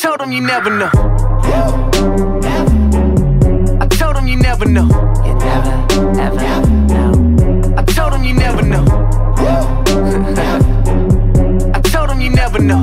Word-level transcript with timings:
told 0.00 0.20
him 0.22 0.32
you 0.32 0.40
never 0.40 0.70
know. 0.70 0.88
I 3.80 3.86
told 3.90 4.16
him 4.16 4.26
you 4.28 4.38
never 4.38 4.64
know. 4.64 4.86
You 5.26 5.34
never, 5.34 5.72
ever 6.18 6.36
know. 6.88 7.74
I 7.76 7.82
told 7.84 8.14
him 8.14 8.24
you 8.24 8.32
never 8.32 8.62
know. 8.62 8.82
I 11.74 11.80
told 11.82 12.10
him 12.10 12.22
you 12.22 12.30
never 12.30 12.58
know. 12.60 12.82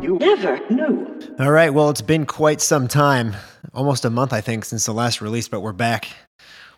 You 0.00 0.18
never 0.18 0.60
knew. 0.70 1.18
All 1.40 1.50
right. 1.50 1.74
Well, 1.74 1.90
it's 1.90 2.00
been 2.00 2.24
quite 2.24 2.60
some 2.60 2.86
time, 2.86 3.34
almost 3.74 4.04
a 4.04 4.10
month, 4.10 4.32
I 4.32 4.40
think, 4.40 4.64
since 4.64 4.86
the 4.86 4.94
last 4.94 5.20
release, 5.20 5.48
but 5.48 5.62
we're 5.62 5.72
back 5.72 6.06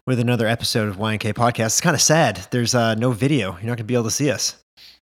with 0.07 0.19
another 0.19 0.47
episode 0.47 0.89
of 0.89 0.97
YNK 0.97 1.35
Podcast. 1.35 1.67
It's 1.67 1.83
kind 1.83 1.95
of 1.95 2.01
sad. 2.01 2.37
There's 2.53 2.75
uh, 2.75 2.95
no 2.95 3.13
video. 3.13 3.51
You're 3.53 3.67
not 3.67 3.67
going 3.67 3.77
to 3.77 3.85
be 3.85 3.93
able 3.93 4.05
to 4.05 4.11
see 4.11 4.31
us. 4.31 4.57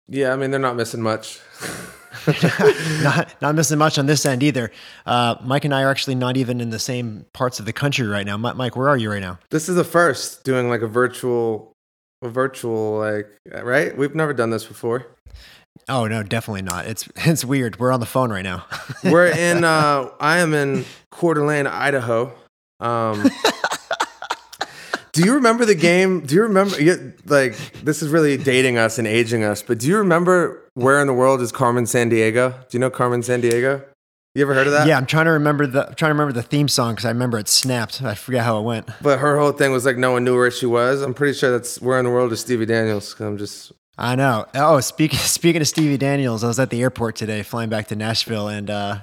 Yeah, 0.08 0.32
I 0.32 0.36
mean 0.36 0.50
they're 0.50 0.58
not 0.58 0.74
missing 0.74 1.00
much. 1.00 1.38
not, 3.02 3.34
not 3.40 3.54
missing 3.54 3.78
much 3.78 3.98
on 3.98 4.06
this 4.06 4.24
end 4.26 4.42
either. 4.42 4.70
Uh, 5.06 5.36
Mike 5.42 5.64
and 5.64 5.74
I 5.74 5.82
are 5.82 5.90
actually 5.90 6.14
not 6.14 6.36
even 6.36 6.60
in 6.60 6.70
the 6.70 6.78
same 6.78 7.26
parts 7.32 7.60
of 7.60 7.66
the 7.66 7.72
country 7.72 8.06
right 8.06 8.26
now. 8.26 8.36
Mike, 8.36 8.76
where 8.76 8.88
are 8.88 8.96
you 8.96 9.10
right 9.10 9.20
now? 9.20 9.38
This 9.50 9.68
is 9.68 9.76
the 9.76 9.84
first 9.84 10.44
doing 10.44 10.68
like 10.68 10.82
a 10.82 10.88
virtual, 10.88 11.72
a 12.22 12.28
virtual 12.28 12.98
like 12.98 13.26
right. 13.62 13.96
We've 13.96 14.14
never 14.14 14.34
done 14.34 14.50
this 14.50 14.64
before. 14.64 15.06
Oh 15.88 16.06
no, 16.06 16.22
definitely 16.22 16.62
not. 16.62 16.86
It's 16.86 17.08
it's 17.16 17.44
weird. 17.44 17.78
We're 17.78 17.92
on 17.92 18.00
the 18.00 18.06
phone 18.06 18.30
right 18.30 18.42
now. 18.42 18.66
We're 19.04 19.26
in. 19.26 19.64
uh 19.64 20.10
I 20.20 20.38
am 20.38 20.54
in 20.54 20.84
Coeur 21.10 21.34
d'Alene, 21.34 21.66
Idaho. 21.66 22.32
Um, 22.80 23.30
do 25.12 25.24
you 25.24 25.34
remember 25.34 25.64
the 25.64 25.74
game? 25.74 26.20
Do 26.20 26.34
you 26.34 26.42
remember? 26.42 26.76
Like 27.26 27.56
this 27.82 28.02
is 28.02 28.08
really 28.08 28.36
dating 28.36 28.78
us 28.78 28.98
and 28.98 29.06
aging 29.06 29.44
us. 29.44 29.62
But 29.62 29.78
do 29.78 29.88
you 29.88 29.98
remember 29.98 30.68
where 30.74 31.00
in 31.00 31.06
the 31.06 31.14
world 31.14 31.40
is 31.40 31.52
Carmen 31.52 31.84
Sandiego? 31.84 32.52
Do 32.68 32.76
you 32.76 32.78
know 32.80 32.90
Carmen 32.90 33.22
Sandiego? 33.22 33.84
You 34.34 34.42
ever 34.42 34.54
heard 34.54 34.68
of 34.68 34.72
that? 34.74 34.86
yeah, 34.86 34.96
I'm 34.96 35.06
trying 35.06 35.24
to 35.24 35.32
remember 35.32 35.66
the 35.66 35.88
I'm 35.88 35.94
trying 35.94 36.10
to 36.10 36.14
remember 36.14 36.32
the 36.32 36.42
theme 36.42 36.68
song 36.68 36.94
because 36.94 37.04
I 37.04 37.08
remember 37.08 37.38
it 37.38 37.48
snapped. 37.48 38.00
I 38.02 38.14
forget 38.14 38.44
how 38.44 38.60
it 38.60 38.62
went. 38.62 38.88
But 39.02 39.18
her 39.18 39.38
whole 39.38 39.52
thing 39.52 39.72
was 39.72 39.84
like 39.84 39.96
no 39.96 40.12
one 40.12 40.24
knew 40.24 40.36
where 40.36 40.50
she 40.52 40.66
was. 40.66 41.02
I'm 41.02 41.14
pretty 41.14 41.36
sure 41.36 41.50
that's 41.50 41.80
where 41.80 41.98
in 41.98 42.04
the 42.04 42.12
world 42.12 42.32
is 42.32 42.40
Stevie 42.40 42.66
Daniels. 42.66 43.18
I'm 43.18 43.38
just 43.38 43.72
I 43.98 44.14
know. 44.14 44.46
Oh, 44.54 44.80
speaking 44.80 45.18
speaking 45.18 45.60
of 45.60 45.68
Stevie 45.68 45.98
Daniels, 45.98 46.44
I 46.44 46.48
was 46.48 46.60
at 46.60 46.70
the 46.70 46.80
airport 46.80 47.16
today, 47.16 47.42
flying 47.42 47.70
back 47.70 47.88
to 47.88 47.96
Nashville, 47.96 48.46
and 48.46 48.70
uh, 48.70 49.00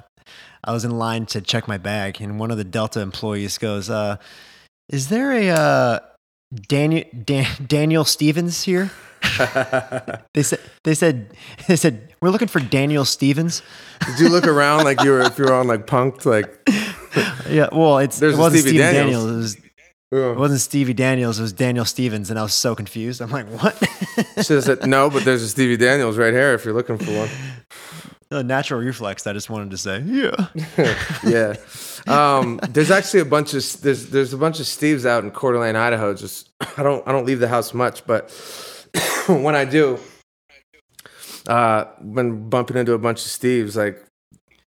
I 0.64 0.72
was 0.72 0.84
in 0.84 0.92
line 0.92 1.26
to 1.26 1.42
check 1.42 1.68
my 1.68 1.76
bag, 1.78 2.22
and 2.22 2.40
one 2.40 2.50
of 2.50 2.56
the 2.56 2.64
Delta 2.64 3.00
employees 3.00 3.58
goes, 3.58 3.90
uh, 3.90 4.16
"Is 4.88 5.08
there 5.08 5.32
a 5.32 5.48
uh, 5.50 5.98
Daniel 6.68 7.04
Dan- 7.24 7.66
Daniel 7.66 8.04
Stevens 8.04 8.64
here?" 8.64 8.90
they 10.34 10.42
said 10.42 10.60
they 10.84 10.94
said 10.94 11.32
they 11.66 11.76
said 11.76 12.14
we're 12.20 12.30
looking 12.30 12.48
for 12.48 12.60
Daniel 12.60 13.04
Stevens. 13.04 13.62
Did 14.06 14.20
you 14.20 14.28
look 14.28 14.46
around 14.46 14.84
like 14.84 15.02
you 15.02 15.10
were 15.10 15.20
if 15.20 15.38
you 15.38 15.44
were 15.44 15.52
on 15.54 15.66
like 15.66 15.86
punked 15.86 16.24
like 16.24 16.46
Yeah, 17.48 17.68
well, 17.72 17.98
it's 17.98 18.18
There's 18.18 18.34
it 18.34 18.38
wasn't 18.38 18.62
Stevie 18.62 18.78
Stevie 18.78 18.92
Daniels. 18.94 19.24
Daniels. 19.24 19.30
It 19.30 19.36
was 19.36 19.56
Ugh. 20.10 20.36
it 20.36 20.38
wasn't 20.38 20.60
Stevie 20.60 20.94
Daniels. 20.94 21.38
It 21.38 21.42
was 21.42 21.52
Daniel 21.52 21.84
Stevens, 21.84 22.30
and 22.30 22.38
I 22.38 22.42
was 22.42 22.54
so 22.54 22.74
confused. 22.74 23.20
I'm 23.20 23.30
like, 23.30 23.46
what? 23.48 23.76
Should 24.42 24.56
have 24.56 24.64
said 24.64 24.86
no, 24.86 25.10
but 25.10 25.24
there's 25.24 25.42
a 25.42 25.48
Stevie 25.48 25.76
Daniels 25.76 26.16
right 26.16 26.32
here 26.32 26.54
if 26.54 26.64
you're 26.64 26.74
looking 26.74 26.96
for 26.96 27.10
one. 27.12 27.28
A 28.30 28.42
natural 28.42 28.80
reflex. 28.80 29.26
I 29.26 29.32
just 29.32 29.48
wanted 29.48 29.70
to 29.70 29.78
say, 29.78 30.00
yeah. 30.00 30.46
Yeah. 31.24 31.56
Um, 32.06 32.60
there's 32.70 32.90
actually 32.90 33.20
a 33.20 33.24
bunch 33.24 33.54
of 33.54 33.80
there's 33.82 34.06
there's 34.06 34.32
a 34.32 34.38
bunch 34.38 34.60
of 34.60 34.66
Steves 34.66 35.04
out 35.06 35.24
in 35.24 35.30
Coeur 35.30 35.52
d'Alene, 35.52 35.76
Idaho. 35.76 36.14
Just 36.14 36.50
I 36.76 36.82
don't 36.82 37.06
I 37.06 37.12
don't 37.12 37.26
leave 37.26 37.40
the 37.40 37.48
house 37.48 37.74
much, 37.74 38.06
but 38.06 38.30
when 39.28 39.54
I 39.54 39.64
do, 39.64 39.98
uh, 41.46 41.84
been 42.00 42.48
bumping 42.48 42.76
into 42.76 42.92
a 42.92 42.98
bunch 42.98 43.24
of 43.24 43.30
Steves. 43.30 43.76
Like 43.76 44.04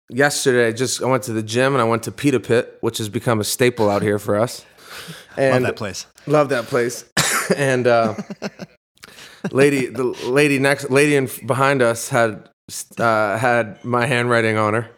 yesterday, 0.09 0.73
just 0.73 1.01
I 1.01 1.05
went 1.05 1.23
to 1.23 1.33
the 1.33 1.43
gym 1.43 1.73
and 1.73 1.81
I 1.81 1.85
went 1.85 2.03
to 2.03 2.11
Pita 2.11 2.39
Pit, 2.39 2.77
which 2.81 2.97
has 2.99 3.09
become 3.09 3.39
a 3.39 3.43
staple 3.43 3.89
out 3.89 4.01
here 4.01 4.19
for 4.19 4.35
us. 4.35 4.65
And 5.37 5.63
Love 5.63 5.69
that 5.69 5.75
place. 5.75 6.05
Love 6.25 6.49
that 6.49 6.65
place. 6.65 7.05
and 7.55 7.85
uh, 7.85 8.15
lady, 9.51 9.85
the 9.85 10.05
lady 10.27 10.57
next, 10.57 10.89
lady 10.89 11.15
in 11.15 11.29
behind 11.45 11.83
us 11.83 12.09
had 12.09 12.49
uh, 12.97 13.37
had 13.37 13.83
my 13.83 14.05
handwriting 14.05 14.57
on 14.57 14.73
her. 14.73 14.89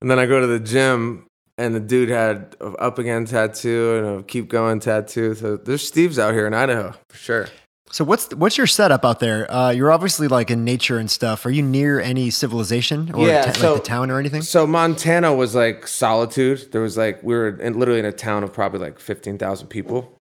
And 0.00 0.10
then 0.10 0.18
I 0.18 0.26
go 0.26 0.40
to 0.40 0.46
the 0.46 0.60
gym, 0.60 1.26
and 1.56 1.74
the 1.74 1.80
dude 1.80 2.08
had 2.08 2.56
a 2.60 2.66
up 2.76 2.98
again 2.98 3.24
tattoo 3.24 3.96
and 3.96 4.20
a 4.20 4.22
keep 4.22 4.48
going 4.48 4.80
tattoo. 4.80 5.34
So 5.34 5.56
there's 5.56 5.86
Steve's 5.86 6.18
out 6.18 6.32
here 6.34 6.46
in 6.46 6.54
Idaho 6.54 6.94
for 7.08 7.16
sure. 7.16 7.48
So 7.90 8.04
what's 8.04 8.32
what's 8.34 8.58
your 8.58 8.66
setup 8.66 9.04
out 9.04 9.18
there? 9.18 9.50
Uh, 9.50 9.70
you're 9.70 9.90
obviously 9.90 10.28
like 10.28 10.50
in 10.50 10.62
nature 10.64 10.98
and 10.98 11.10
stuff. 11.10 11.46
Are 11.46 11.50
you 11.50 11.62
near 11.62 12.00
any 12.00 12.28
civilization 12.30 13.10
or 13.14 13.26
Yeah, 13.26 13.44
ta- 13.46 13.52
so- 13.52 13.72
like 13.74 13.82
the 13.82 13.88
town 13.88 14.10
or 14.10 14.18
anything? 14.20 14.42
So 14.42 14.66
Montana 14.66 15.34
was 15.34 15.54
like 15.54 15.86
solitude. 15.88 16.70
There 16.70 16.82
was 16.82 16.96
like 16.98 17.22
we 17.22 17.34
were 17.34 17.48
in, 17.48 17.78
literally 17.78 17.98
in 18.00 18.06
a 18.06 18.12
town 18.12 18.44
of 18.44 18.52
probably 18.52 18.80
like 18.80 19.00
fifteen 19.00 19.38
thousand 19.38 19.68
people. 19.68 20.14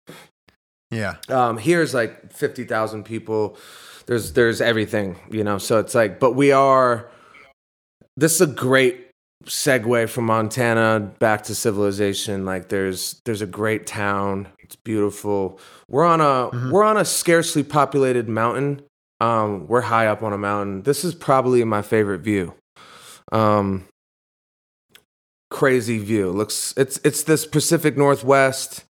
Yeah. 0.92 1.16
um, 1.28 1.58
here's 1.58 1.92
like 1.92 2.32
50,000 2.32 3.02
people. 3.04 3.58
There's 4.06 4.32
there's 4.32 4.60
everything, 4.60 5.16
you 5.30 5.44
know. 5.44 5.58
So 5.58 5.78
it's 5.78 5.94
like, 5.94 6.20
but 6.20 6.32
we 6.32 6.52
are. 6.52 7.10
This 8.16 8.36
is 8.36 8.40
a 8.40 8.46
great 8.46 9.06
segue 9.44 10.08
from 10.08 10.26
Montana 10.26 11.12
back 11.18 11.42
to 11.44 11.54
civilization. 11.54 12.44
Like 12.44 12.68
there's 12.68 13.20
there's 13.24 13.42
a 13.42 13.46
great 13.46 13.86
town. 13.86 14.48
It's 14.60 14.76
beautiful. 14.76 15.60
We're 15.88 16.06
on 16.06 16.20
a 16.20 16.50
we're 16.70 16.84
on 16.84 16.96
a 16.96 17.04
scarcely 17.04 17.62
populated 17.62 18.28
mountain. 18.28 18.82
Um, 19.20 19.66
we're 19.66 19.82
high 19.82 20.06
up 20.06 20.22
on 20.22 20.32
a 20.32 20.38
mountain. 20.38 20.82
This 20.82 21.04
is 21.04 21.14
probably 21.14 21.62
my 21.64 21.82
favorite 21.82 22.20
view. 22.20 22.54
Um, 23.32 23.86
crazy 25.50 25.98
view. 25.98 26.30
Looks 26.30 26.74
it's 26.76 27.00
it's 27.04 27.22
this 27.22 27.46
Pacific 27.46 27.96
Northwest. 27.96 28.84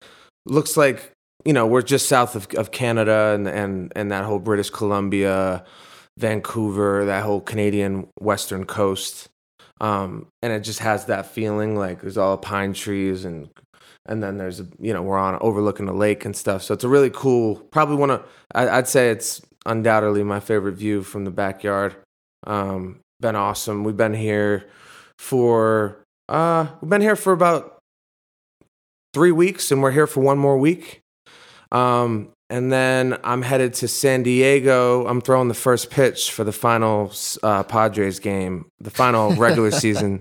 Looks 0.46 0.76
like 0.76 1.13
you 1.46 1.54
know 1.54 1.68
we're 1.68 1.82
just 1.82 2.08
south 2.08 2.36
of, 2.36 2.48
of 2.56 2.72
Canada 2.72 3.34
and 3.36 3.48
and 3.48 3.92
and 3.96 4.12
that 4.12 4.26
whole 4.26 4.40
British 4.40 4.70
Columbia, 4.70 5.64
Vancouver, 6.18 7.06
that 7.06 7.24
whole 7.24 7.42
Canadian 7.42 8.08
western 8.20 8.66
coast. 8.66 9.30
Um, 9.82 10.28
and 10.42 10.54
it 10.54 10.62
just 10.62 10.80
has 10.80 11.06
that 11.06 11.26
feeling 11.26 11.76
like 11.76 12.02
there's 12.02 12.18
all 12.18 12.38
pine 12.38 12.74
trees 12.74 13.26
and 13.26 13.50
and 14.06 14.22
then 14.22 14.38
there's 14.38 14.62
you 14.80 14.94
know 14.94 15.02
we're 15.02 15.18
on 15.18 15.38
overlooking 15.42 15.86
the 15.86 15.94
lake 15.94 16.26
and 16.26 16.36
stuff. 16.36 16.64
So 16.64 16.74
it's 16.74 16.84
a 16.84 16.90
really 16.90 17.10
cool. 17.10 17.56
Probably 17.72 17.96
one 17.96 18.12
of 18.12 18.26
I'd 18.54 18.88
say 18.88 19.10
it's 19.10 19.42
undoubtedly 19.66 20.24
my 20.24 20.40
favorite 20.40 20.74
view 20.74 21.04
from 21.04 21.26
the 21.26 21.32
backyard. 21.32 21.96
Um, 22.46 23.00
been 23.20 23.36
awesome. 23.36 23.84
We've 23.84 23.98
been 23.98 24.14
here 24.14 24.70
for 25.18 26.04
uh 26.30 26.68
we've 26.82 26.90
been 26.90 27.02
here 27.02 27.16
for 27.16 27.34
about 27.34 27.80
three 29.14 29.32
weeks 29.32 29.72
and 29.72 29.82
we're 29.82 29.92
here 29.92 30.08
for 30.08 30.22
one 30.22 30.38
more 30.38 30.58
week. 30.58 31.03
Um, 31.74 32.30
and 32.50 32.72
then 32.72 33.18
I'm 33.24 33.42
headed 33.42 33.74
to 33.76 33.88
San 33.88 34.22
Diego. 34.22 35.08
I'm 35.08 35.22
throwing 35.22 35.48
the 35.48 35.56
first 35.56 35.90
pitch 35.90 36.32
for 36.32 36.44
the 36.44 36.52
final 36.52 37.12
uh, 37.42 37.64
Padres 37.64 38.20
game, 38.20 38.68
the 38.80 38.92
final 38.92 39.34
regular 39.36 39.72
season 39.72 40.20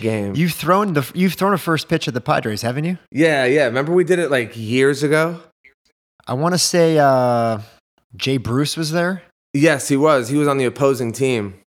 game. 0.00 0.36
You've 0.36 0.52
thrown 0.52 0.92
the 0.92 1.10
you've 1.14 1.34
thrown 1.34 1.54
a 1.54 1.58
first 1.58 1.88
pitch 1.88 2.06
at 2.06 2.14
the 2.14 2.20
Padres, 2.20 2.62
haven't 2.62 2.84
you? 2.84 2.98
yeah, 3.10 3.44
yeah. 3.46 3.64
Remember 3.64 3.92
we 3.92 4.04
did 4.04 4.20
it 4.20 4.30
like 4.30 4.52
years 4.56 5.02
ago? 5.02 5.40
I 6.26 6.34
want 6.34 6.54
to 6.54 6.58
say 6.58 6.98
uh, 6.98 7.58
Jay 8.14 8.36
Bruce 8.36 8.76
was 8.76 8.92
there. 8.92 9.22
Yes, 9.52 9.88
he 9.88 9.96
was. 9.96 10.28
He 10.28 10.36
was 10.36 10.46
on 10.46 10.58
the 10.58 10.64
opposing 10.64 11.12
team. 11.12 11.61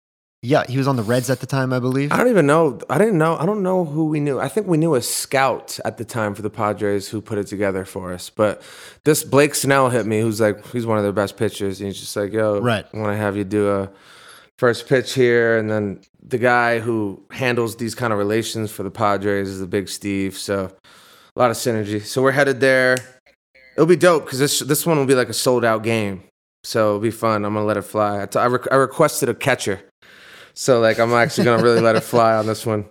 Yeah, 0.44 0.64
he 0.68 0.76
was 0.76 0.88
on 0.88 0.96
the 0.96 1.04
Reds 1.04 1.30
at 1.30 1.38
the 1.38 1.46
time, 1.46 1.72
I 1.72 1.78
believe. 1.78 2.10
I 2.10 2.16
don't 2.16 2.26
even 2.28 2.48
know. 2.48 2.80
I 2.90 2.98
didn't 2.98 3.16
know. 3.16 3.36
I 3.36 3.46
don't 3.46 3.62
know 3.62 3.84
who 3.84 4.06
we 4.06 4.18
knew. 4.18 4.40
I 4.40 4.48
think 4.48 4.66
we 4.66 4.76
knew 4.76 4.96
a 4.96 5.00
scout 5.02 5.78
at 5.84 5.98
the 5.98 6.04
time 6.04 6.34
for 6.34 6.42
the 6.42 6.50
Padres 6.50 7.08
who 7.08 7.20
put 7.20 7.38
it 7.38 7.46
together 7.46 7.84
for 7.84 8.12
us. 8.12 8.28
But 8.28 8.60
this 9.04 9.22
Blake 9.22 9.54
Snell 9.54 9.88
hit 9.90 10.04
me, 10.04 10.20
who's 10.20 10.40
like 10.40 10.66
he's 10.72 10.84
one 10.84 10.98
of 10.98 11.04
their 11.04 11.12
best 11.12 11.36
pitchers, 11.36 11.78
and 11.80 11.86
he's 11.86 12.00
just 12.00 12.16
like, 12.16 12.32
"Yo, 12.32 12.58
Right. 12.60 12.84
I 12.92 12.96
want 12.98 13.12
to 13.12 13.16
have 13.16 13.36
you 13.36 13.44
do 13.44 13.70
a 13.70 13.90
first 14.58 14.88
pitch 14.88 15.14
here." 15.14 15.58
And 15.58 15.70
then 15.70 16.00
the 16.20 16.38
guy 16.38 16.80
who 16.80 17.22
handles 17.30 17.76
these 17.76 17.94
kind 17.94 18.12
of 18.12 18.18
relations 18.18 18.72
for 18.72 18.82
the 18.82 18.90
Padres 18.90 19.48
is 19.48 19.60
the 19.60 19.66
Big 19.68 19.88
Steve. 19.88 20.36
So 20.36 20.72
a 21.36 21.38
lot 21.38 21.52
of 21.52 21.56
synergy. 21.56 22.02
So 22.04 22.20
we're 22.20 22.32
headed 22.32 22.58
there. 22.58 22.96
It'll 23.76 23.86
be 23.86 23.94
dope 23.94 24.24
because 24.24 24.40
this 24.40 24.58
this 24.58 24.84
one 24.84 24.98
will 24.98 25.06
be 25.06 25.14
like 25.14 25.28
a 25.28 25.34
sold 25.34 25.64
out 25.64 25.84
game. 25.84 26.24
So 26.64 26.88
it'll 26.88 27.00
be 27.00 27.12
fun. 27.12 27.44
I'm 27.44 27.54
gonna 27.54 27.64
let 27.64 27.76
it 27.76 27.82
fly. 27.82 28.22
I, 28.22 28.26
t- 28.26 28.40
I, 28.40 28.46
re- 28.46 28.66
I 28.72 28.74
requested 28.74 29.28
a 29.28 29.34
catcher. 29.34 29.80
So 30.54 30.80
like 30.80 30.98
I'm 30.98 31.12
actually 31.12 31.44
gonna 31.44 31.62
really 31.62 31.80
let 31.80 31.96
it 31.96 32.00
fly 32.02 32.34
on 32.34 32.46
this 32.46 32.64
one. 32.66 32.84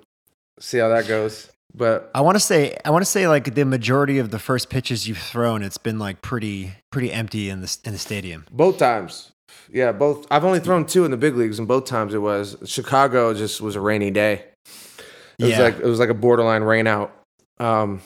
See 0.60 0.78
how 0.78 0.90
that 0.90 1.08
goes. 1.08 1.50
But 1.74 2.12
I 2.14 2.22
want 2.22 2.36
to 2.36 2.40
say 2.40 2.78
I 2.84 2.90
want 2.90 3.02
to 3.06 3.10
say 3.10 3.28
like 3.28 3.54
the 3.56 3.64
majority 3.66 4.18
of 4.18 4.30
the 4.32 4.40
first 4.40 4.70
pitches 4.70 5.08
you've 5.08 5.18
thrown, 5.18 5.64
it's 5.64 5.78
been 5.78 6.00
like 6.00 6.22
pretty 6.22 6.74
pretty 6.92 7.12
empty 7.12 7.50
in 7.50 7.62
the 7.62 7.78
in 7.86 7.94
the 7.94 7.98
stadium. 8.00 8.46
both 8.52 8.78
times, 8.78 9.32
yeah, 9.72 9.92
both. 9.94 10.28
I've 10.30 10.44
only 10.44 10.60
thrown 10.60 10.86
two 10.86 11.06
in 11.06 11.12
the 11.12 11.18
big 11.18 11.36
leagues, 11.38 11.60
and 11.60 11.68
both 11.68 11.86
times 11.86 12.14
it 12.14 12.18
was 12.22 12.58
Chicago. 12.66 13.34
Just 13.34 13.62
was 13.62 13.76
a 13.78 13.82
rainy 13.82 14.12
day. 14.12 14.44
It 15.40 15.46
was 15.46 15.52
Yeah. 15.52 15.62
like 15.64 15.78
it 15.80 15.86
was 15.86 16.00
like 16.00 16.10
a 16.10 16.14
borderline 16.14 16.64
rain 16.64 16.88
out. 16.88 17.14
Um, 17.60 18.02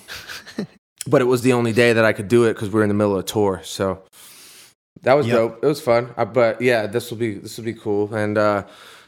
but 1.08 1.22
it 1.22 1.26
was 1.26 1.42
the 1.42 1.54
only 1.54 1.74
day 1.74 1.94
that 1.94 2.06
I 2.06 2.14
could 2.14 2.28
do 2.28 2.44
it 2.46 2.54
because 2.54 2.70
we 2.70 2.76
were 2.76 2.84
in 2.84 2.90
the 2.90 2.94
middle 2.96 3.14
of 3.14 3.20
a 3.20 3.24
tour. 3.28 3.62
So 3.64 4.04
that 5.02 5.14
was 5.14 5.26
Yep. 5.28 5.36
dope. 5.36 5.64
It 5.64 5.68
was 5.68 5.82
fun. 5.82 6.14
I, 6.18 6.26
but 6.26 6.62
yeah, 6.62 6.86
this 6.88 7.10
will 7.10 7.18
be 7.18 7.36
this 7.40 7.58
will 7.58 7.66
be 7.66 7.74
cool. 7.74 8.14
And 8.14 8.38
uh, 8.38 8.64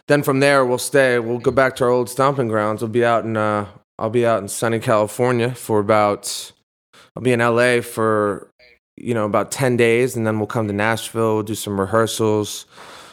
then 0.07 0.23
from 0.23 0.39
there 0.39 0.65
we'll 0.65 0.77
stay. 0.77 1.19
We'll 1.19 1.39
go 1.39 1.51
back 1.51 1.75
to 1.77 1.85
our 1.85 1.89
old 1.89 2.09
stomping 2.09 2.47
grounds. 2.47 2.81
We'll 2.81 2.89
be 2.89 3.05
out 3.05 3.25
in 3.25 3.37
uh, 3.37 3.67
I'll 3.99 4.09
be 4.09 4.25
out 4.25 4.41
in 4.41 4.47
sunny 4.47 4.79
California 4.79 5.53
for 5.53 5.79
about. 5.79 6.51
I'll 7.15 7.23
be 7.23 7.31
in 7.31 7.39
LA 7.39 7.81
for 7.81 8.51
you 8.95 9.13
know 9.13 9.25
about 9.25 9.51
ten 9.51 9.77
days, 9.77 10.15
and 10.15 10.25
then 10.25 10.37
we'll 10.37 10.47
come 10.47 10.67
to 10.67 10.73
Nashville. 10.73 11.35
We'll 11.35 11.43
do 11.43 11.55
some 11.55 11.79
rehearsals, 11.79 12.65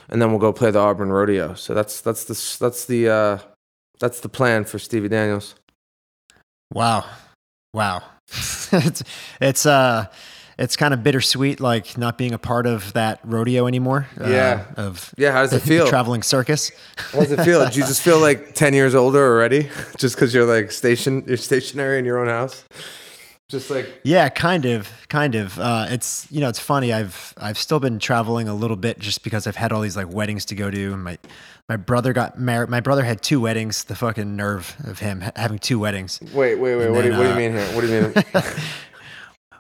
and 0.09 0.21
then 0.21 0.31
we'll 0.31 0.41
go 0.41 0.53
play 0.53 0.71
the 0.71 0.79
Auburn 0.79 1.11
Rodeo. 1.11 1.55
So 1.55 1.75
that's 1.75 2.01
that's 2.01 2.25
the 2.25 2.57
that's 2.65 2.85
the 2.85 3.09
uh, 3.09 3.39
that's 3.99 4.21
the 4.21 4.29
plan 4.29 4.65
for 4.65 4.79
Stevie 4.79 5.09
Daniels. 5.09 5.55
Wow. 6.73 7.05
Wow. 7.73 8.03
it's 8.73 9.03
it's 9.41 9.67
uh 9.67 10.07
it's 10.59 10.77
kind 10.77 10.95
of 10.95 11.03
bittersweet 11.03 11.61
like 11.61 11.99
not 11.99 12.17
being 12.19 12.33
a 12.33 12.39
part 12.39 12.67
of 12.67 12.93
that 12.93 13.21
rodeo 13.25 13.67
anymore. 13.67 14.07
uh, 14.21 14.29
Yeah. 14.29 14.65
of 14.77 15.13
Yeah, 15.17 15.33
how 15.33 15.43
does 15.43 15.53
it 15.53 15.63
the 15.63 15.67
feel? 15.69 15.87
traveling 15.89 16.23
circus. 16.23 16.71
How 17.13 17.21
does 17.21 17.33
it 17.33 17.41
feel? 17.45 17.69
Do 17.69 17.79
you 17.79 17.87
just 17.87 18.03
feel 18.03 18.19
like 18.21 18.55
ten 18.63 18.75
years 18.75 18.95
older 18.95 19.25
already, 19.25 19.69
just 19.99 20.15
because 20.17 20.33
you're 20.35 20.47
like 20.47 20.71
station, 20.73 21.25
you're 21.27 21.37
stationary 21.37 21.99
in 21.99 22.05
your 22.05 22.19
own 22.19 22.29
house? 22.29 22.65
Just 23.49 23.69
like 23.71 24.01
Yeah, 24.05 24.31
kind 24.31 24.65
of, 24.65 24.89
kind 25.09 25.35
of. 25.35 25.59
Uh, 25.59 25.87
it's 25.91 26.27
you 26.31 26.41
know, 26.41 26.49
it's 26.49 26.59
funny. 26.59 26.93
I've 26.95 27.35
I've 27.37 27.59
still 27.59 27.79
been 27.79 27.99
traveling 27.99 28.49
a 28.49 28.55
little 28.55 28.77
bit 28.77 28.99
just 28.99 29.23
because 29.23 29.47
I've 29.47 29.55
had 29.57 29.71
all 29.71 29.83
these 29.83 29.97
like 29.99 30.11
weddings 30.13 30.47
to 30.47 30.55
go 30.55 30.71
to. 30.71 30.97
My 30.97 31.19
my 31.69 31.77
brother 31.77 32.13
got 32.15 32.39
married. 32.39 32.71
My 32.71 32.81
brother 32.81 33.05
had 33.05 33.21
two 33.23 33.41
weddings. 33.41 33.85
The 33.85 33.95
fucking 33.97 34.35
nerve 34.35 34.75
of 34.85 34.99
him 35.01 35.23
having 35.37 35.59
two 35.59 35.79
weddings. 35.79 36.21
wait, 36.33 36.55
wait, 36.57 36.77
wait. 36.77 36.89
What 36.91 37.03
do, 37.03 37.09
you, 37.09 37.11
then, 37.13 37.19
what 37.19 37.23
do 37.25 37.29
you 37.29 37.35
uh, 37.35 37.37
mean 37.37 37.53
here? 37.53 37.67
What 37.75 37.81
do 37.83 37.87
you 37.89 38.01
mean? 38.01 38.45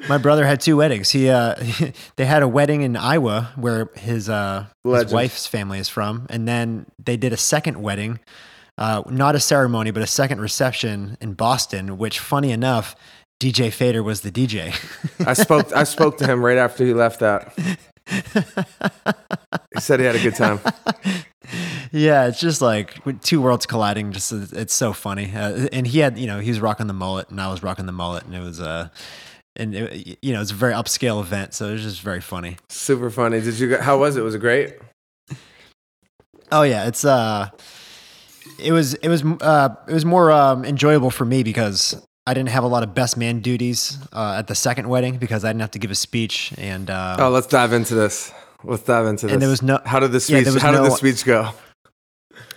My 0.09 0.19
brother 0.19 0.45
had 0.45 0.61
two 0.61 0.77
weddings. 0.77 1.11
He 1.11 1.29
uh, 1.29 1.55
they 2.17 2.25
had 2.25 2.43
a 2.43 2.49
wedding 2.49 2.83
in 2.83 2.97
Iowa 2.97 3.53
where 3.57 3.91
his 3.97 4.29
uh 4.29 4.67
his 4.85 5.13
wife's 5.13 5.47
family 5.47 5.79
is 5.79 5.89
from, 5.89 6.27
and 6.29 6.47
then 6.47 6.87
they 7.03 7.17
did 7.17 7.33
a 7.33 7.37
second 7.37 7.83
wedding. 7.83 8.21
Uh, 8.77 9.03
not 9.09 9.37
a 9.37 9.41
ceremony, 9.41 9.93
but 9.93 10.03
a 10.03 10.07
second 10.07 10.41
reception 10.41 11.17
in 11.21 11.35
Boston. 11.35 11.97
Which, 11.97 12.19
funny 12.19 12.51
enough, 12.51 12.97
DJ 13.41 13.73
Fader 13.73 14.03
was 14.03 14.23
the 14.23 14.33
DJ. 14.33 14.75
I 15.27 15.33
spoke. 15.35 15.73
I 15.73 15.85
spoke 15.85 16.19
to 16.19 16.27
him 16.27 16.45
right 16.45 16.59
after 16.59 16.85
he 16.85 16.93
left 16.93 17.21
that. 17.21 17.55
He 19.75 19.81
said 19.81 20.01
he 20.01 20.07
had 20.07 20.17
a 20.17 20.23
good 20.23 20.35
time. 20.35 20.61
Yeah, 21.93 22.27
it's 22.27 22.41
just 22.41 22.61
like 22.61 23.21
two 23.23 23.41
worlds 23.41 23.67
colliding. 23.67 24.11
Just 24.13 24.33
it's 24.33 24.75
so 24.75 24.93
funny. 24.93 25.33
Uh, 25.33 25.69
and 25.73 25.87
he 25.87 26.01
had, 26.01 26.19
you 26.19 26.27
know, 26.27 26.41
he 26.41 26.51
was 26.51 26.59
rocking 26.61 26.89
the 26.89 26.93
mullet, 26.93 27.31
and 27.31 27.41
I 27.41 27.49
was 27.51 27.63
rocking 27.63 27.87
the 27.87 27.93
mullet, 27.93 28.25
and 28.25 28.35
it 28.35 28.41
was 28.41 28.61
uh, 28.61 28.89
and 29.57 29.75
it, 29.75 30.19
you 30.23 30.33
know, 30.33 30.41
it's 30.41 30.51
a 30.51 30.55
very 30.55 30.73
upscale 30.73 31.21
event, 31.21 31.55
so 31.55 31.69
it 31.69 31.73
was 31.73 31.83
just 31.83 32.01
very 32.01 32.21
funny. 32.21 32.57
Super 32.69 33.11
funny. 33.11 33.41
Did 33.41 33.59
you? 33.59 33.71
go- 33.71 33.81
How 33.81 33.99
was 33.99 34.17
it? 34.17 34.23
Was 34.23 34.35
it 34.35 34.39
great? 34.41 34.75
Oh 36.53 36.63
yeah, 36.63 36.87
it's 36.87 37.05
uh, 37.05 37.49
it 38.59 38.73
was 38.73 38.95
it 38.95 39.09
was 39.09 39.25
uh, 39.41 39.69
it 39.89 39.93
was 39.95 40.05
more 40.05 40.31
um, 40.31 40.65
enjoyable 40.65 41.11
for 41.11 41.25
me 41.25 41.43
because 41.43 42.01
I 42.27 42.35
didn't 42.35 42.51
have 42.51 42.65
a 42.65 42.69
lot 42.69 42.83
of 42.83 42.95
best 42.95 43.17
man 43.17 43.41
duties 43.41 43.99
uh, 44.13 44.37
at 44.39 44.47
the 44.47 44.55
second 44.55 44.89
wedding 44.89 45.17
because 45.19 45.45
I 45.45 45.49
didn't 45.49 45.63
have 45.63 45.73
to 45.73 45.79
give 45.79 45.91
a 45.91 45.95
speech, 45.97 46.53
and 46.59 46.91
uh, 46.91 47.17
Oh, 47.19 47.31
let's 47.31 47.47
dive 47.47 47.73
into 47.73 47.95
this. 47.95 48.33
Let's 48.63 48.83
dive 48.85 49.07
into 49.07 49.27
this. 49.27 49.33
And 49.33 49.43
there 49.43 49.49
was 49.51 49.63
no- 49.63 49.81
How 49.85 50.01
did 50.01 50.13
the 50.13 50.21
speech? 50.21 50.47
was 50.47 50.61
how 50.63 50.71
did 50.73 50.83
the 50.83 50.91
speech 50.91 51.25
go? 51.25 51.51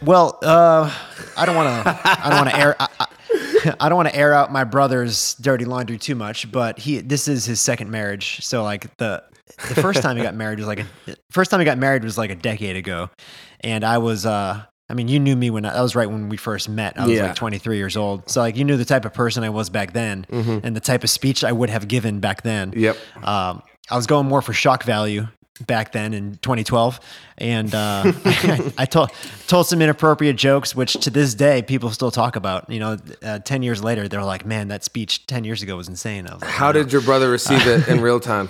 Well, 0.02 0.38
uh, 0.44 0.92
I 1.36 1.46
don't 1.46 1.56
want 1.56 1.84
to. 1.86 2.00
I 2.04 2.30
don't 2.30 2.38
want 2.40 2.50
to 2.50 2.58
air. 2.60 2.76
I, 2.80 3.07
I, 3.80 3.90
don't 3.90 3.96
want 3.96 4.10
to 4.10 4.16
air 4.16 4.34
out 4.34 4.52
my 4.52 4.64
brother's 4.64 5.36
dirty 5.36 5.66
laundry 5.66 5.98
too 5.98 6.16
much, 6.16 6.52
but 6.52 6.80
he. 6.80 7.00
This 7.00 7.28
is 7.28 7.46
his 7.46 7.62
second 7.62 7.90
marriage, 7.92 8.44
so 8.44 8.64
like 8.64 8.96
the 8.98 9.24
the 9.70 9.76
first 9.76 10.02
time 10.02 10.18
he 10.18 10.24
got 10.24 10.36
married 10.36 10.60
was 10.60 10.68
like 10.68 10.80
a 10.80 10.86
first 11.32 11.52
time 11.52 11.60
he 11.60 11.66
got 11.66 11.78
married 11.78 12.04
was 12.04 12.18
like 12.18 12.30
a 12.30 12.36
decade 12.36 12.76
ago, 12.76 13.10
and 13.62 13.84
I 13.84 13.98
was. 13.98 14.26
uh 14.26 14.64
I 14.90 14.94
mean, 14.94 15.10
you 15.10 15.20
knew 15.20 15.36
me 15.36 15.50
when 15.50 15.66
I, 15.66 15.74
that 15.74 15.82
was 15.82 15.98
right 15.98 16.10
when 16.10 16.30
we 16.30 16.38
first 16.38 16.70
met. 16.70 16.98
I 16.98 17.06
was 17.06 17.18
Yeah. 17.18 17.24
like 17.28 17.36
23 17.36 17.76
years 17.76 17.98
old, 17.98 18.30
so 18.30 18.40
like 18.40 18.56
you 18.56 18.64
knew 18.64 18.78
the 18.78 18.86
type 18.86 19.04
of 19.04 19.14
person 19.14 19.44
I 19.44 19.50
was 19.50 19.70
back 19.70 19.92
then, 19.92 20.26
and 20.32 20.74
the 20.74 20.80
type 20.80 21.04
of 21.04 21.10
speech 21.10 21.44
I 21.44 21.52
would 21.52 21.70
have 21.70 21.90
given 21.90 22.22
back 22.22 22.44
then. 22.44 22.72
Mm-hmm. 22.72 22.80
Yep. 22.80 22.98
Um, 23.22 23.64
I 23.90 23.98
was 23.98 24.08
going 24.08 24.28
more 24.28 24.42
for 24.42 24.54
shock 24.54 24.84
value 24.84 25.28
back 25.66 25.92
then 25.92 26.14
in 26.14 26.38
2012, 26.38 27.00
and 27.38 27.74
uh, 27.74 28.04
I, 28.78 28.86
told 28.86 29.12
told 29.48 29.68
some 29.68 29.82
inappropriate 29.82 30.36
jokes, 30.36 30.76
which 30.76 30.94
to 30.94 31.10
this 31.10 31.34
day 31.34 31.62
people 31.62 31.92
still 31.92 32.12
talk 32.12 32.36
about. 32.36 32.70
You 32.70 32.80
know, 32.80 32.98
uh, 33.24 33.40
ten 33.40 33.64
years 33.64 33.84
later, 33.84 34.08
they're 34.08 34.24
like, 34.24 34.46
"Man, 34.46 34.68
that 34.70 34.84
speech 34.84 35.26
ten 35.28 35.44
years 35.44 35.62
ago 35.62 35.76
was 35.78 35.88
insane." 35.88 36.28
I 36.28 36.34
was 36.34 36.42
like, 36.42 36.52
How 36.52 36.70
"I 36.70 36.74
know." 36.74 36.84
did 36.84 36.92
your 36.92 37.02
brother 37.02 37.30
receive 37.30 37.66
it 37.68 37.88
in 37.88 38.02
real 38.02 38.20
time? 38.20 38.50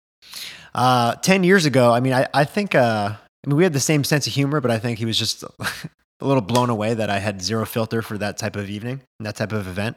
uh, 0.74 1.14
ten 1.16 1.44
years 1.44 1.66
ago? 1.66 1.92
I 1.92 2.00
mean, 2.00 2.12
I 2.12 2.26
I 2.32 2.44
think 2.44 2.74
uh, 2.74 3.12
I 3.12 3.48
mean 3.48 3.56
we 3.56 3.62
had 3.62 3.72
the 3.72 3.80
same 3.80 4.04
sense 4.04 4.26
of 4.26 4.32
humor, 4.32 4.60
but 4.60 4.70
I 4.70 4.78
think 4.78 4.98
he 4.98 5.04
was 5.04 5.18
just 5.18 5.44
a 6.20 6.26
little 6.26 6.42
blown 6.42 6.70
away 6.70 6.94
that 6.94 7.10
I 7.10 7.18
had 7.18 7.42
zero 7.42 7.66
filter 7.66 8.02
for 8.02 8.18
that 8.18 8.38
type 8.38 8.56
of 8.56 8.70
evening, 8.70 9.00
that 9.20 9.36
type 9.36 9.52
of 9.52 9.66
event, 9.68 9.96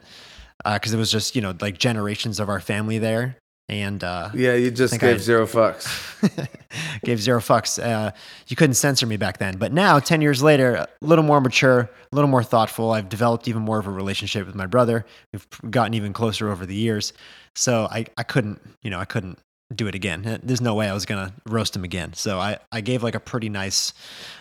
because 0.63 0.93
it 0.93 0.97
was 0.97 1.11
just 1.11 1.35
you 1.35 1.41
know 1.41 1.53
like 1.59 1.77
generations 1.77 2.39
of 2.39 2.49
our 2.49 2.59
family 2.59 2.97
there. 2.97 3.37
And 3.69 4.03
uh, 4.03 4.31
Yeah, 4.33 4.55
you 4.55 4.71
just 4.71 4.99
gave 4.99 5.15
I- 5.15 5.19
zero 5.19 5.45
fucks. 5.45 6.47
gave 7.03 7.21
zero 7.21 7.39
fucks. 7.39 7.81
Uh, 7.81 8.11
you 8.47 8.55
couldn't 8.55 8.73
censor 8.73 9.05
me 9.05 9.15
back 9.15 9.37
then, 9.37 9.57
but 9.57 9.71
now, 9.71 9.99
ten 9.99 10.21
years 10.21 10.41
later, 10.41 10.73
a 10.75 10.87
little 11.01 11.23
more 11.23 11.39
mature, 11.39 11.81
a 11.81 12.15
little 12.15 12.29
more 12.29 12.43
thoughtful. 12.43 12.91
I've 12.91 13.09
developed 13.09 13.47
even 13.47 13.61
more 13.61 13.77
of 13.77 13.85
a 13.85 13.91
relationship 13.91 14.47
with 14.47 14.55
my 14.55 14.65
brother. 14.65 15.05
We've 15.31 15.47
gotten 15.69 15.93
even 15.93 16.13
closer 16.13 16.49
over 16.49 16.65
the 16.65 16.75
years. 16.75 17.13
So 17.55 17.87
I, 17.91 18.05
I 18.17 18.23
couldn't, 18.23 18.59
you 18.81 18.89
know, 18.89 18.99
I 18.99 19.05
couldn't 19.05 19.37
do 19.73 19.87
it 19.87 19.95
again. 19.95 20.25
Uh, 20.25 20.37
There's 20.41 20.61
no 20.61 20.73
way 20.75 20.89
I 20.89 20.93
was 20.93 21.05
gonna 21.05 21.33
roast 21.45 21.75
him 21.75 21.83
again. 21.83 22.13
So 22.13 22.39
I, 22.39 22.57
I 22.71 22.81
gave 22.81 23.03
like 23.03 23.15
a 23.15 23.19
pretty 23.19 23.49
nice, 23.49 23.93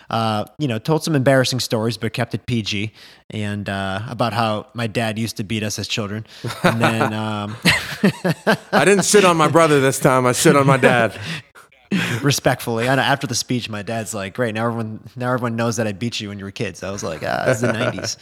uh, 0.09 0.45
you 0.57 0.67
know, 0.67 0.79
told 0.79 1.03
some 1.03 1.15
embarrassing 1.15 1.59
stories, 1.59 1.97
but 1.97 2.13
kept 2.13 2.33
it 2.33 2.45
PG, 2.45 2.91
and 3.29 3.69
uh, 3.69 4.01
about 4.07 4.33
how 4.33 4.67
my 4.73 4.87
dad 4.87 5.19
used 5.19 5.37
to 5.37 5.43
beat 5.43 5.63
us 5.63 5.77
as 5.79 5.87
children, 5.87 6.25
and 6.63 6.81
then. 6.81 7.13
Um, 7.19 7.57
I 8.71 8.85
didn't 8.85 9.03
sit 9.03 9.25
on 9.25 9.35
my 9.35 9.49
brother 9.49 9.81
this 9.81 9.99
time. 9.99 10.25
I 10.25 10.31
sit 10.31 10.55
on 10.55 10.65
my 10.65 10.77
dad. 10.77 11.19
respectfully. 12.21 12.85
Know 12.85 12.91
after 12.91 13.27
the 13.27 13.35
speech, 13.35 13.69
my 13.69 13.81
dad's 13.81 14.13
like, 14.13 14.35
"Great, 14.35 14.55
now 14.55 14.65
everyone 14.65 15.01
now 15.15 15.33
everyone 15.33 15.55
knows 15.55 15.77
that 15.77 15.87
I 15.87 15.91
beat 15.91 16.19
you 16.19 16.29
when 16.29 16.39
you 16.39 16.45
were 16.45 16.51
kids." 16.51 16.83
I 16.83 16.91
was 16.91 17.03
like, 17.03 17.21
"Ah, 17.23 17.45
it's 17.49 17.61
the 17.61 17.67
'90s." 17.67 18.17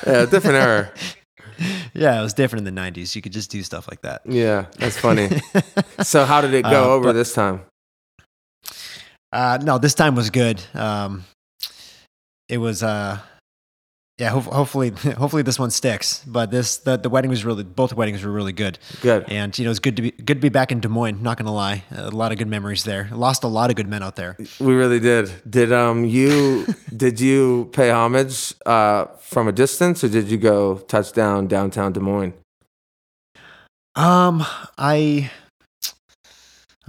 Yeah, 0.06 0.24
different 0.24 0.56
era. 0.56 0.90
Yeah, 2.00 2.18
it 2.18 2.22
was 2.22 2.32
different 2.34 2.66
in 2.66 2.74
the 2.74 2.80
'90s. 2.80 3.14
You 3.14 3.22
could 3.22 3.32
just 3.32 3.50
do 3.50 3.62
stuff 3.62 3.86
like 3.88 4.00
that. 4.02 4.22
Yeah, 4.24 4.66
that's 4.78 4.96
funny. 4.98 5.28
So 6.02 6.24
how 6.24 6.40
did 6.40 6.54
it 6.54 6.62
go 6.62 6.84
Uh, 6.90 6.94
over 6.96 7.04
but- 7.10 7.12
this 7.12 7.32
time? 7.34 7.60
Uh, 9.32 9.58
no, 9.62 9.78
this 9.78 9.94
time 9.94 10.14
was 10.16 10.30
good. 10.30 10.60
Um, 10.74 11.24
it 12.48 12.58
was, 12.58 12.82
uh, 12.82 13.18
yeah. 14.20 14.28
Ho- 14.30 14.40
hopefully, 14.40 14.90
hopefully 15.18 15.42
this 15.42 15.58
one 15.58 15.70
sticks. 15.70 16.22
But 16.26 16.50
this 16.50 16.78
the 16.78 16.96
the 16.96 17.08
wedding 17.08 17.30
was 17.30 17.44
really 17.44 17.64
both 17.64 17.94
weddings 17.94 18.22
were 18.22 18.30
really 18.30 18.52
good. 18.52 18.78
Good. 19.00 19.24
And 19.28 19.58
you 19.58 19.64
know, 19.64 19.70
it's 19.70 19.80
good 19.80 19.96
to 19.96 20.02
be 20.02 20.10
good 20.12 20.36
to 20.36 20.40
be 20.40 20.50
back 20.50 20.70
in 20.70 20.80
Des 20.80 20.88
Moines. 20.88 21.22
Not 21.22 21.38
gonna 21.38 21.52
lie, 21.52 21.84
a 21.90 22.10
lot 22.10 22.30
of 22.30 22.38
good 22.38 22.48
memories 22.48 22.84
there. 22.84 23.08
Lost 23.12 23.42
a 23.44 23.48
lot 23.48 23.70
of 23.70 23.76
good 23.76 23.88
men 23.88 24.02
out 24.02 24.16
there. 24.16 24.36
We 24.60 24.74
really 24.74 25.00
did. 25.00 25.32
Did 25.48 25.72
um 25.72 26.04
you 26.04 26.66
did 26.96 27.18
you 27.18 27.70
pay 27.72 27.90
homage 27.90 28.54
uh 28.66 29.06
from 29.20 29.48
a 29.48 29.52
distance 29.52 30.04
or 30.04 30.08
did 30.08 30.30
you 30.30 30.38
go 30.38 30.78
touchdown 30.78 31.48
downtown 31.48 31.92
Des 31.92 32.00
Moines? 32.00 32.34
Um, 33.96 34.44
I, 34.78 35.30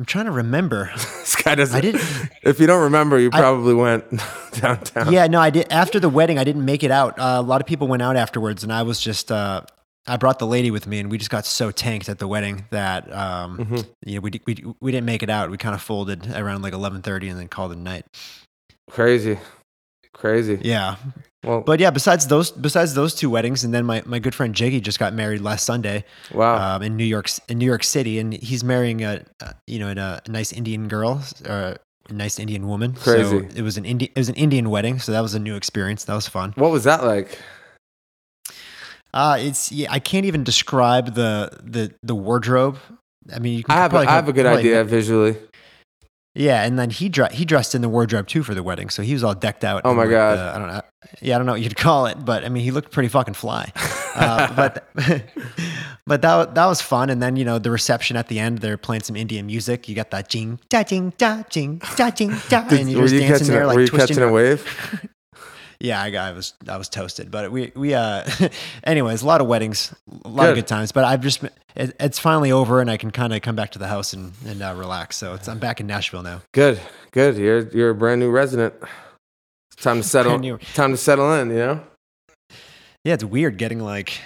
I'm 0.01 0.05
trying 0.05 0.25
to 0.25 0.31
remember. 0.31 0.91
This 1.21 1.35
guy 1.35 1.53
doesn't. 1.53 1.77
I 1.77 1.81
didn't. 1.81 2.01
If 2.41 2.59
you 2.59 2.65
don't 2.65 2.81
remember, 2.85 3.19
you 3.19 3.29
I- 3.31 3.39
probably 3.39 3.75
went 3.75 4.03
downtown. 4.53 5.13
Yeah, 5.13 5.27
no, 5.27 5.39
I 5.39 5.51
did. 5.51 5.71
After 5.71 5.99
the 5.99 6.09
wedding, 6.09 6.39
I 6.39 6.43
didn't 6.43 6.65
make 6.65 6.83
it 6.83 6.89
out. 6.89 7.19
Uh, 7.19 7.35
a 7.37 7.41
lot 7.43 7.61
of 7.61 7.67
people 7.67 7.87
went 7.87 8.01
out 8.01 8.15
afterwards, 8.15 8.63
and 8.63 8.73
I 8.73 8.81
was 8.81 8.99
just. 8.99 9.31
Uh, 9.31 9.61
I 10.07 10.17
brought 10.17 10.39
the 10.39 10.47
lady 10.47 10.71
with 10.71 10.87
me, 10.87 10.97
and 10.99 11.11
we 11.11 11.19
just 11.19 11.29
got 11.29 11.45
so 11.45 11.69
tanked 11.69 12.09
at 12.09 12.17
the 12.17 12.27
wedding 12.27 12.65
that 12.71 13.13
um, 13.13 13.59
Mhm. 13.59 13.87
you 14.03 14.15
know, 14.15 14.21
we, 14.21 14.41
we 14.47 14.73
we 14.81 14.91
didn't 14.91 15.05
make 15.05 15.21
it 15.21 15.29
out. 15.29 15.51
We 15.51 15.57
kind 15.57 15.75
of 15.75 15.81
folded 15.83 16.25
around 16.33 16.63
like 16.63 16.73
eleven 16.73 17.03
thirty, 17.03 17.29
and 17.29 17.39
then 17.39 17.47
called 17.47 17.71
it 17.71 17.77
a 17.77 17.81
night. 17.81 18.05
Crazy, 18.89 19.37
crazy. 20.13 20.59
Yeah, 20.63 20.95
Well, 21.43 21.61
but 21.61 21.79
yeah. 21.79 21.89
Besides 21.89 22.27
those, 22.27 22.51
besides 22.51 22.93
those 22.93 23.15
two 23.15 23.29
weddings, 23.29 23.63
and 23.63 23.73
then 23.73 23.85
my, 23.85 24.03
my 24.05 24.19
good 24.19 24.35
friend 24.35 24.53
Jiggy 24.53 24.79
just 24.79 24.99
got 24.99 25.13
married 25.13 25.41
last 25.41 25.65
Sunday 25.65 26.05
wow. 26.33 26.75
um, 26.75 26.83
in 26.83 26.95
New 26.95 27.05
York 27.05 27.29
in 27.47 27.57
New 27.57 27.65
York 27.65 27.83
City, 27.83 28.19
and 28.19 28.33
he's 28.33 28.63
marrying 28.63 29.03
a, 29.03 29.23
a 29.39 29.55
you 29.65 29.79
know 29.79 29.89
a, 29.89 30.21
a 30.23 30.29
nice 30.29 30.53
Indian 30.53 30.87
girl 30.87 31.23
or 31.47 31.77
a 32.09 32.13
nice 32.13 32.39
Indian 32.39 32.67
woman. 32.67 32.95
So 32.95 33.13
Crazy. 33.13 33.57
it 33.57 33.63
was 33.63 33.77
an 33.77 33.85
Indian 33.85 34.11
it 34.15 34.19
was 34.19 34.29
an 34.29 34.35
Indian 34.35 34.69
wedding, 34.69 34.99
so 34.99 35.11
that 35.11 35.21
was 35.21 35.33
a 35.33 35.39
new 35.39 35.55
experience. 35.55 36.03
That 36.03 36.15
was 36.15 36.27
fun. 36.27 36.53
what 36.57 36.71
was 36.71 36.83
that 36.83 37.03
like? 37.03 37.39
Uh, 39.13 39.37
it's 39.39 39.71
yeah, 39.71 39.91
I 39.91 39.99
can't 39.99 40.25
even 40.25 40.43
describe 40.43 41.15
the 41.15 41.51
the 41.63 41.93
the 42.03 42.15
wardrobe. 42.15 42.77
I 43.33 43.39
mean, 43.39 43.57
you 43.57 43.63
can 43.63 43.75
I 43.75 43.81
have 43.81 43.93
a, 43.93 43.97
I 43.97 44.11
have 44.11 44.29
a 44.29 44.33
good 44.33 44.45
idea 44.45 44.83
visually. 44.83 45.37
Yeah, 46.33 46.63
and 46.63 46.79
then 46.79 46.89
he 46.91 47.09
dre- 47.09 47.33
he 47.33 47.43
dressed 47.43 47.75
in 47.75 47.81
the 47.81 47.89
wardrobe 47.89 48.25
too 48.27 48.41
for 48.43 48.53
the 48.53 48.63
wedding, 48.63 48.89
so 48.89 49.03
he 49.03 49.11
was 49.13 49.23
all 49.23 49.33
decked 49.33 49.63
out. 49.65 49.81
Oh 49.83 49.93
my 49.93 50.07
God. 50.07 50.37
the- 50.37 50.55
I 50.55 50.59
don't 50.59 50.67
know. 50.69 50.81
Yeah, 51.21 51.35
I 51.35 51.37
don't 51.39 51.45
know 51.45 51.53
what 51.53 51.61
you'd 51.61 51.75
call 51.87 52.05
it, 52.05 52.23
but 52.23 52.45
I 52.45 52.49
mean, 52.49 52.63
he 52.63 52.71
looked 52.71 52.91
pretty 52.91 53.09
fucking 53.09 53.33
fly. 53.33 53.71
Uh, 54.15 54.53
but 54.55 54.87
but 56.07 56.21
that 56.21 56.55
that 56.55 56.65
was 56.67 56.81
fun. 56.81 57.09
And 57.09 57.21
then 57.21 57.35
you 57.35 57.43
know 57.43 57.59
the 57.59 57.71
reception 57.71 58.15
at 58.15 58.27
the 58.29 58.39
end, 58.39 58.59
they're 58.59 58.77
playing 58.77 59.03
some 59.03 59.15
Indian 59.17 59.45
music. 59.45 59.89
You 59.89 59.95
got 59.95 60.11
that 60.11 60.29
jing 60.29 60.59
da 60.69 60.83
jing 60.83 61.11
da 61.17 61.43
jing 61.49 61.81
da 61.97 62.09
jing 62.11 62.33
da, 62.49 62.61
Did- 62.67 62.79
and 62.79 62.91
you're 62.91 63.01
just 63.03 63.13
you 63.15 63.19
dancing 63.21 63.47
there 63.47 63.67
like 63.67 63.75
were 63.75 63.81
you 63.81 63.87
twisting. 63.87 64.15
catching 64.15 64.29
a 64.29 64.31
wave? 64.31 64.65
Yeah, 65.81 66.01
I, 66.01 66.11
I 66.11 66.31
was 66.31 66.53
I 66.67 66.77
was 66.77 66.89
toasted, 66.89 67.31
but 67.31 67.51
we 67.51 67.71
we 67.75 67.93
uh, 67.93 68.23
anyways, 68.83 69.23
a 69.23 69.25
lot 69.25 69.41
of 69.41 69.47
weddings, 69.47 69.93
a 70.23 70.27
lot 70.27 70.49
of 70.49 70.55
Good. 70.55 70.61
good 70.61 70.67
times. 70.67 70.91
But 70.91 71.05
I've 71.05 71.21
just 71.21 71.43
it, 71.75 71.95
it's 71.99 72.19
finally 72.19 72.51
over, 72.51 72.81
and 72.81 72.89
I 72.89 72.97
can 72.97 73.11
kind 73.11 73.33
of 73.33 73.41
come 73.41 73.55
back 73.55 73.71
to 73.71 73.79
the 73.79 73.87
house 73.87 74.13
and 74.13 74.33
and 74.45 74.61
uh, 74.61 74.73
relax. 74.77 75.17
So 75.17 75.33
it's 75.33 75.47
I'm 75.47 75.59
back 75.59 75.79
in 75.79 75.87
Nashville 75.87 76.23
now. 76.23 76.41
Good, 76.53 76.79
good. 77.11 77.37
You're 77.37 77.67
you're 77.69 77.89
a 77.89 77.95
brand 77.95 78.19
new 78.19 78.29
resident. 78.29 78.73
It's 79.71 79.83
time 79.83 79.97
to 79.97 80.03
settle. 80.07 80.39
Time 80.73 80.91
to 80.91 80.97
settle 80.97 81.33
in. 81.33 81.49
You 81.49 81.55
know. 81.55 81.83
Yeah, 83.03 83.15
it's 83.15 83.23
weird 83.23 83.57
getting 83.57 83.79
like 83.79 84.19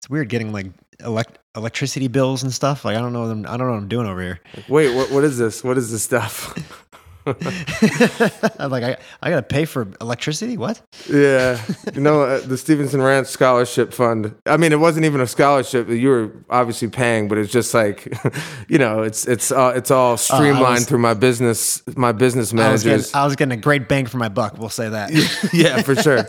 it's 0.00 0.10
weird 0.10 0.28
getting 0.28 0.52
like 0.52 0.66
elect 1.00 1.38
electricity 1.56 2.08
bills 2.08 2.42
and 2.42 2.52
stuff. 2.52 2.84
Like 2.84 2.96
I 2.96 3.00
don't 3.00 3.12
know 3.12 3.22
what 3.22 3.30
I'm, 3.30 3.46
I 3.46 3.56
don't 3.56 3.66
know 3.66 3.72
what 3.72 3.78
I'm 3.78 3.88
doing 3.88 4.06
over 4.06 4.20
here. 4.20 4.40
Wait, 4.68 4.94
what 4.94 5.10
what 5.10 5.24
is 5.24 5.38
this? 5.38 5.64
What 5.64 5.78
is 5.78 5.90
this 5.90 6.02
stuff? 6.02 6.54
I'm 8.58 8.70
like 8.70 8.84
I 8.84 8.96
I 9.22 9.30
gotta 9.30 9.42
pay 9.42 9.64
for 9.64 9.88
electricity. 10.00 10.56
What? 10.56 10.80
yeah, 11.10 11.60
you 11.94 12.00
know 12.00 12.22
uh, 12.22 12.40
the 12.40 12.56
Stevenson 12.56 13.02
Ranch 13.02 13.26
Scholarship 13.28 13.92
Fund. 13.92 14.34
I 14.46 14.56
mean, 14.56 14.72
it 14.72 14.80
wasn't 14.80 15.06
even 15.06 15.20
a 15.20 15.26
scholarship 15.26 15.86
that 15.88 15.96
you 15.98 16.08
were 16.08 16.32
obviously 16.50 16.88
paying, 16.88 17.28
but 17.28 17.38
it's 17.38 17.52
just 17.52 17.74
like, 17.74 18.12
you 18.68 18.78
know, 18.78 19.02
it's 19.02 19.26
it's 19.26 19.50
uh, 19.50 19.72
it's 19.74 19.90
all 19.90 20.16
streamlined 20.16 20.74
was- 20.74 20.86
through 20.86 20.98
my 20.98 21.14
business 21.14 21.82
my 21.96 22.12
business 22.12 22.52
I 22.52 22.70
was, 22.72 22.84
managers. 22.84 23.06
getting, 23.06 23.20
I 23.20 23.24
was 23.24 23.36
getting 23.36 23.52
a 23.58 23.60
great 23.60 23.88
bang 23.88 24.06
for 24.06 24.18
my 24.18 24.28
buck. 24.28 24.58
We'll 24.58 24.68
say 24.68 24.88
that. 24.88 25.10
yeah, 25.52 25.82
for 25.82 25.94
sure, 25.94 26.24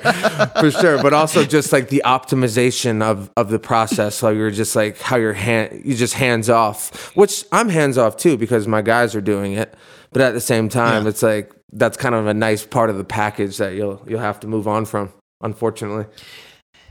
for 0.60 0.72
sure. 0.72 1.02
But 1.02 1.14
also 1.14 1.46
just 1.46 1.72
like 1.72 1.90
the 1.90 2.04
optimization 2.06 3.02
of 3.02 3.30
of 3.38 3.50
the 3.50 3.60
process. 3.60 4.16
So 4.16 4.30
you're 4.30 4.52
just 4.52 4.76
like 4.76 5.00
how 5.00 5.18
you're 5.18 5.34
hand 5.34 5.82
you 5.86 5.96
just 5.96 6.14
hands 6.14 6.50
off, 6.50 7.16
which 7.16 7.46
I'm 7.52 7.70
hands 7.70 7.98
off 7.98 8.18
too 8.18 8.38
because 8.38 8.68
my 8.68 8.82
guys 8.82 9.16
are 9.16 9.22
doing 9.22 9.54
it. 9.54 9.76
But 10.12 10.22
at 10.24 10.34
the 10.34 10.42
same 10.42 10.70
time, 10.70 11.04
Yeah. 11.04 11.10
it's 11.10 11.22
like 11.24 11.52
that's 11.72 11.98
kind 11.98 12.16
of 12.16 12.26
a 12.28 12.34
nice 12.34 12.66
part 12.66 12.90
of 12.90 12.98
the 12.98 13.04
package 13.04 13.58
that 13.58 13.76
you'll 13.76 14.02
you'll 14.08 14.20
have 14.20 14.40
to 14.42 14.48
move 14.48 14.68
on 14.68 14.86
from. 14.86 15.10
Unfortunately, 15.42 16.06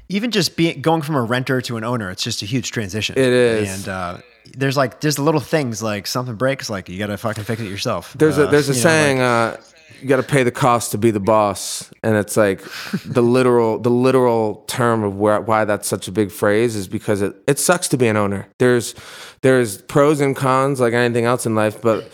even 0.08 0.30
just 0.30 0.56
being 0.56 0.80
going 0.80 1.02
from 1.02 1.16
a 1.16 1.22
renter 1.22 1.60
to 1.62 1.76
an 1.76 1.84
owner, 1.84 2.10
it's 2.10 2.22
just 2.22 2.42
a 2.42 2.46
huge 2.46 2.70
transition. 2.70 3.16
It 3.18 3.24
is. 3.32 3.80
and 3.80 3.88
uh, 3.88 4.18
there's 4.56 4.76
like 4.76 5.00
there's 5.00 5.16
the 5.16 5.22
little 5.22 5.40
things 5.40 5.82
like 5.82 6.06
something 6.06 6.36
breaks, 6.36 6.70
like 6.70 6.88
you 6.88 6.98
gotta 6.98 7.18
fucking 7.18 7.44
fix 7.44 7.60
it 7.60 7.68
yourself. 7.68 8.14
there's 8.18 8.38
Uh, 8.38 8.42
a 8.46 8.50
there's 8.50 8.68
a 8.68 8.72
you 8.72 8.78
know, 8.78 8.82
saying. 8.82 9.18
like- 9.18 9.58
uh, 9.58 9.62
you 10.00 10.06
got 10.06 10.18
to 10.18 10.22
pay 10.22 10.44
the 10.44 10.52
cost 10.52 10.92
to 10.92 10.98
be 10.98 11.10
the 11.10 11.18
boss, 11.18 11.90
and 12.04 12.14
it's 12.14 12.36
like 12.36 12.62
the 13.04 13.22
literal 13.36 13.80
the 13.80 13.90
literal 13.90 14.62
term 14.68 15.02
of 15.02 15.16
where 15.16 15.40
why 15.40 15.64
that's 15.64 15.88
such 15.88 16.06
a 16.06 16.12
big 16.12 16.30
phrase 16.30 16.76
is 16.76 16.86
because 16.86 17.20
it, 17.20 17.34
it 17.48 17.58
sucks 17.58 17.88
to 17.88 17.96
be 17.96 18.06
an 18.06 18.16
owner. 18.16 18.46
There's 18.60 18.94
there's 19.42 19.82
pros 19.82 20.20
and 20.20 20.36
cons 20.36 20.78
like 20.78 20.92
anything 20.94 21.24
else 21.24 21.46
in 21.46 21.56
life, 21.56 21.82
but 21.82 22.08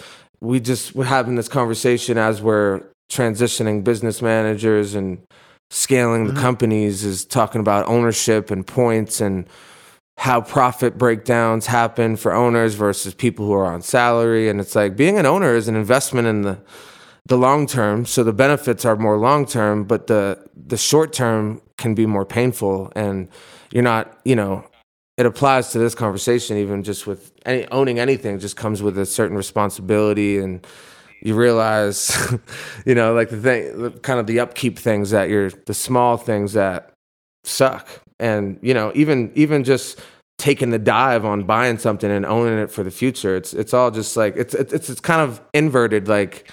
we 0.44 0.60
just 0.60 0.94
we're 0.94 1.04
having 1.04 1.34
this 1.34 1.48
conversation 1.48 2.18
as 2.18 2.42
we're 2.42 2.82
transitioning 3.10 3.82
business 3.82 4.22
managers 4.22 4.94
and 4.94 5.22
scaling 5.70 6.26
the 6.26 6.32
mm-hmm. 6.32 6.42
companies 6.42 7.04
is 7.04 7.24
talking 7.24 7.60
about 7.60 7.86
ownership 7.88 8.50
and 8.50 8.66
points 8.66 9.20
and 9.20 9.46
how 10.18 10.40
profit 10.40 10.96
breakdowns 10.96 11.66
happen 11.66 12.16
for 12.16 12.32
owners 12.32 12.74
versus 12.74 13.14
people 13.14 13.46
who 13.46 13.52
are 13.52 13.66
on 13.66 13.82
salary. 13.82 14.48
And 14.48 14.60
it's 14.60 14.76
like 14.76 14.96
being 14.96 15.18
an 15.18 15.26
owner 15.26 15.54
is 15.54 15.66
an 15.66 15.76
investment 15.76 16.28
in 16.28 16.42
the 16.42 16.58
the 17.26 17.38
long 17.38 17.66
term. 17.66 18.04
So 18.04 18.22
the 18.22 18.34
benefits 18.34 18.84
are 18.84 18.96
more 18.96 19.18
long 19.18 19.46
term 19.46 19.84
but 19.84 20.06
the 20.06 20.38
the 20.54 20.76
short 20.76 21.12
term 21.12 21.60
can 21.78 21.94
be 21.94 22.06
more 22.06 22.26
painful. 22.26 22.92
And 22.94 23.28
you're 23.72 23.82
not 23.82 24.18
you 24.24 24.36
know 24.36 24.64
it 25.16 25.26
applies 25.26 25.70
to 25.70 25.78
this 25.78 25.94
conversation 25.94 26.56
even 26.56 26.82
just 26.82 27.06
with 27.06 27.32
any 27.46 27.66
owning 27.68 27.98
anything 27.98 28.38
just 28.38 28.56
comes 28.56 28.82
with 28.82 28.98
a 28.98 29.06
certain 29.06 29.36
responsibility 29.36 30.38
and 30.38 30.66
you 31.22 31.34
realize 31.34 32.16
you 32.86 32.94
know 32.94 33.14
like 33.14 33.30
the 33.30 33.40
thing 33.40 33.90
kind 34.00 34.20
of 34.20 34.26
the 34.26 34.40
upkeep 34.40 34.78
things 34.78 35.10
that 35.10 35.28
you're 35.28 35.50
the 35.50 35.74
small 35.74 36.16
things 36.16 36.52
that 36.52 36.92
suck. 37.44 37.88
And 38.20 38.58
you 38.62 38.74
know 38.74 38.92
even 38.94 39.32
even 39.34 39.64
just 39.64 40.00
taking 40.38 40.70
the 40.70 40.78
dive 40.78 41.24
on 41.24 41.44
buying 41.44 41.78
something 41.78 42.10
and 42.10 42.24
owning 42.26 42.58
it 42.58 42.70
for 42.70 42.82
the 42.82 42.90
future 42.90 43.36
it's 43.36 43.52
it's 43.54 43.74
all 43.74 43.90
just 43.90 44.16
like 44.16 44.36
it's 44.36 44.54
it's 44.54 44.90
it's 44.90 45.00
kind 45.00 45.20
of 45.20 45.40
inverted 45.52 46.08
like 46.08 46.50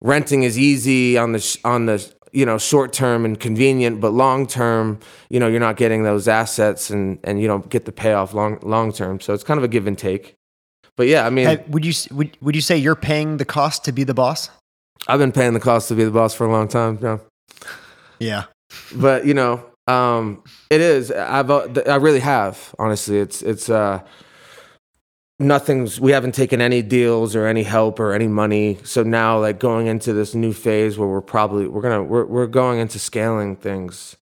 renting 0.00 0.42
is 0.42 0.58
easy 0.58 1.16
on 1.18 1.32
the 1.32 1.58
on 1.64 1.86
the 1.86 2.12
you 2.32 2.46
know 2.46 2.58
short 2.58 2.92
term 2.92 3.24
and 3.24 3.38
convenient 3.38 4.00
but 4.00 4.10
long 4.12 4.46
term 4.46 4.98
you 5.30 5.38
know 5.38 5.46
you're 5.48 5.60
not 5.60 5.76
getting 5.76 6.02
those 6.02 6.26
assets 6.28 6.90
and 6.90 7.18
and 7.24 7.40
you 7.40 7.46
don't 7.46 7.68
get 7.68 7.84
the 7.84 7.92
payoff 7.92 8.32
long 8.34 8.58
long 8.62 8.92
term 8.92 9.20
so 9.20 9.34
it's 9.34 9.44
kind 9.44 9.58
of 9.58 9.64
a 9.64 9.68
give 9.68 9.86
and 9.86 9.98
take 9.98 10.34
but 10.96 11.06
yeah 11.06 11.26
i 11.26 11.30
mean 11.30 11.46
Hey, 11.46 11.64
would 11.68 11.84
you 11.84 11.92
would 12.10 12.36
would 12.40 12.54
you 12.54 12.60
say 12.62 12.76
you're 12.76 12.96
paying 12.96 13.36
the 13.36 13.44
cost 13.44 13.84
to 13.84 13.92
be 13.92 14.04
the 14.04 14.14
boss? 14.14 14.50
i've 15.08 15.18
been 15.18 15.32
paying 15.32 15.52
the 15.52 15.60
cost 15.60 15.88
to 15.88 15.94
be 15.94 16.04
the 16.04 16.10
boss 16.10 16.34
for 16.34 16.46
a 16.46 16.50
long 16.50 16.68
time 16.68 16.98
now 17.02 17.20
Yeah. 18.18 18.44
but 18.96 19.26
you 19.26 19.34
know 19.34 19.64
um 19.88 20.42
it 20.70 20.80
is 20.80 21.10
i've 21.10 21.50
uh, 21.50 21.66
i 21.86 21.96
really 21.96 22.20
have 22.20 22.72
honestly 22.78 23.18
it's 23.18 23.42
it's 23.42 23.68
uh 23.68 24.00
nothing's 25.42 26.00
we 26.00 26.12
haven't 26.12 26.34
taken 26.34 26.60
any 26.60 26.82
deals 26.82 27.36
or 27.36 27.46
any 27.46 27.62
help 27.62 28.00
or 28.00 28.12
any 28.12 28.28
money 28.28 28.78
so 28.84 29.02
now 29.02 29.38
like 29.38 29.58
going 29.58 29.86
into 29.86 30.12
this 30.12 30.34
new 30.34 30.52
phase 30.52 30.98
where 30.98 31.08
we're 31.08 31.20
probably 31.20 31.66
we're 31.66 31.82
gonna 31.82 32.02
we're, 32.02 32.24
we're 32.24 32.46
going 32.46 32.78
into 32.78 32.98
scaling 32.98 33.56
things 33.56 34.16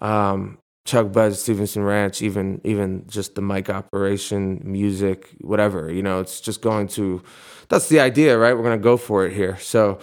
um 0.00 0.58
Chuck 0.86 1.12
Buzz, 1.12 1.40
Stevenson 1.40 1.84
Ranch, 1.84 2.20
even 2.20 2.60
even 2.64 3.04
just 3.06 3.36
the 3.36 3.42
mic 3.42 3.70
operation, 3.70 4.60
music, 4.64 5.28
whatever. 5.40 5.92
You 5.92 6.02
know, 6.02 6.18
it's 6.18 6.40
just 6.40 6.62
going 6.62 6.88
to. 6.88 7.22
That's 7.68 7.88
the 7.88 8.00
idea, 8.00 8.36
right? 8.36 8.56
We're 8.56 8.64
to 8.72 8.78
go 8.78 8.96
for 8.96 9.24
it 9.24 9.32
here. 9.32 9.56
So 9.58 10.00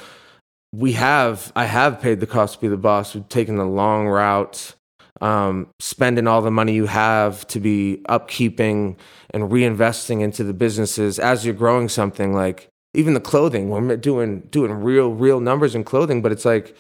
we 0.72 0.94
have 0.94 1.52
I 1.58 1.66
have 1.66 2.02
paid 2.02 2.22
the 2.22 2.28
cost 2.28 2.56
to 2.56 2.62
be 2.62 2.68
the 2.70 2.78
boss. 2.78 3.16
We've 3.16 3.28
taken 3.28 3.58
the 3.58 3.66
long 3.66 4.08
route, 4.08 4.76
um, 5.22 5.68
spending 5.80 6.28
all 6.28 6.42
the 6.42 6.52
money 6.52 6.74
you 6.74 6.86
have 6.86 7.46
to 7.48 7.60
be 7.60 8.02
upkeeping 8.10 8.98
and 9.32 9.52
reinvesting 9.52 10.22
into 10.22 10.44
the 10.44 10.54
businesses 10.54 11.20
as 11.20 11.46
you're 11.46 11.54
growing 11.54 11.90
something. 11.90 12.34
Like 12.34 12.70
even 12.94 13.14
the 13.14 13.20
clothing, 13.20 13.70
we're 13.70 13.98
doing 13.98 14.42
doing 14.52 14.72
real 14.72 15.12
real 15.12 15.40
numbers 15.40 15.76
in 15.76 15.84
clothing, 15.84 16.22
but 16.22 16.32
it's 16.32 16.46
like 16.46 16.76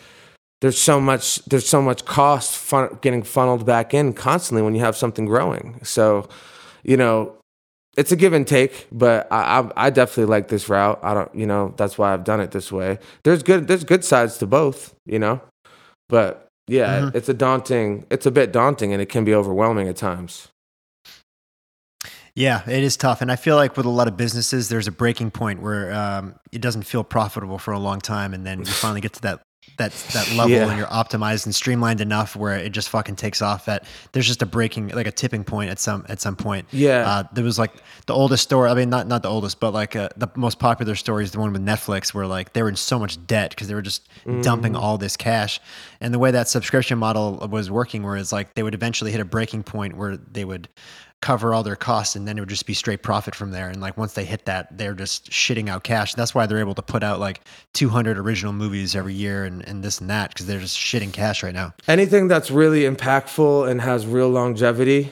there's 0.61 0.79
so 0.79 0.99
much 0.99 1.37
there's 1.45 1.67
so 1.67 1.81
much 1.81 2.05
cost 2.05 2.55
fun, 2.55 2.97
getting 3.01 3.23
funneled 3.23 3.65
back 3.65 3.93
in 3.93 4.13
constantly 4.13 4.61
when 4.61 4.75
you 4.75 4.81
have 4.81 4.95
something 4.95 5.25
growing. 5.25 5.79
So 5.83 6.27
you 6.83 6.97
know 6.97 7.37
it's 7.97 8.11
a 8.11 8.15
give 8.15 8.33
and 8.33 8.47
take, 8.47 8.87
but 8.91 9.27
I, 9.31 9.59
I 9.59 9.87
I 9.87 9.89
definitely 9.89 10.31
like 10.31 10.47
this 10.47 10.69
route. 10.69 10.99
I 11.01 11.15
don't, 11.15 11.33
you 11.33 11.47
know, 11.47 11.73
that's 11.77 11.97
why 11.97 12.13
I've 12.13 12.23
done 12.23 12.39
it 12.39 12.51
this 12.51 12.71
way. 12.71 12.99
There's 13.23 13.43
good 13.43 13.67
there's 13.67 13.83
good 13.83 14.05
sides 14.05 14.37
to 14.37 14.47
both, 14.47 14.93
you 15.05 15.19
know, 15.19 15.41
but 16.07 16.46
yeah, 16.67 17.01
Mhm. 17.01 17.15
it's 17.15 17.29
a 17.29 17.33
daunting, 17.33 18.05
it's 18.09 18.25
a 18.25 18.31
bit 18.31 18.51
daunting, 18.51 18.93
and 18.93 19.01
it 19.01 19.07
can 19.09 19.23
be 19.23 19.33
overwhelming 19.33 19.87
at 19.87 19.95
times. 19.97 20.49
Yeah, 22.35 22.61
it 22.69 22.83
is 22.83 22.95
tough, 22.97 23.21
and 23.21 23.31
I 23.31 23.35
feel 23.35 23.55
like 23.55 23.75
with 23.77 23.87
a 23.87 23.89
lot 23.89 24.07
of 24.07 24.15
businesses, 24.15 24.69
there's 24.69 24.87
a 24.87 24.91
breaking 24.91 25.31
point 25.31 25.59
where 25.59 25.91
um, 25.91 26.35
it 26.51 26.61
doesn't 26.61 26.83
feel 26.83 27.03
profitable 27.03 27.57
for 27.57 27.71
a 27.71 27.79
long 27.79 27.99
time, 27.99 28.31
and 28.33 28.45
then 28.45 28.59
you 28.59 28.65
finally 28.85 29.01
get 29.01 29.13
to 29.13 29.21
that 29.23 29.41
that 29.77 29.91
that 30.13 30.29
level, 30.31 30.49
Yeah. 30.49 30.67
and 30.69 30.77
you're 30.77 30.87
optimized 30.87 31.45
and 31.45 31.53
streamlined 31.53 32.01
enough 32.01 32.35
where 32.35 32.55
it 32.57 32.69
just 32.71 32.89
fucking 32.89 33.15
takes 33.15 33.41
off. 33.41 33.65
That 33.65 33.85
there's 34.11 34.25
just 34.25 34.41
a 34.41 34.45
breaking, 34.45 34.87
like 34.89 35.05
a 35.07 35.11
tipping 35.11 35.43
point 35.43 35.69
at 35.69 35.79
some 35.79 36.05
at 36.09 36.19
some 36.19 36.35
point. 36.35 36.67
Yeah. 36.71 37.07
uh, 37.07 37.23
there 37.33 37.43
was 37.43 37.59
like 37.59 37.73
the 38.07 38.13
oldest 38.13 38.43
story. 38.43 38.69
I 38.69 38.73
mean, 38.73 38.89
not 38.89 39.07
not 39.07 39.21
the 39.23 39.29
oldest, 39.29 39.59
but 39.59 39.73
like 39.73 39.95
uh, 39.95 40.09
the 40.17 40.29
most 40.35 40.57
popular 40.59 40.95
story 40.95 41.23
is 41.23 41.31
the 41.31 41.39
one 41.39 41.53
with 41.53 41.63
Netflix, 41.63 42.13
where 42.13 42.25
like 42.25 42.53
they 42.53 42.63
were 42.63 42.69
in 42.69 42.75
so 42.75 42.97
much 42.97 43.23
debt 43.27 43.51
because 43.51 43.67
they 43.67 43.75
were 43.75 43.81
just 43.81 44.07
dumping 44.41 44.75
all 44.75 44.97
this 44.97 45.15
cash, 45.17 45.59
and 46.01 46.13
the 46.13 46.19
way 46.19 46.31
that 46.31 46.47
subscription 46.47 46.97
model 46.97 47.47
was 47.51 47.69
working, 47.69 48.03
where 48.03 48.15
it's 48.17 48.31
like 48.31 48.55
they 48.55 48.63
would 48.63 48.73
eventually 48.73 49.11
hit 49.11 49.19
a 49.21 49.25
breaking 49.25 49.63
point 49.63 49.95
where 49.97 50.17
they 50.17 50.45
would 50.45 50.69
cover 51.21 51.53
all 51.53 51.63
their 51.63 51.75
costs 51.75 52.15
and 52.15 52.27
then 52.27 52.37
it 52.37 52.41
would 52.41 52.49
just 52.49 52.67
be 52.67 52.73
straight 52.73 53.01
profit 53.01 53.33
from 53.33 53.51
there 53.51 53.69
and 53.69 53.81
like 53.81 53.97
once 53.97 54.13
they 54.13 54.23
hit 54.23 54.45
that 54.45 54.77
they're 54.77 54.93
just 54.93 55.29
shitting 55.31 55.67
out 55.67 55.83
cash 55.83 56.13
that's 56.13 56.35
why 56.35 56.45
they're 56.45 56.59
able 56.59 56.75
to 56.75 56.81
put 56.81 57.03
out 57.03 57.19
like 57.19 57.41
200 57.73 58.17
original 58.17 58.53
movies 58.53 58.95
every 58.95 59.13
year 59.15 59.43
and, 59.43 59.67
and 59.67 59.83
this 59.83 59.99
and 59.99 60.09
that 60.09 60.29
because 60.29 60.45
they're 60.45 60.59
just 60.59 60.77
shitting 60.77 61.11
cash 61.11 61.41
right 61.41 61.55
now 61.55 61.73
Anything 61.87 62.27
that's 62.27 62.51
really 62.51 62.81
impactful 62.81 63.69
and 63.69 63.81
has 63.81 64.05
real 64.05 64.29
longevity, 64.29 65.11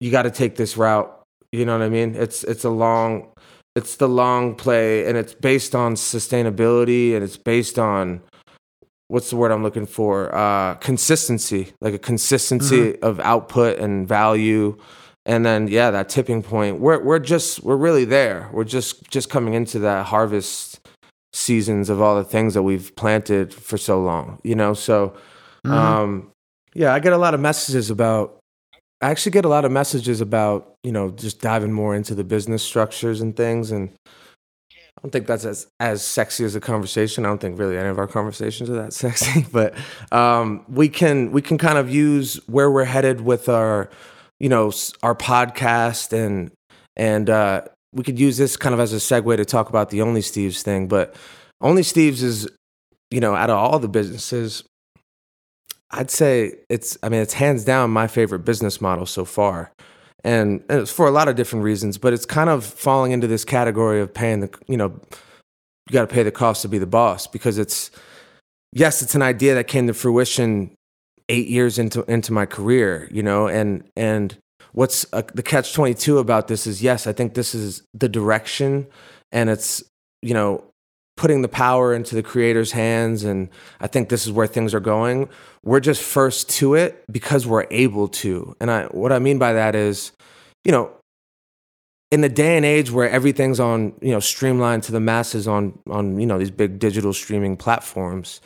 you 0.00 0.10
got 0.10 0.22
to 0.22 0.30
take 0.30 0.56
this 0.56 0.76
route. 0.76 1.12
You 1.52 1.64
know 1.64 1.78
what 1.78 1.84
I 1.84 1.88
mean? 1.88 2.14
It's 2.14 2.44
it's 2.44 2.64
a 2.64 2.70
long, 2.70 3.28
it's 3.74 3.96
the 3.96 4.08
long 4.08 4.54
play, 4.54 5.06
and 5.06 5.16
it's 5.16 5.34
based 5.34 5.74
on 5.74 5.94
sustainability, 5.94 7.14
and 7.14 7.22
it's 7.22 7.36
based 7.36 7.78
on 7.78 8.22
what's 9.08 9.30
the 9.30 9.36
word 9.36 9.52
I'm 9.52 9.62
looking 9.62 9.86
for? 9.86 10.34
Uh, 10.34 10.74
consistency, 10.74 11.72
like 11.80 11.94
a 11.94 11.98
consistency 11.98 13.00
of 13.00 13.20
output 13.20 13.78
and 13.78 14.06
value. 14.06 14.76
And 15.26 15.44
then 15.44 15.66
yeah, 15.66 15.90
that 15.90 16.08
tipping 16.08 16.42
point. 16.42 16.78
We're 16.78 17.02
we're 17.02 17.18
just 17.18 17.62
we're 17.64 17.76
really 17.76 18.04
there. 18.04 18.48
We're 18.52 18.64
just 18.64 19.10
just 19.10 19.28
coming 19.28 19.54
into 19.54 19.80
that 19.80 20.06
harvest 20.06 20.88
seasons 21.32 21.90
of 21.90 22.00
all 22.00 22.14
the 22.14 22.24
things 22.24 22.54
that 22.54 22.62
we've 22.62 22.94
planted 22.94 23.52
for 23.52 23.76
so 23.76 24.00
long. 24.00 24.38
You 24.44 24.54
know, 24.54 24.72
so 24.72 25.16
um, 25.64 26.30
yeah, 26.74 26.94
I 26.94 27.00
get 27.00 27.12
a 27.12 27.18
lot 27.18 27.34
of 27.34 27.40
messages 27.40 27.90
about. 27.90 28.38
I 29.02 29.10
actually 29.10 29.32
get 29.32 29.44
a 29.44 29.48
lot 29.48 29.64
of 29.64 29.72
messages 29.72 30.20
about 30.20 30.74
you 30.84 30.92
know 30.92 31.10
just 31.10 31.40
diving 31.40 31.72
more 31.72 31.94
into 31.94 32.14
the 32.14 32.24
business 32.24 32.62
structures 32.62 33.20
and 33.20 33.36
things, 33.36 33.72
and 33.72 33.90
I 34.70 35.02
don't 35.02 35.10
think 35.10 35.26
that's 35.26 35.44
as 35.44 35.66
as 35.80 36.02
sexy 36.02 36.44
as 36.44 36.54
a 36.54 36.60
conversation. 36.60 37.26
I 37.26 37.28
don't 37.28 37.40
think 37.40 37.58
really 37.58 37.76
any 37.76 37.88
of 37.88 37.98
our 37.98 38.06
conversations 38.06 38.70
are 38.70 38.76
that 38.76 38.92
sexy, 38.92 39.44
but 39.50 39.74
um, 40.12 40.64
we 40.68 40.88
can 40.88 41.32
we 41.32 41.42
can 41.42 41.58
kind 41.58 41.78
of 41.78 41.90
use 41.90 42.36
where 42.46 42.70
we're 42.70 42.84
headed 42.84 43.22
with 43.22 43.48
our 43.48 43.90
you 44.40 44.48
know 44.48 44.72
our 45.02 45.14
podcast 45.14 46.12
and 46.12 46.50
and 46.96 47.28
uh, 47.28 47.62
we 47.92 48.02
could 48.02 48.18
use 48.18 48.36
this 48.36 48.56
kind 48.56 48.74
of 48.74 48.80
as 48.80 48.92
a 48.92 48.96
segue 48.96 49.36
to 49.36 49.44
talk 49.44 49.68
about 49.68 49.90
the 49.90 50.02
Only 50.02 50.22
Steve's 50.22 50.62
thing. 50.62 50.88
But 50.88 51.14
Only 51.60 51.82
Steve's 51.82 52.22
is 52.22 52.48
you 53.10 53.20
know 53.20 53.34
out 53.34 53.50
of 53.50 53.56
all 53.56 53.78
the 53.78 53.88
businesses, 53.88 54.64
I'd 55.90 56.10
say 56.10 56.54
it's 56.68 56.98
I 57.02 57.08
mean 57.08 57.20
it's 57.20 57.34
hands 57.34 57.64
down 57.64 57.90
my 57.90 58.06
favorite 58.06 58.40
business 58.40 58.80
model 58.80 59.06
so 59.06 59.24
far. 59.24 59.72
And, 60.24 60.64
and 60.68 60.80
it's 60.80 60.90
for 60.90 61.06
a 61.06 61.12
lot 61.12 61.28
of 61.28 61.36
different 61.36 61.64
reasons, 61.64 61.98
but 61.98 62.12
it's 62.12 62.26
kind 62.26 62.50
of 62.50 62.64
falling 62.64 63.12
into 63.12 63.28
this 63.28 63.44
category 63.44 64.00
of 64.00 64.12
paying 64.12 64.40
the 64.40 64.50
you 64.66 64.76
know 64.76 64.98
you 65.88 65.92
got 65.92 66.00
to 66.00 66.12
pay 66.12 66.24
the 66.24 66.32
cost 66.32 66.62
to 66.62 66.68
be 66.68 66.78
the 66.78 66.86
boss 66.86 67.26
because 67.26 67.58
it's 67.58 67.90
yes 68.72 69.02
it's 69.02 69.14
an 69.14 69.22
idea 69.22 69.54
that 69.54 69.68
came 69.68 69.86
to 69.86 69.94
fruition 69.94 70.74
eight 71.28 71.48
years 71.48 71.78
into 71.78 72.02
into 72.10 72.32
my 72.32 72.46
career 72.46 73.08
you 73.10 73.22
know 73.22 73.48
and 73.48 73.84
and 73.96 74.38
what's 74.72 75.06
uh, 75.12 75.22
the 75.34 75.42
catch 75.42 75.72
22 75.72 76.18
about 76.18 76.48
this 76.48 76.66
is 76.66 76.82
yes 76.82 77.06
i 77.06 77.12
think 77.12 77.34
this 77.34 77.54
is 77.54 77.82
the 77.94 78.08
direction 78.08 78.86
and 79.32 79.50
it's 79.50 79.82
you 80.22 80.34
know 80.34 80.62
putting 81.16 81.40
the 81.40 81.48
power 81.48 81.94
into 81.94 82.14
the 82.14 82.22
creator's 82.22 82.72
hands 82.72 83.24
and 83.24 83.48
i 83.80 83.86
think 83.86 84.08
this 84.08 84.26
is 84.26 84.32
where 84.32 84.46
things 84.46 84.74
are 84.74 84.80
going. 84.80 85.28
We're 85.64 85.80
just 85.80 86.02
first 86.02 86.50
to 86.50 86.74
it 86.74 87.02
because 87.10 87.46
we're 87.46 87.66
able 87.70 88.08
to. 88.08 88.54
And 88.60 88.70
i 88.70 88.84
what 88.86 89.12
i 89.12 89.18
mean 89.18 89.38
by 89.38 89.54
that 89.54 89.74
is 89.74 90.12
you 90.64 90.72
know 90.72 90.92
in 92.10 92.20
the 92.20 92.28
day 92.28 92.56
and 92.56 92.64
age 92.64 92.90
where 92.90 93.08
everything's 93.10 93.58
on 93.58 93.94
you 94.00 94.12
know 94.12 94.20
streamlined 94.20 94.82
to 94.84 94.92
the 94.92 95.00
masses 95.00 95.48
on 95.48 95.78
on 95.90 96.20
you 96.20 96.26
know 96.26 96.38
these 96.38 96.50
big 96.50 96.78
digital 96.78 97.12
streaming 97.12 97.56
platforms 97.56 98.40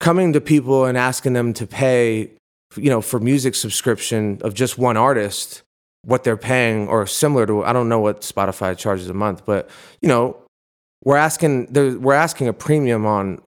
coming 0.00 0.32
to 0.32 0.40
people 0.40 0.84
and 0.84 0.96
asking 0.96 1.32
them 1.32 1.52
to 1.52 1.66
pay 1.66 2.30
you 2.76 2.90
know 2.90 3.00
for 3.00 3.18
music 3.18 3.54
subscription 3.54 4.38
of 4.42 4.54
just 4.54 4.78
one 4.78 4.96
artist 4.96 5.62
what 6.02 6.22
they're 6.22 6.36
paying 6.36 6.86
or 6.88 7.06
similar 7.06 7.46
to 7.46 7.64
i 7.64 7.72
don't 7.72 7.88
know 7.88 7.98
what 7.98 8.20
spotify 8.20 8.76
charges 8.76 9.08
a 9.08 9.14
month 9.14 9.44
but 9.44 9.68
you 10.00 10.08
know 10.08 10.36
we're 11.04 11.16
asking, 11.16 11.72
we're 12.00 12.14
asking 12.14 12.48
a 12.48 12.52
premium 12.52 13.06
on 13.06 13.40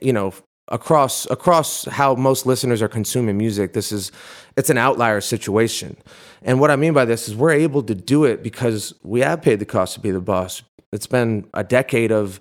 you 0.00 0.12
know 0.12 0.32
across 0.68 1.30
across 1.30 1.84
how 1.84 2.14
most 2.16 2.44
listeners 2.44 2.82
are 2.82 2.88
consuming 2.88 3.38
music. 3.38 3.72
This 3.72 3.92
is 3.92 4.10
it's 4.56 4.70
an 4.70 4.78
outlier 4.78 5.20
situation. 5.20 5.96
And 6.42 6.58
what 6.58 6.70
i 6.70 6.76
mean 6.76 6.92
by 6.92 7.04
this 7.04 7.28
is 7.28 7.36
we're 7.36 7.52
able 7.52 7.82
to 7.84 7.94
do 7.94 8.24
it 8.24 8.42
because 8.42 8.94
we 9.04 9.20
have 9.20 9.42
paid 9.42 9.60
the 9.60 9.64
cost 9.64 9.94
to 9.94 10.00
be 10.00 10.10
the 10.10 10.20
boss. 10.20 10.62
It's 10.92 11.06
been 11.06 11.48
a 11.54 11.62
decade 11.62 12.10
of 12.10 12.40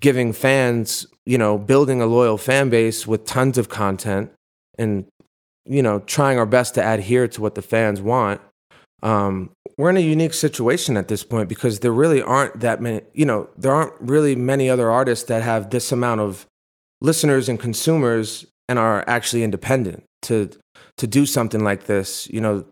giving 0.00 0.32
fans 0.32 1.06
you 1.26 1.38
know 1.38 1.58
building 1.58 2.00
a 2.00 2.06
loyal 2.06 2.38
fan 2.38 2.70
base 2.70 3.06
with 3.06 3.24
tons 3.24 3.58
of 3.58 3.68
content 3.68 4.30
and 4.78 5.06
you 5.64 5.82
know 5.82 6.00
trying 6.00 6.38
our 6.38 6.46
best 6.46 6.74
to 6.74 6.86
adhere 6.86 7.28
to 7.28 7.40
what 7.40 7.54
the 7.54 7.62
fans 7.62 8.00
want. 8.00 8.40
Um, 9.00 9.50
we're 9.76 9.90
in 9.90 9.96
a 9.96 10.00
unique 10.00 10.34
situation 10.34 10.96
at 10.96 11.06
this 11.06 11.22
point 11.22 11.48
because 11.48 11.80
there 11.80 11.92
really 11.92 12.20
aren't 12.20 12.60
that 12.60 12.80
many 12.80 13.02
you 13.12 13.24
know 13.24 13.48
there 13.56 13.72
aren't 13.72 13.94
really 14.00 14.34
many 14.34 14.68
other 14.68 14.90
artists 14.90 15.26
that 15.26 15.42
have 15.42 15.70
this 15.70 15.92
amount 15.92 16.20
of 16.20 16.46
listeners 17.00 17.48
and 17.48 17.60
consumers 17.60 18.46
and 18.68 18.78
are 18.78 19.04
actually 19.06 19.42
independent 19.42 20.04
to 20.22 20.50
to 20.96 21.06
do 21.06 21.26
something 21.26 21.62
like 21.62 21.84
this. 21.84 22.28
You 22.28 22.40
know 22.40 22.64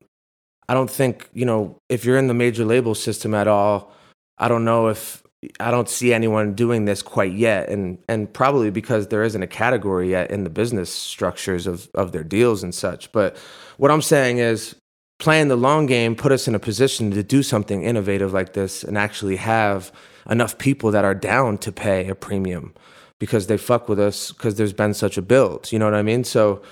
i 0.68 0.74
don't 0.74 0.90
think 0.90 1.28
you 1.32 1.44
know 1.44 1.78
if 1.88 2.04
you're 2.04 2.18
in 2.18 2.26
the 2.26 2.34
major 2.34 2.64
label 2.64 2.94
system 2.94 3.34
at 3.34 3.48
all 3.48 3.92
i 4.38 4.48
don't 4.48 4.64
know 4.64 4.88
if 4.88 5.22
i 5.60 5.70
don't 5.70 5.88
see 5.88 6.12
anyone 6.12 6.54
doing 6.54 6.84
this 6.84 7.02
quite 7.02 7.32
yet 7.32 7.68
and 7.68 7.98
and 8.08 8.32
probably 8.32 8.70
because 8.70 9.08
there 9.08 9.22
isn't 9.22 9.42
a 9.42 9.46
category 9.46 10.10
yet 10.10 10.30
in 10.30 10.44
the 10.44 10.50
business 10.50 10.92
structures 10.92 11.66
of 11.66 11.88
of 11.94 12.12
their 12.12 12.24
deals 12.24 12.62
and 12.62 12.74
such. 12.74 13.12
But 13.12 13.36
what 13.76 13.90
i'm 13.90 14.02
saying 14.02 14.38
is 14.38 14.76
playing 15.18 15.48
the 15.48 15.56
long 15.56 15.86
game 15.86 16.14
put 16.14 16.32
us 16.32 16.48
in 16.48 16.54
a 16.54 16.58
position 16.58 17.10
to 17.10 17.22
do 17.22 17.42
something 17.42 17.82
innovative 17.82 18.32
like 18.32 18.52
this 18.52 18.82
and 18.84 18.98
actually 18.98 19.36
have 19.36 19.92
enough 20.28 20.58
people 20.58 20.90
that 20.90 21.04
are 21.04 21.14
down 21.14 21.56
to 21.58 21.72
pay 21.72 22.08
a 22.08 22.14
premium 22.14 22.74
because 23.18 23.46
they 23.46 23.56
fuck 23.56 23.88
with 23.88 24.00
us 24.00 24.32
because 24.32 24.56
there's 24.56 24.72
been 24.72 24.94
such 24.94 25.16
a 25.16 25.22
build 25.22 25.70
you 25.72 25.78
know 25.78 25.84
what 25.84 25.94
i 25.94 26.02
mean? 26.02 26.24
So 26.24 26.62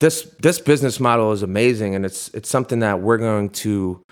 this 0.00 0.24
this 0.40 0.60
business 0.60 1.00
model 1.00 1.32
is 1.32 1.42
amazing 1.42 1.94
and 1.94 2.04
it's 2.04 2.28
it's 2.34 2.48
something 2.48 2.80
that 2.80 3.00
we're 3.00 3.18
going 3.18 3.50
to 3.50 4.02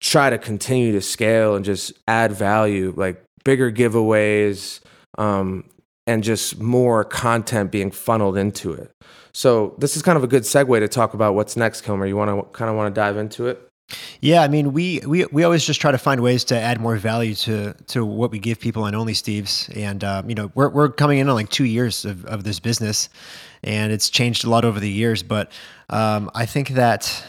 try 0.00 0.30
to 0.30 0.38
continue 0.38 0.92
to 0.92 1.00
scale 1.00 1.54
and 1.54 1.64
just 1.64 1.92
add 2.08 2.32
value 2.32 2.92
like 2.96 3.22
bigger 3.44 3.70
giveaways 3.70 4.80
um, 5.18 5.64
and 6.06 6.24
just 6.24 6.58
more 6.58 7.04
content 7.04 7.70
being 7.70 7.90
funneled 7.90 8.36
into 8.36 8.72
it. 8.72 8.90
So 9.32 9.74
this 9.78 9.96
is 9.96 10.02
kind 10.02 10.16
of 10.16 10.24
a 10.24 10.26
good 10.26 10.42
segue 10.42 10.78
to 10.80 10.88
talk 10.88 11.14
about 11.14 11.34
what's 11.34 11.56
next 11.56 11.82
kilmer. 11.82 12.06
You 12.06 12.16
want 12.16 12.30
to 12.30 12.50
kind 12.56 12.70
of 12.70 12.76
want 12.76 12.92
to 12.92 12.98
dive 12.98 13.16
into 13.16 13.46
it? 13.46 13.66
Yeah, 14.20 14.42
I 14.42 14.48
mean, 14.48 14.72
we, 14.72 15.00
we 15.06 15.24
we 15.26 15.42
always 15.42 15.64
just 15.64 15.80
try 15.80 15.90
to 15.90 15.98
find 15.98 16.20
ways 16.20 16.44
to 16.44 16.56
add 16.58 16.80
more 16.80 16.96
value 16.96 17.34
to 17.36 17.74
to 17.88 18.04
what 18.04 18.30
we 18.30 18.38
give 18.38 18.60
people 18.60 18.84
on 18.84 18.94
Only 18.94 19.14
Steve's, 19.14 19.68
and 19.74 20.04
um, 20.04 20.28
you 20.28 20.34
know, 20.34 20.50
we're 20.54 20.68
we're 20.68 20.90
coming 20.90 21.18
in 21.18 21.28
on 21.28 21.34
like 21.34 21.48
two 21.48 21.64
years 21.64 22.04
of, 22.04 22.24
of 22.26 22.44
this 22.44 22.60
business, 22.60 23.08
and 23.64 23.92
it's 23.92 24.08
changed 24.08 24.44
a 24.44 24.50
lot 24.50 24.64
over 24.64 24.78
the 24.78 24.90
years. 24.90 25.24
But 25.24 25.50
um, 25.88 26.30
I 26.34 26.46
think 26.46 26.70
that 26.70 27.24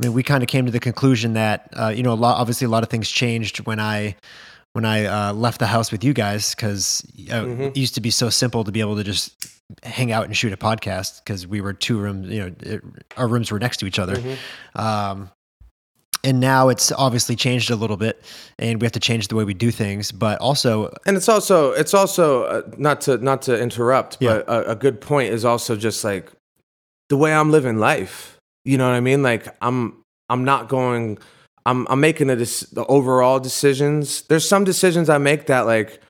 I 0.00 0.06
mean, 0.06 0.12
we 0.12 0.22
kind 0.22 0.42
of 0.42 0.48
came 0.48 0.66
to 0.66 0.72
the 0.72 0.80
conclusion 0.80 1.34
that 1.34 1.68
uh, 1.72 1.88
you 1.94 2.02
know, 2.02 2.12
a 2.12 2.14
lot 2.14 2.36
obviously 2.38 2.64
a 2.64 2.68
lot 2.70 2.82
of 2.82 2.88
things 2.88 3.08
changed 3.08 3.58
when 3.66 3.78
I 3.80 4.16
when 4.72 4.84
I 4.84 5.04
uh, 5.04 5.32
left 5.32 5.60
the 5.60 5.66
house 5.68 5.92
with 5.92 6.02
you 6.02 6.12
guys 6.12 6.54
because 6.54 7.06
uh, 7.32 7.46
it 7.46 7.76
used 7.76 7.94
to 7.94 8.00
be 8.00 8.10
so 8.10 8.28
simple 8.28 8.64
to 8.64 8.72
be 8.72 8.80
able 8.80 8.96
to 8.96 9.04
just 9.04 9.46
hang 9.84 10.10
out 10.10 10.24
and 10.24 10.36
shoot 10.36 10.52
a 10.52 10.56
podcast 10.56 11.22
because 11.24 11.46
we 11.46 11.60
were 11.60 11.72
two 11.72 11.96
rooms, 11.98 12.28
you 12.28 12.40
know, 12.40 12.54
it, 12.60 12.82
our 13.16 13.28
rooms 13.28 13.52
were 13.52 13.58
next 13.60 13.78
to 13.78 13.86
each 13.86 13.98
other. 14.00 14.20
Um, 14.74 15.30
and 16.24 16.40
now 16.40 16.70
it's 16.70 16.90
obviously 16.90 17.36
changed 17.36 17.70
a 17.70 17.76
little 17.76 17.96
bit, 17.98 18.24
and 18.58 18.80
we 18.80 18.84
have 18.86 18.92
to 18.92 19.00
change 19.00 19.28
the 19.28 19.36
way 19.36 19.44
we 19.44 19.54
do 19.54 19.70
things. 19.70 20.10
But 20.10 20.40
also, 20.40 20.92
and 21.06 21.16
it's 21.16 21.28
also 21.28 21.70
it's 21.72 21.94
also 21.94 22.44
uh, 22.44 22.62
not 22.78 23.02
to 23.02 23.18
not 23.18 23.42
to 23.42 23.60
interrupt 23.60 24.16
Yeah. 24.20 24.42
but 24.46 24.48
a, 24.48 24.70
a 24.72 24.74
good 24.74 25.00
point 25.00 25.32
is 25.32 25.44
also 25.44 25.76
just 25.76 26.02
like 26.02 26.32
the 27.10 27.16
way 27.18 27.34
i'm 27.34 27.50
living 27.50 27.76
life 27.78 28.33
you 28.64 28.76
know 28.78 28.86
what 28.88 28.94
i 28.94 29.00
mean 29.00 29.22
like 29.22 29.48
i'm 29.62 30.02
i'm 30.28 30.44
not 30.44 30.68
going 30.68 31.18
i'm 31.66 31.86
i'm 31.88 32.00
making 32.00 32.26
the, 32.28 32.36
the 32.72 32.84
overall 32.88 33.38
decisions 33.40 34.22
there's 34.22 34.48
some 34.48 34.64
decisions 34.64 35.08
i 35.08 35.18
make 35.18 35.46
that 35.46 35.62
like 35.62 36.00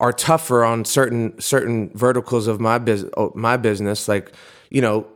are 0.00 0.12
tougher 0.12 0.64
on 0.64 0.84
certain 0.84 1.38
certain 1.40 1.90
verticals 1.94 2.46
of 2.46 2.60
my 2.60 2.78
business 2.78 3.10
my 3.34 3.56
business 3.56 4.08
like 4.08 4.32
you 4.70 4.80
know 4.80 5.06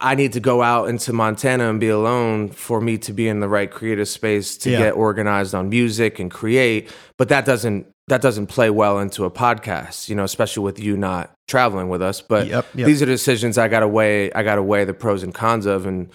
I 0.00 0.16
need 0.16 0.32
to 0.32 0.40
go 0.40 0.62
out 0.62 0.88
into 0.88 1.12
Montana 1.12 1.68
and 1.70 1.78
be 1.78 1.88
alone 1.90 2.48
for 2.48 2.80
me 2.80 2.98
to 2.98 3.12
be 3.12 3.28
in 3.28 3.38
the 3.38 3.48
right 3.48 3.70
creative 3.70 4.08
space 4.08 4.56
to 4.58 4.70
Yeah. 4.70 4.78
get 4.78 4.96
organized 4.96 5.54
on 5.54 5.68
music 5.68 6.18
and 6.18 6.28
create. 6.28 6.90
But 7.18 7.28
that 7.28 7.44
doesn't 7.44 7.86
that 8.12 8.20
doesn't 8.20 8.48
play 8.48 8.68
well 8.68 8.98
into 8.98 9.24
a 9.24 9.30
podcast, 9.30 10.10
you 10.10 10.14
know, 10.14 10.22
especially 10.22 10.62
with 10.62 10.78
you 10.78 10.98
not 10.98 11.32
traveling 11.48 11.88
with 11.88 12.02
us. 12.02 12.20
But 12.20 12.46
Yep, 12.46 12.66
yep. 12.74 12.86
these 12.86 13.00
are 13.00 13.06
decisions 13.06 13.56
I 13.56 13.68
gotta 13.68 13.88
weigh 13.88 14.30
I 14.34 14.42
gotta 14.42 14.62
weigh 14.62 14.84
the 14.84 14.92
pros 14.92 15.22
and 15.22 15.32
cons 15.32 15.64
of 15.64 15.86
and 15.86 16.10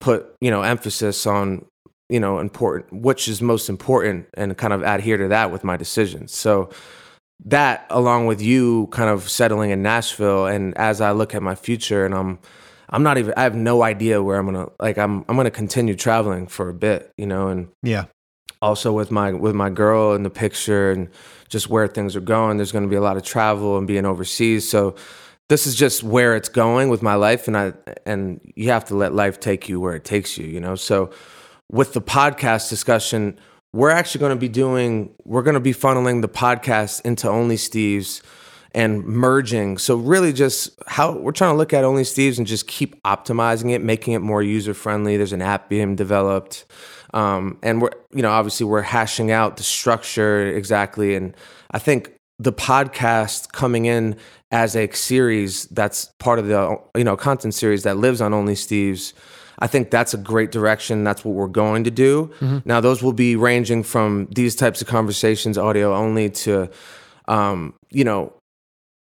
put, 0.00 0.36
you 0.40 0.52
know, 0.52 0.62
emphasis 0.62 1.26
on, 1.26 1.64
you 2.08 2.20
know, 2.20 2.38
important 2.38 2.92
which 3.02 3.26
is 3.26 3.42
most 3.42 3.68
important 3.68 4.28
and 4.34 4.56
kind 4.56 4.72
of 4.72 4.82
adhere 4.84 5.16
to 5.16 5.26
that 5.28 5.50
with 5.50 5.64
my 5.64 5.76
decisions. 5.76 6.32
So 6.32 6.70
that 7.44 7.86
along 7.90 8.26
with 8.26 8.40
you 8.40 8.86
kind 8.92 9.10
of 9.10 9.28
settling 9.28 9.70
in 9.70 9.82
Nashville 9.82 10.46
and 10.46 10.78
as 10.78 11.00
I 11.00 11.10
look 11.10 11.34
at 11.34 11.42
my 11.42 11.56
future 11.56 12.06
and 12.06 12.14
I'm 12.14 12.38
I'm 12.88 13.02
not 13.02 13.18
even 13.18 13.34
I 13.36 13.42
have 13.42 13.56
no 13.56 13.82
idea 13.82 14.22
where 14.22 14.38
I'm 14.38 14.46
gonna 14.46 14.68
like 14.78 14.96
I'm 14.96 15.24
I'm 15.28 15.36
gonna 15.36 15.50
continue 15.50 15.96
traveling 15.96 16.46
for 16.46 16.68
a 16.68 16.74
bit, 16.74 17.10
you 17.16 17.26
know, 17.26 17.48
and 17.48 17.68
yeah, 17.82 18.04
also 18.62 18.92
with 18.92 19.10
my 19.10 19.32
with 19.32 19.54
my 19.54 19.68
girl 19.68 20.14
in 20.14 20.22
the 20.22 20.30
picture 20.30 20.90
and 20.92 21.08
just 21.48 21.68
where 21.68 21.86
things 21.86 22.16
are 22.16 22.20
going, 22.20 22.56
there's 22.56 22.72
gonna 22.72 22.86
be 22.86 22.96
a 22.96 23.02
lot 23.02 23.18
of 23.18 23.24
travel 23.24 23.76
and 23.76 23.86
being 23.86 24.06
overseas. 24.06 24.66
So 24.66 24.94
this 25.48 25.66
is 25.66 25.74
just 25.74 26.02
where 26.02 26.34
it's 26.34 26.48
going 26.48 26.88
with 26.88 27.02
my 27.02 27.14
life 27.14 27.46
and 27.46 27.56
I 27.56 27.74
and 28.06 28.40
you 28.54 28.70
have 28.70 28.86
to 28.86 28.94
let 28.94 29.12
life 29.12 29.38
take 29.40 29.68
you 29.68 29.80
where 29.80 29.94
it 29.94 30.04
takes 30.04 30.38
you, 30.38 30.46
you 30.46 30.60
know. 30.60 30.76
So 30.76 31.10
with 31.70 31.92
the 31.92 32.00
podcast 32.00 32.70
discussion, 32.70 33.38
we're 33.72 33.90
actually 33.90 34.20
going 34.20 34.30
to 34.30 34.40
be 34.40 34.48
doing 34.48 35.14
we're 35.24 35.42
going 35.42 35.54
to 35.54 35.60
be 35.60 35.74
funneling 35.74 36.22
the 36.22 36.28
podcast 36.28 37.02
into 37.04 37.28
Only 37.28 37.56
Steve's 37.56 38.22
and 38.74 39.04
merging. 39.04 39.76
So 39.76 39.96
really 39.96 40.32
just 40.32 40.70
how 40.86 41.12
we're 41.18 41.32
trying 41.32 41.52
to 41.52 41.58
look 41.58 41.74
at 41.74 41.84
Only 41.84 42.04
Steve's 42.04 42.38
and 42.38 42.46
just 42.46 42.66
keep 42.66 43.02
optimizing 43.02 43.70
it, 43.72 43.82
making 43.82 44.14
it 44.14 44.20
more 44.20 44.42
user 44.42 44.72
friendly. 44.72 45.16
There's 45.16 45.32
an 45.32 45.42
app 45.42 45.68
being 45.68 45.96
developed. 45.96 46.64
Um, 47.12 47.58
and 47.62 47.82
we're 47.82 47.90
you 48.14 48.22
know 48.22 48.30
obviously 48.30 48.66
we're 48.66 48.82
hashing 48.82 49.30
out 49.30 49.56
the 49.56 49.62
structure 49.62 50.46
exactly 50.46 51.14
and 51.14 51.34
I 51.70 51.78
think 51.78 52.12
the 52.38 52.52
podcast 52.52 53.52
coming 53.52 53.84
in 53.84 54.16
as 54.50 54.74
a 54.74 54.90
series 54.92 55.66
that's 55.66 56.10
part 56.18 56.38
of 56.38 56.46
the 56.46 56.78
you 56.96 57.04
know 57.04 57.16
content 57.16 57.54
series 57.54 57.82
that 57.82 57.96
lives 57.96 58.20
on 58.20 58.32
Only 58.32 58.54
Steve's 58.54 59.14
I 59.58 59.68
think 59.68 59.90
that's 59.90 60.12
a 60.12 60.18
great 60.18 60.50
direction. 60.50 61.04
That's 61.04 61.24
what 61.24 61.36
we're 61.36 61.46
going 61.46 61.84
to 61.84 61.90
do. 61.92 62.32
Now, 62.64 62.80
those 62.80 63.00
will 63.00 63.12
be 63.12 63.36
ranging 63.36 63.84
from 63.84 64.26
these 64.34 64.56
types 64.56 64.82
of 64.82 64.88
conversations, 64.88 65.56
audio 65.56 65.94
only, 65.94 66.30
to, 66.30 66.68
um, 67.28 67.74
you 67.90 68.02
know, 68.02 68.32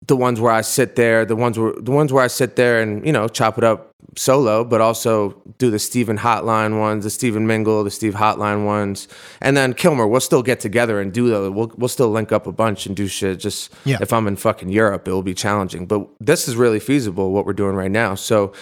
the 0.07 0.15
ones 0.15 0.39
where 0.39 0.51
I 0.51 0.61
sit 0.61 0.95
there, 0.95 1.25
the 1.25 1.35
ones 1.35 1.57
where 1.57 1.73
the 1.77 1.91
ones 1.91 2.11
where 2.11 2.23
I 2.23 2.27
sit 2.27 2.55
there 2.55 2.81
and 2.81 3.05
you 3.05 3.11
know 3.11 3.27
chop 3.27 3.57
it 3.57 3.63
up 3.63 3.91
solo, 4.15 4.63
but 4.63 4.79
also 4.81 5.31
do 5.57 5.71
the 5.71 5.79
Steven 5.79 6.17
Hotline 6.19 6.79
ones, 6.79 7.03
the 7.03 7.09
Steven 7.09 7.47
Mingle, 7.47 7.83
the 7.83 7.89
Steve 7.91 8.13
Hotline 8.13 8.65
ones, 8.65 9.07
and 9.41 9.57
then 9.57 9.73
Kilmer. 9.73 10.05
We'll 10.05 10.21
still 10.21 10.43
get 10.43 10.59
together 10.59 10.99
and 11.01 11.11
do 11.11 11.29
those. 11.29 11.51
We'll 11.51 11.71
we'll 11.77 11.87
still 11.87 12.09
link 12.09 12.31
up 12.31 12.45
a 12.47 12.51
bunch 12.51 12.85
and 12.85 12.95
do 12.95 13.07
shit. 13.07 13.39
Just 13.39 13.73
Yeah. 13.85 13.97
if 14.01 14.13
I'm 14.13 14.27
in 14.27 14.35
fucking 14.35 14.69
Europe, 14.69 15.07
it 15.07 15.11
will 15.11 15.23
be 15.23 15.33
challenging. 15.33 15.85
But 15.85 16.07
this 16.19 16.47
is 16.47 16.55
really 16.55 16.79
feasible 16.79 17.31
what 17.31 17.45
we're 17.45 17.53
doing 17.53 17.75
right 17.75 17.91
now. 17.91 18.15
So 18.15 18.53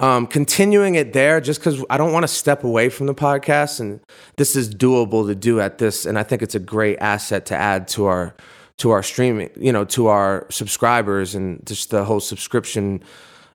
um, 0.00 0.26
continuing 0.26 0.94
it 0.94 1.12
there, 1.12 1.40
just 1.40 1.60
because 1.60 1.84
I 1.90 1.96
don't 1.96 2.12
want 2.12 2.22
to 2.22 2.28
step 2.28 2.62
away 2.62 2.88
from 2.88 3.06
the 3.06 3.14
podcast, 3.14 3.80
and 3.80 4.00
this 4.36 4.54
is 4.54 4.72
doable 4.72 5.26
to 5.26 5.34
do 5.34 5.60
at 5.60 5.78
this, 5.78 6.06
and 6.06 6.18
I 6.18 6.22
think 6.22 6.40
it's 6.40 6.54
a 6.54 6.60
great 6.60 6.98
asset 7.00 7.46
to 7.46 7.56
add 7.56 7.88
to 7.88 8.06
our 8.06 8.34
to 8.78 8.90
our 8.90 9.02
streaming, 9.02 9.50
you 9.56 9.72
know, 9.72 9.84
to 9.84 10.06
our 10.06 10.46
subscribers 10.50 11.34
and 11.34 11.64
just 11.66 11.90
the 11.90 12.04
whole 12.04 12.20
subscription 12.20 13.02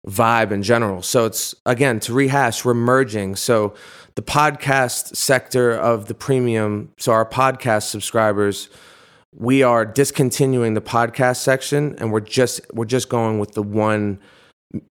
vibe 0.07 0.51
in 0.51 0.63
general. 0.63 1.01
So 1.01 1.25
it's 1.25 1.55
again 1.65 1.99
to 2.01 2.13
rehash, 2.13 2.65
we're 2.65 2.73
merging. 2.73 3.35
So 3.35 3.73
the 4.15 4.21
podcast 4.21 5.15
sector 5.15 5.71
of 5.71 6.07
the 6.07 6.13
premium, 6.13 6.91
so 6.97 7.13
our 7.13 7.25
podcast 7.25 7.83
subscribers, 7.83 8.69
we 9.33 9.63
are 9.63 9.85
discontinuing 9.85 10.73
the 10.73 10.81
podcast 10.81 11.37
section 11.37 11.95
and 11.99 12.11
we're 12.11 12.19
just 12.19 12.61
we're 12.73 12.85
just 12.85 13.09
going 13.09 13.39
with 13.39 13.53
the 13.53 13.63
one 13.63 14.19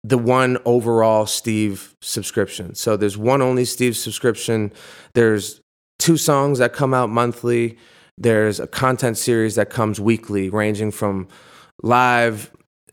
the 0.05 0.19
one 0.19 0.59
overall 0.65 1.25
Steve 1.25 1.95
subscription. 2.01 2.75
So 2.75 2.97
there's 2.97 3.17
one 3.17 3.41
only 3.41 3.65
Steve 3.65 3.97
subscription. 3.97 4.73
There's 5.15 5.61
two 5.99 6.17
songs 6.17 6.59
that 6.59 6.73
come 6.73 6.93
out 6.93 7.09
monthly. 7.09 7.79
There's 8.21 8.59
a 8.59 8.67
content 8.67 9.17
series 9.17 9.55
that 9.55 9.71
comes 9.71 10.01
weekly, 10.01 10.51
ranging 10.51 10.91
from 10.91 11.29
live 11.83 12.51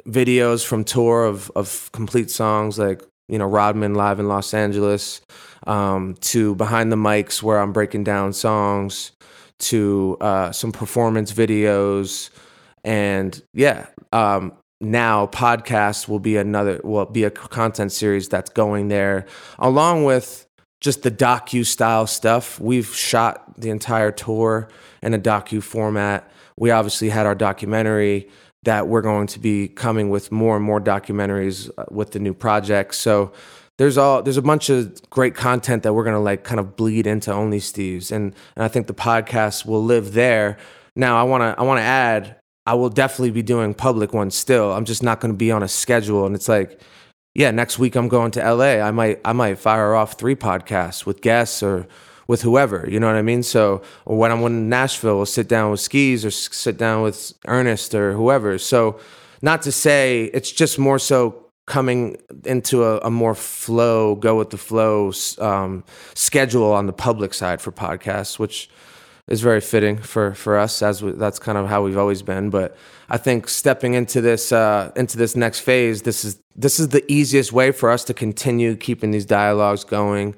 videos 0.08 0.64
from 0.64 0.84
tour 0.84 1.26
of 1.26 1.52
of 1.56 1.90
complete 1.92 2.30
songs 2.30 2.78
like 2.78 3.02
you 3.28 3.40
know 3.40 3.48
Rodman 3.48 3.96
live 3.96 4.20
in 4.20 4.28
Los 4.28 4.54
Angeles, 4.54 5.22
um, 5.66 6.16
to 6.22 6.54
behind 6.56 6.92
the 6.92 6.96
mics 6.96 7.42
where 7.42 7.60
I'm 7.60 7.74
breaking 7.74 8.04
down 8.04 8.34
songs, 8.34 9.14
to 9.60 10.18
uh, 10.22 10.52
some 10.52 10.72
performance 10.72 11.34
videos, 11.34 12.30
and 12.84 13.42
yeah, 13.54 13.88
um, 14.14 14.54
now 14.80 15.26
podcast 15.28 16.08
will 16.08 16.20
be 16.20 16.38
another 16.38 16.80
will 16.84 17.06
be 17.06 17.24
a 17.24 17.32
content 17.32 17.92
series 17.92 18.30
that's 18.30 18.52
going 18.52 18.90
there 18.90 19.26
along 19.58 20.04
with 20.04 20.45
just 20.86 21.02
the 21.02 21.12
docu 21.12 21.66
style 21.66 22.06
stuff. 22.06 22.60
We've 22.60 22.88
shot 22.96 23.60
the 23.60 23.72
entire 23.72 24.12
tour 24.12 24.70
in 25.02 25.16
a 25.16 25.20
docu 25.20 25.62
format. 25.62 26.32
We 26.58 26.70
obviously 26.70 27.10
had 27.10 27.26
our 27.26 27.34
documentary 27.34 28.30
that 28.64 28.88
we're 28.88 29.02
going 29.02 29.26
to 29.28 29.40
be 29.40 29.68
coming 29.68 30.10
with 30.12 30.32
more 30.32 30.56
and 30.56 30.64
more 30.64 30.80
documentaries 30.80 31.72
uh, 31.78 31.86
with 31.90 32.12
the 32.12 32.20
new 32.20 32.36
project. 32.36 32.94
So 32.94 33.34
there's 33.78 33.98
all 33.98 34.22
there's 34.22 34.38
a 34.38 34.44
bunch 34.44 34.70
of 34.70 35.02
great 35.10 35.34
content 35.34 35.82
that 35.84 35.94
we're 35.94 36.04
gonna 36.04 36.22
like 36.22 36.44
kind 36.44 36.60
of 36.60 36.76
bleed 36.76 37.08
into 37.08 37.34
Only 37.34 37.60
Steve's, 37.60 38.12
and 38.12 38.34
and 38.56 38.64
I 38.64 38.68
think 38.68 38.88
the 38.88 38.94
podcast 38.94 39.66
will 39.66 39.84
live 39.84 40.14
there. 40.14 40.58
Now 40.96 41.18
I 41.18 41.24
wanna 41.24 41.56
I 41.58 41.64
wanna 41.64 41.82
add 41.82 42.38
I 42.68 42.76
will 42.76 42.90
definitely 42.90 43.32
be 43.32 43.42
doing 43.42 43.74
public 43.74 44.14
ones 44.14 44.36
still. 44.36 44.72
I'm 44.72 44.86
just 44.86 45.04
not 45.04 45.20
gonna 45.20 45.34
be 45.34 45.52
on 45.52 45.62
a 45.62 45.68
schedule, 45.68 46.26
and 46.26 46.36
it's 46.36 46.48
like 46.48 46.80
yeah, 47.36 47.52
next 47.52 47.78
week 47.78 47.96
I'm 47.96 48.08
going 48.08 48.32
to 48.32 48.54
LA. 48.54 48.82
I 48.82 48.92
might 48.92 49.20
I 49.26 49.34
might 49.34 49.60
fire 49.60 49.94
off 49.94 50.14
three 50.14 50.36
podcasts 50.36 51.06
with 51.06 51.22
guests 51.22 51.62
or 51.62 51.86
with 52.28 52.42
whoever. 52.42 52.88
You 52.90 53.00
know 53.00 53.08
what 53.08 53.18
I 53.18 53.22
mean? 53.22 53.44
So 53.44 53.82
when 54.06 54.32
I'm 54.32 54.42
in 54.44 54.70
Nashville, 54.70 55.18
we'll 55.18 55.26
sit 55.26 55.48
down 55.48 55.70
with 55.70 55.82
Skis 55.82 56.26
or 56.26 56.32
sit 56.32 56.78
down 56.78 57.04
with 57.04 57.34
Ernest 57.46 57.94
or 57.94 58.14
whoever. 58.14 58.58
So 58.58 59.00
not 59.42 59.62
to 59.64 59.72
say 59.72 60.32
it's 60.34 60.52
just 60.52 60.80
more 60.80 60.98
so 60.98 61.46
coming 61.66 62.18
into 62.46 62.84
a, 62.84 63.00
a 63.00 63.12
more 63.12 63.36
flow, 63.36 64.16
go 64.16 64.38
with 64.38 64.52
the 64.52 64.58
flow 64.58 65.12
um, 65.40 65.84
schedule 66.14 66.72
on 66.72 66.86
the 66.86 66.94
public 66.94 67.34
side 67.34 67.62
for 67.62 67.72
podcasts, 67.72 68.40
which 68.40 68.70
is 69.28 69.42
very 69.42 69.62
fitting 69.62 69.98
for 69.98 70.34
for 70.34 70.58
us 70.58 70.82
as 70.82 71.02
we, 71.02 71.12
that's 71.12 71.40
kind 71.40 71.58
of 71.58 71.68
how 71.68 71.84
we've 71.84 71.98
always 71.98 72.22
been. 72.22 72.50
But 72.50 72.76
i 73.08 73.18
think 73.18 73.48
stepping 73.48 73.94
into 73.94 74.20
this 74.20 74.52
uh 74.52 74.92
into 74.96 75.16
this 75.16 75.36
next 75.36 75.60
phase 75.60 76.02
this 76.02 76.26
is 76.26 76.42
this 76.56 76.80
is 76.80 76.90
the 76.90 77.04
easiest 77.12 77.54
way 77.54 77.72
for 77.72 77.92
us 77.92 78.04
to 78.04 78.16
continue 78.16 78.76
keeping 78.76 79.12
these 79.12 79.26
dialogues 79.26 79.84
going 79.84 80.36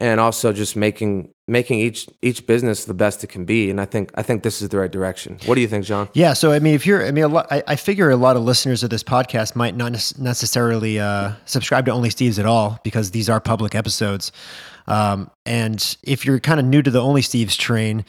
and 0.00 0.18
also 0.18 0.52
just 0.52 0.74
making 0.74 1.32
making 1.46 1.78
each 1.78 2.08
each 2.22 2.46
business 2.46 2.84
the 2.84 2.94
best 2.94 3.22
it 3.22 3.26
can 3.26 3.44
be. 3.44 3.70
And 3.70 3.80
i 3.80 3.84
think 3.84 4.10
i 4.14 4.22
think 4.22 4.42
this 4.42 4.62
is 4.62 4.70
the 4.70 4.78
right 4.78 4.90
direction. 4.90 5.38
What 5.44 5.56
do 5.56 5.60
you 5.60 5.68
think 5.68 5.84
john? 5.84 6.08
Yeah, 6.14 6.32
so 6.32 6.52
I 6.52 6.58
mean, 6.58 6.74
if 6.74 6.86
you're, 6.86 7.06
I 7.06 7.10
mean, 7.10 7.30
lot, 7.30 7.46
I, 7.50 7.62
I 7.66 7.76
figure 7.76 8.08
a 8.10 8.16
lot 8.16 8.36
of 8.36 8.42
listeners 8.42 8.82
of 8.82 8.90
this 8.90 9.02
podcast 9.02 9.54
might 9.54 9.76
not 9.76 9.92
nec- 9.92 10.18
necessarily 10.18 10.98
uh, 10.98 11.32
subscribe 11.44 11.84
to 11.86 11.92
Only 11.92 12.10
Steve's 12.10 12.38
at 12.38 12.46
all 12.46 12.80
because 12.82 13.10
these 13.10 13.28
are 13.28 13.40
public 13.40 13.74
episodes. 13.74 14.32
Um, 14.90 15.30
and 15.46 15.96
if 16.02 16.26
you're 16.26 16.40
kind 16.40 16.58
of 16.58 16.66
new 16.66 16.82
to 16.82 16.90
the 16.90 17.00
Only 17.00 17.22
Steve's 17.22 17.56
train, 17.56 18.04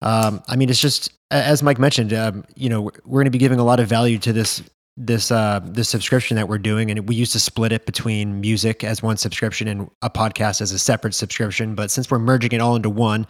um, 0.00 0.42
I 0.48 0.56
mean, 0.56 0.70
it's 0.70 0.80
just 0.80 1.12
as 1.30 1.62
Mike 1.62 1.78
mentioned, 1.78 2.12
um, 2.12 2.44
you 2.56 2.68
know, 2.68 2.82
we're, 2.82 3.20
going 3.20 3.26
to 3.26 3.30
be 3.30 3.38
giving 3.38 3.58
a 3.58 3.64
lot 3.64 3.80
of 3.80 3.88
value 3.88 4.18
to 4.18 4.32
this 4.32 4.62
this 4.98 5.30
uh 5.30 5.58
this 5.64 5.88
subscription 5.88 6.36
that 6.36 6.48
we're 6.48 6.58
doing. 6.58 6.90
And 6.90 7.08
we 7.08 7.14
used 7.14 7.32
to 7.32 7.40
split 7.40 7.72
it 7.72 7.86
between 7.86 8.42
music 8.42 8.84
as 8.84 9.02
one 9.02 9.16
subscription 9.16 9.66
and 9.66 9.90
a 10.02 10.10
podcast 10.10 10.60
as 10.60 10.72
a 10.72 10.78
separate 10.78 11.14
subscription. 11.14 11.74
But 11.74 11.90
since 11.90 12.10
we're 12.10 12.18
merging 12.18 12.52
it 12.52 12.60
all 12.60 12.76
into 12.76 12.90
one 12.90 13.26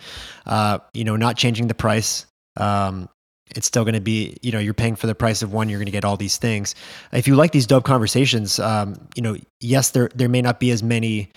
uh 0.47 0.81
you 0.93 1.05
know 1.05 1.15
not 1.15 1.37
changing 1.37 1.69
the 1.69 1.75
price 1.75 2.27
um 2.57 3.09
it's 3.55 3.69
still 3.69 3.85
going 3.85 3.95
to 3.95 4.01
be 4.01 4.37
you 4.43 4.51
know 4.51 4.59
you're 4.59 4.75
paying 4.75 4.97
for 4.97 5.07
the 5.07 5.15
price 5.15 5.41
of 5.43 5.53
one 5.53 5.69
you're 5.69 5.79
going 5.79 5.87
to 5.87 5.93
get 5.93 6.05
all 6.05 6.17
these 6.17 6.37
things. 6.37 6.75
If 7.13 7.29
you 7.29 7.37
like 7.37 7.53
these 7.53 7.69
dope 7.69 7.85
conversations 7.85 8.59
um 8.59 8.97
you 9.15 9.23
know 9.23 9.37
yes 9.61 9.91
there 9.91 10.11
there 10.17 10.29
may 10.29 10.43
not 10.43 10.59
be 10.59 10.73
as 10.73 10.83
many 10.83 11.31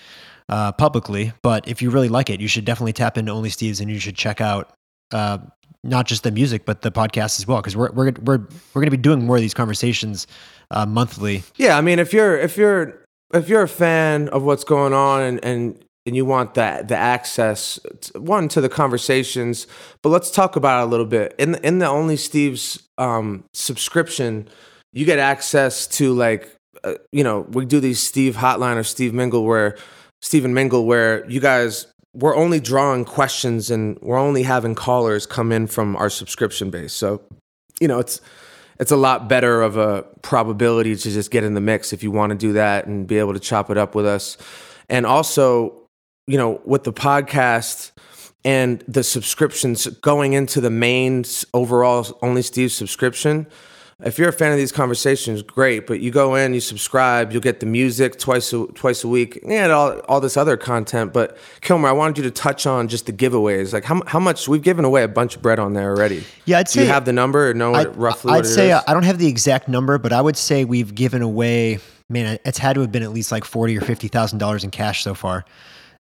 uh 0.50 0.72
publicly 0.74 1.34
but 1.42 1.68
if 1.68 1.82
you 1.82 1.90
really 1.90 2.10
like 2.10 2.30
it 2.30 2.40
you 2.40 2.48
should 2.48 2.66
definitely 2.66 2.94
tap 2.94 3.18
into 3.18 3.32
only 3.32 3.50
steve's 3.50 3.80
and 3.80 3.90
you 3.90 4.00
should 4.00 4.16
check 4.16 4.40
out 4.42 4.74
uh 5.12 5.38
not 5.84 6.06
just 6.06 6.24
the 6.24 6.32
music 6.32 6.66
but 6.66 6.82
the 6.82 6.92
podcast 6.92 7.40
as 7.40 7.48
well 7.48 7.58
because 7.58 7.76
we're 7.76 7.92
we're 7.92 8.12
we're 8.22 8.38
we're 8.38 8.82
going 8.82 8.86
to 8.86 8.92
be 8.92 8.98
doing 8.98 9.26
more 9.26 9.36
of 9.38 9.42
these 9.42 9.54
conversations 9.54 10.28
uh 10.72 10.86
monthly 10.86 11.44
Yeah, 11.58 11.78
I 11.78 11.82
mean, 11.82 12.00
if 12.00 12.12
you're 12.14 12.38
if 12.38 12.58
you're 12.58 13.02
if 13.34 13.50
you're 13.50 13.64
a 13.64 13.68
fan 13.68 14.30
of 14.30 14.44
what's 14.44 14.64
going 14.64 14.94
on 14.94 15.22
and 15.22 15.46
and 15.46 15.86
and 16.08 16.16
you 16.16 16.26
want 16.26 16.54
that 16.56 16.88
the 16.88 16.96
access 16.96 17.80
t- 18.02 18.18
one 18.18 18.48
to 18.50 18.62
the 18.62 18.70
conversations, 18.70 19.68
but 20.02 20.10
let's 20.10 20.30
talk 20.32 20.56
about 20.56 20.82
it 20.82 20.88
a 20.88 20.90
little 20.90 21.06
bit. 21.06 21.36
In 21.38 21.56
in 21.56 21.80
the 21.80 21.88
Only 21.88 22.18
Steve's 22.18 22.82
um, 22.98 23.44
subscription, 23.54 24.48
you 24.94 25.06
get 25.06 25.20
access 25.20 25.88
to 25.88 26.14
like 26.14 26.56
uh, 26.84 26.96
you 27.12 27.24
know 27.24 27.42
we 27.50 27.66
do 27.66 27.80
these 27.80 28.00
Steve 28.00 28.38
Hotline 28.38 28.78
or 28.78 28.84
Steve 28.84 29.14
Mingle 29.14 29.44
where 29.46 29.78
Stephen 30.26 30.56
Mingle 30.56 30.88
where 30.88 31.24
you 31.30 31.40
guys 31.40 31.86
we're 32.16 32.36
only 32.36 32.60
drawing 32.60 33.06
questions 33.06 33.70
and 33.70 34.00
we're 34.02 34.18
only 34.18 34.42
having 34.42 34.74
callers 34.74 35.28
come 35.28 35.52
in 35.52 35.68
from 35.68 35.96
our 35.98 36.10
subscription 36.10 36.72
base. 36.72 36.94
So 36.94 37.22
you 37.80 37.88
know 37.88 38.00
it's 38.00 38.22
it's 38.80 38.92
a 38.92 38.96
lot 38.96 39.30
better 39.30 39.62
of 39.62 39.78
a 39.78 40.02
probability 40.24 40.96
to 40.96 41.12
just 41.12 41.30
get 41.30 41.44
in 41.44 41.54
the 41.54 41.62
mix 41.62 41.94
if 41.94 42.02
you 42.02 42.10
want 42.10 42.32
to 42.32 42.36
do 42.36 42.54
that 42.54 42.88
and 42.88 43.06
be 43.06 43.20
able 43.20 43.34
to 43.34 43.40
chop 43.40 43.70
it 43.70 43.78
up 43.78 43.94
with 43.94 44.08
us. 44.08 44.36
And 44.90 45.06
also, 45.06 45.84
you 46.26 46.40
know, 46.40 46.60
with 46.66 46.86
the 46.86 46.92
podcast 46.92 47.92
and 48.44 48.84
the 48.88 49.04
subscriptions 49.04 49.86
going 50.02 50.34
into 50.34 50.60
the 50.60 50.72
main 50.72 51.24
overall 51.54 52.18
Only 52.24 52.42
Steve 52.42 52.72
subscription, 52.72 53.46
if 54.04 54.20
you're 54.20 54.28
a 54.28 54.34
fan 54.34 54.52
of 54.52 54.58
these 54.58 54.74
conversations, 54.74 55.42
great. 55.42 55.88
But 55.88 56.02
you 56.02 56.12
go 56.12 56.36
in, 56.36 56.54
you 56.54 56.60
subscribe, 56.60 57.32
you'll 57.32 57.42
get 57.42 57.62
the 57.62 57.66
music 57.66 58.20
twice 58.20 58.52
a, 58.52 58.66
twice 58.68 59.04
a 59.06 59.08
week, 59.08 59.40
and 59.48 59.72
all, 59.72 60.00
all 60.10 60.20
this 60.20 60.36
other 60.36 60.58
content. 60.58 61.14
But 61.14 61.38
Kilmer, 61.62 61.88
I 61.88 61.94
wanted 61.94 62.18
you 62.18 62.24
to 62.24 62.32
touch 62.32 62.66
on 62.66 62.90
just 62.90 63.06
the 63.06 63.14
giveaways. 63.14 63.72
Like 63.72 63.86
how, 63.86 64.02
how 64.06 64.20
much 64.20 64.50
we've 64.50 64.62
given 64.62 64.84
away 64.84 65.04
a 65.04 65.08
bunch 65.08 65.38
of 65.38 65.42
bread 65.42 65.60
on 65.60 65.74
there 65.74 65.92
already. 65.92 66.26
Yeah, 66.44 66.60
I'd 66.60 66.68
Do 66.68 66.82
you 66.82 66.88
have 66.88 67.06
the 67.06 67.14
number 67.14 67.50
or 67.50 67.54
know 67.54 67.74
I, 67.74 67.86
roughly 67.86 68.34
I'd 68.34 68.38
what 68.38 68.46
say 68.48 68.68
is? 68.68 68.74
uh, 68.76 68.84
I 68.88 68.94
don't 68.94 69.04
have 69.04 69.18
the 69.18 69.28
exact 69.28 69.70
number, 69.70 69.98
but 69.98 70.12
I 70.12 70.22
would 70.22 70.38
say 70.38 70.66
we've 70.66 70.94
given 70.94 71.22
away. 71.22 71.80
Man, 72.10 72.38
it's 72.46 72.58
had 72.60 72.74
to 72.74 72.82
have 72.82 72.92
been 72.92 73.02
at 73.02 73.12
least 73.12 73.32
like 73.32 73.46
forty 73.46 73.76
or 73.78 73.82
fifty 73.82 74.10
thousand 74.10 74.40
dollars 74.40 74.64
in 74.64 74.72
cash 74.72 75.04
so 75.04 75.16
far, 75.16 75.46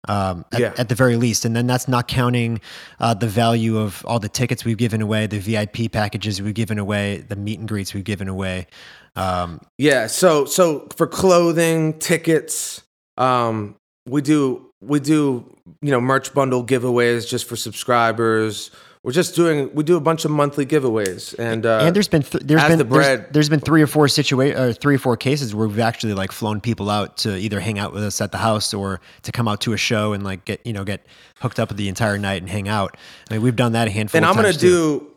um, 0.07 0.45
at, 0.51 0.59
Yeah. 0.59 0.73
at 0.77 0.89
the 0.89 0.95
very 0.95 1.15
least. 1.17 1.45
And 1.45 1.55
then 1.55 1.67
that's 1.67 1.87
not 1.87 2.07
counting 2.07 2.59
uh, 2.99 3.13
the 3.13 3.27
value 3.27 3.77
of 3.77 4.03
all 4.05 4.19
the 4.19 4.29
tickets 4.29 4.65
we've 4.65 4.77
given 4.77 5.01
away, 5.01 5.27
the 5.27 5.39
VIP 5.39 5.91
packages 5.91 6.41
we've 6.41 6.53
given 6.53 6.79
away, 6.79 7.17
the 7.27 7.35
meet 7.35 7.59
and 7.59 7.67
greets 7.67 7.93
we've 7.93 8.03
given 8.03 8.27
away. 8.27 8.67
Um, 9.15 9.59
Yeah. 9.77 10.07
So 10.07 10.45
so 10.45 10.87
for 10.95 11.07
clothing, 11.07 11.99
tickets, 11.99 12.81
um, 13.17 13.75
we 14.07 14.21
do 14.21 14.67
we 14.81 14.99
do 14.99 15.45
you 15.81 15.91
know 15.91 16.01
merch 16.01 16.33
bundle 16.33 16.65
giveaways 16.65 17.27
just 17.27 17.47
for 17.47 17.55
subscribers. 17.55 18.71
We're 19.03 19.11
just 19.11 19.35
doing 19.35 19.73
we 19.73 19.83
do 19.83 19.97
a 19.97 19.99
bunch 19.99 20.25
of 20.25 20.31
monthly 20.31 20.65
giveaways 20.65 21.37
and 21.39 21.65
uh, 21.65 21.79
and 21.81 21.95
there's 21.95 22.07
been 22.07 22.21
th- 22.21 22.43
there's 22.43 22.63
been 22.67 22.77
the 22.77 22.83
there's- 22.83 23.25
there's 23.31 23.49
been 23.49 23.59
three 23.59 23.81
or 23.81 23.87
four 23.87 24.05
situa- 24.05 24.55
or 24.59 24.73
three 24.73 24.95
or 24.95 24.99
four 24.99 25.17
cases 25.17 25.55
where 25.55 25.67
we've 25.67 25.79
actually 25.79 26.13
like 26.13 26.31
flown 26.31 26.61
people 26.61 26.89
out 26.89 27.17
to 27.17 27.35
either 27.37 27.59
hang 27.59 27.79
out 27.79 27.93
with 27.93 28.03
us 28.03 28.21
at 28.21 28.31
the 28.31 28.37
house 28.37 28.73
or 28.73 29.01
to 29.23 29.31
come 29.31 29.47
out 29.47 29.61
to 29.61 29.73
a 29.73 29.77
show 29.77 30.13
and 30.13 30.23
like 30.23 30.45
get 30.45 30.65
you 30.65 30.73
know 30.73 30.83
get 30.83 31.05
hooked 31.39 31.59
up 31.59 31.69
with 31.69 31.77
the 31.77 31.89
entire 31.89 32.17
night 32.19 32.41
and 32.41 32.49
hang 32.51 32.67
out. 32.67 32.95
I 33.29 33.33
mean, 33.35 33.41
we've 33.41 33.55
done 33.55 33.71
that 33.71 33.87
a 33.87 33.91
handful. 33.91 34.17
and 34.17 34.25
I'm 34.25 34.35
gonna 34.35 34.53
too. 34.53 34.59
do 34.59 35.07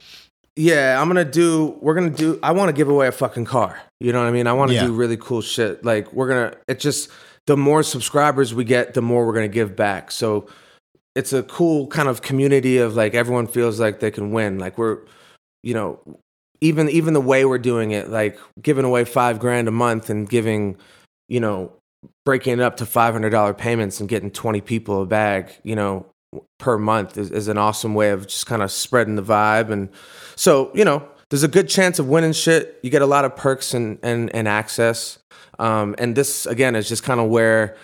yeah 0.57 1.01
I'm 1.01 1.09
gonna 1.09 1.25
do 1.25 1.77
we're 1.81 1.95
gonna 1.95 2.11
do 2.11 2.39
I 2.43 2.53
want 2.53 2.69
to 2.69 2.73
give 2.73 2.89
away 2.89 3.09
a 3.09 3.13
fucking 3.13 3.45
car 3.45 3.79
you 4.01 4.13
know 4.13 4.21
what 4.21 4.29
I 4.29 4.31
mean 4.31 4.47
I 4.47 4.53
want 4.53 4.71
to 4.71 4.77
Yeah. 4.77 4.85
do 4.87 4.93
really 4.95 5.17
cool 5.17 5.41
shit 5.43 5.85
like 5.85 6.13
we're 6.13 6.29
gonna 6.29 6.55
it 6.69 6.79
just 6.79 7.11
the 7.47 7.57
more 7.57 7.83
subscribers 7.83 8.55
we 8.55 8.65
get 8.65 8.95
the 8.95 9.03
more 9.03 9.27
we're 9.27 9.35
gonna 9.35 9.49
give 9.49 9.75
back 9.75 10.11
so 10.13 10.47
it's 11.15 11.33
a 11.33 11.43
cool 11.45 11.87
kind 11.87 12.09
of 12.09 12.23
community 12.23 12.79
of 12.79 12.97
like 12.97 13.15
everyone 13.15 13.47
feels 13.47 13.79
like 13.79 14.01
they 14.01 14.11
can 14.11 14.33
win. 14.33 14.59
Like 14.59 14.79
we're 14.79 15.01
you 15.63 15.75
know 15.75 16.01
even 16.61 16.89
even 16.89 17.15
the 17.15 17.21
way 17.21 17.45
we're 17.45 17.59
doing 17.59 17.91
it 17.91 18.11
like 18.11 18.39
giving 18.63 18.85
away 18.85 19.05
five 19.05 19.39
grand 19.39 19.69
a 19.69 19.71
month 19.71 20.09
and 20.11 20.29
giving 20.29 20.77
you 21.29 21.41
know 21.41 21.73
breaking 22.25 22.55
it 22.55 22.61
up 22.61 22.77
to 22.77 22.85
$500 22.85 23.57
payments 23.57 23.99
and 23.99 24.09
getting 24.09 24.31
20 24.31 24.61
people 24.61 25.03
a 25.03 25.07
bag 25.07 25.51
you 25.63 25.75
know 25.75 26.07
per 26.59 26.79
month 26.79 27.17
is, 27.17 27.31
is 27.31 27.49
an 27.49 27.59
awesome 27.59 27.95
way 27.95 28.11
of 28.11 28.27
just 28.27 28.47
kind 28.47 28.63
of 28.63 28.71
spreading 28.71 29.17
the 29.17 29.23
vibe. 29.23 29.71
And 29.71 29.89
so 30.37 30.71
you 30.75 30.85
know 30.85 31.07
there's 31.31 31.43
a 31.43 31.49
good 31.49 31.69
chance 31.69 31.99
of 31.99 32.09
winning 32.09 32.33
shit. 32.33 32.79
You 32.83 32.91
get 32.91 33.03
a 33.03 33.07
lot 33.07 33.25
of 33.25 33.37
perks 33.37 33.75
and 33.75 33.99
and, 34.03 34.35
and 34.35 34.49
access. 34.49 35.19
Um, 35.59 35.95
and 35.99 36.17
this 36.17 36.47
again 36.47 36.75
is 36.75 36.89
just 36.89 37.03
kind 37.03 37.21
of 37.21 37.29
where 37.29 37.77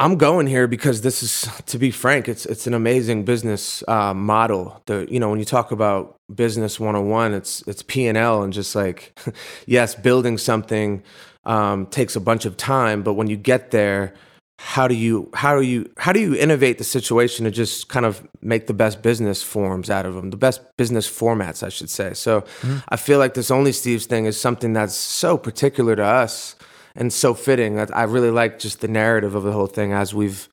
I'm 0.00 0.16
going 0.16 0.46
here 0.46 0.68
because 0.68 1.00
this 1.00 1.22
is, 1.24 1.48
to 1.66 1.78
be 1.78 1.90
frank, 1.90 2.28
it's 2.28 2.46
it's 2.46 2.68
an 2.68 2.74
amazing 2.74 3.24
business 3.24 3.82
uh, 3.88 4.14
model. 4.14 4.80
The 4.86 5.08
you 5.10 5.18
know 5.18 5.28
when 5.28 5.40
you 5.40 5.44
talk 5.44 5.72
about 5.72 6.16
business 6.32 6.78
101, 6.78 7.34
it's 7.34 7.62
it's 7.66 7.82
P 7.82 8.06
and 8.06 8.16
L 8.16 8.42
and 8.42 8.52
just 8.52 8.76
like 8.76 9.18
yes, 9.66 9.96
building 9.96 10.38
something 10.38 11.02
um, 11.44 11.86
takes 11.86 12.14
a 12.14 12.20
bunch 12.20 12.44
of 12.44 12.56
time, 12.56 13.02
but 13.02 13.14
when 13.14 13.26
you 13.26 13.36
get 13.36 13.72
there, 13.72 14.14
how 14.60 14.86
do 14.86 14.94
you 14.94 15.30
how 15.34 15.56
do 15.56 15.62
you 15.62 15.90
how 15.96 16.12
do 16.12 16.20
you 16.20 16.34
innovate 16.36 16.78
the 16.78 16.84
situation 16.84 17.44
to 17.44 17.50
just 17.50 17.88
kind 17.88 18.06
of 18.06 18.26
make 18.40 18.68
the 18.68 18.74
best 18.74 19.02
business 19.02 19.42
forms 19.42 19.90
out 19.90 20.06
of 20.06 20.14
them, 20.14 20.30
the 20.30 20.36
best 20.36 20.60
business 20.76 21.08
formats, 21.10 21.64
I 21.64 21.70
should 21.70 21.90
say. 21.90 22.14
So 22.14 22.44
I 22.88 22.96
feel 22.96 23.18
like 23.18 23.34
this 23.34 23.50
only 23.50 23.72
Steve's 23.72 24.06
thing 24.06 24.26
is 24.26 24.40
something 24.40 24.72
that's 24.72 24.94
so 24.94 25.36
particular 25.36 25.96
to 25.96 26.04
us 26.04 26.54
and 26.98 27.10
so 27.10 27.32
fitting. 27.32 27.76
That 27.76 27.96
I 27.96 28.02
really 28.02 28.30
like 28.30 28.58
just 28.58 28.82
the 28.82 28.88
narrative 28.88 29.34
of 29.34 29.44
the 29.44 29.52
whole 29.52 29.66
thing 29.66 29.92
as 29.92 30.12
we've 30.12 30.48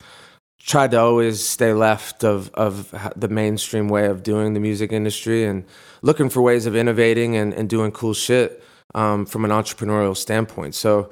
tried 0.59 0.91
to 0.91 0.99
always 0.99 1.45
stay 1.45 1.73
left 1.73 2.23
of 2.23 2.49
of 2.53 2.95
the 3.17 3.27
mainstream 3.27 3.89
way 3.89 4.05
of 4.05 4.23
doing 4.23 4.53
the 4.53 4.61
music 4.61 4.93
industry 4.93 5.43
and 5.43 5.65
looking 6.01 6.29
for 6.29 6.41
ways 6.41 6.65
of 6.65 6.75
innovating 6.75 7.35
and, 7.35 7.53
and 7.53 7.69
doing 7.69 7.91
cool 7.91 8.13
shit 8.13 8.63
um, 8.93 9.25
from 9.25 9.43
an 9.43 9.51
entrepreneurial 9.51 10.15
standpoint. 10.15 10.75
So 10.75 11.11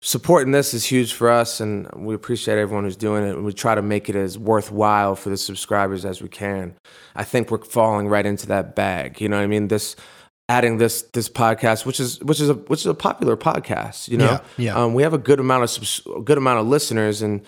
supporting 0.00 0.52
this 0.52 0.74
is 0.74 0.84
huge 0.84 1.12
for 1.12 1.28
us 1.28 1.60
and 1.60 1.88
we 1.96 2.14
appreciate 2.14 2.56
everyone 2.56 2.84
who's 2.84 2.96
doing 2.96 3.24
it 3.24 3.34
and 3.34 3.44
we 3.44 3.52
try 3.52 3.74
to 3.74 3.82
make 3.82 4.08
it 4.08 4.14
as 4.14 4.38
worthwhile 4.38 5.16
for 5.16 5.28
the 5.28 5.36
subscribers 5.36 6.04
as 6.04 6.22
we 6.22 6.28
can 6.28 6.72
i 7.16 7.24
think 7.24 7.50
we're 7.50 7.58
falling 7.64 8.06
right 8.06 8.24
into 8.24 8.46
that 8.46 8.76
bag 8.76 9.20
you 9.20 9.28
know 9.28 9.36
what 9.36 9.42
i 9.42 9.46
mean 9.46 9.66
this 9.66 9.96
adding 10.48 10.78
this 10.78 11.02
this 11.12 11.28
podcast 11.28 11.84
which 11.84 12.00
is 12.00 12.20
which 12.20 12.40
is 12.40 12.48
a 12.48 12.54
which 12.54 12.80
is 12.80 12.86
a 12.86 12.94
popular 12.94 13.36
podcast 13.36 14.08
you 14.08 14.16
know? 14.16 14.24
Yeah, 14.24 14.40
yeah. 14.56 14.74
Um, 14.82 14.94
we 14.94 15.02
have 15.02 15.12
a 15.12 15.18
good 15.18 15.40
amount 15.40 15.64
of 15.64 15.70
subs- 15.70 16.00
good 16.24 16.38
amount 16.38 16.60
of 16.60 16.66
listeners 16.66 17.20
and 17.22 17.42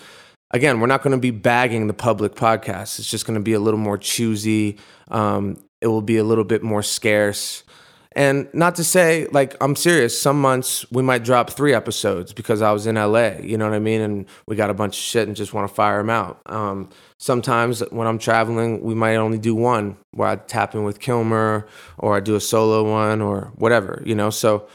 again 0.51 0.79
we're 0.79 0.87
not 0.87 1.01
going 1.01 1.15
to 1.15 1.19
be 1.19 1.31
bagging 1.31 1.87
the 1.87 1.93
public 1.93 2.35
podcast. 2.35 2.99
It's 2.99 3.09
just 3.09 3.25
going 3.25 3.39
to 3.39 3.43
be 3.43 3.53
a 3.53 3.59
little 3.59 3.79
more 3.79 3.97
choosy. 3.97 4.77
Um, 5.09 5.57
it 5.81 5.87
will 5.87 6.03
be 6.03 6.17
a 6.17 6.23
little 6.23 6.43
bit 6.43 6.61
more 6.61 6.83
scarce 6.83 7.63
and 8.13 8.49
not 8.53 8.75
to 8.75 8.83
say 8.83 9.27
like 9.31 9.55
I'm 9.61 9.75
serious. 9.75 10.19
Some 10.19 10.41
months 10.41 10.89
we 10.91 11.01
might 11.01 11.23
drop 11.23 11.49
three 11.49 11.73
episodes 11.73 12.33
because 12.33 12.61
I 12.61 12.71
was 12.71 12.85
in 12.85 12.95
LA. 12.95 13.37
You 13.41 13.57
know 13.57 13.69
what 13.69 13.75
I 13.75 13.79
mean? 13.79 14.01
And 14.01 14.25
we 14.47 14.55
got 14.55 14.69
a 14.69 14.73
bunch 14.73 14.97
of 14.97 15.03
shit 15.03 15.27
and 15.27 15.35
just 15.35 15.53
want 15.53 15.69
to 15.69 15.73
fire 15.73 15.99
them 15.99 16.09
out. 16.09 16.41
Um, 16.45 16.89
sometimes 17.17 17.79
when 17.91 18.07
I'm 18.07 18.17
traveling, 18.17 18.81
we 18.81 18.95
might 18.95 19.15
only 19.15 19.37
do 19.37 19.55
one 19.55 19.97
where 20.11 20.27
I 20.27 20.35
tap 20.35 20.75
in 20.75 20.83
with 20.83 20.99
Kilmer 20.99 21.67
or 21.97 22.17
I 22.17 22.19
do 22.19 22.35
a 22.35 22.41
solo 22.41 22.89
one 22.89 23.21
or 23.21 23.53
whatever. 23.55 24.03
You 24.05 24.15
know, 24.15 24.29
so 24.29 24.67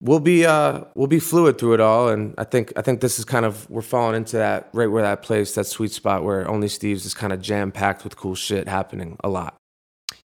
we'll 0.00 0.20
be 0.20 0.44
uh 0.44 0.82
we'll 0.96 1.06
be 1.06 1.20
fluid 1.20 1.58
through 1.58 1.74
it 1.74 1.80
all. 1.80 2.08
And 2.08 2.34
I 2.36 2.44
think 2.44 2.72
I 2.76 2.82
think 2.82 3.00
this 3.00 3.20
is 3.20 3.24
kind 3.24 3.44
of 3.46 3.70
we're 3.70 3.82
falling 3.82 4.16
into 4.16 4.38
that 4.38 4.70
right 4.72 4.90
where 4.90 5.02
that 5.02 5.22
place 5.22 5.54
that 5.54 5.66
sweet 5.66 5.92
spot 5.92 6.24
where 6.24 6.48
only 6.48 6.68
Steve's 6.68 7.06
is 7.06 7.14
kind 7.14 7.32
of 7.32 7.40
jam 7.40 7.70
packed 7.70 8.02
with 8.02 8.16
cool 8.16 8.34
shit 8.34 8.66
happening 8.66 9.16
a 9.22 9.28
lot. 9.28 9.56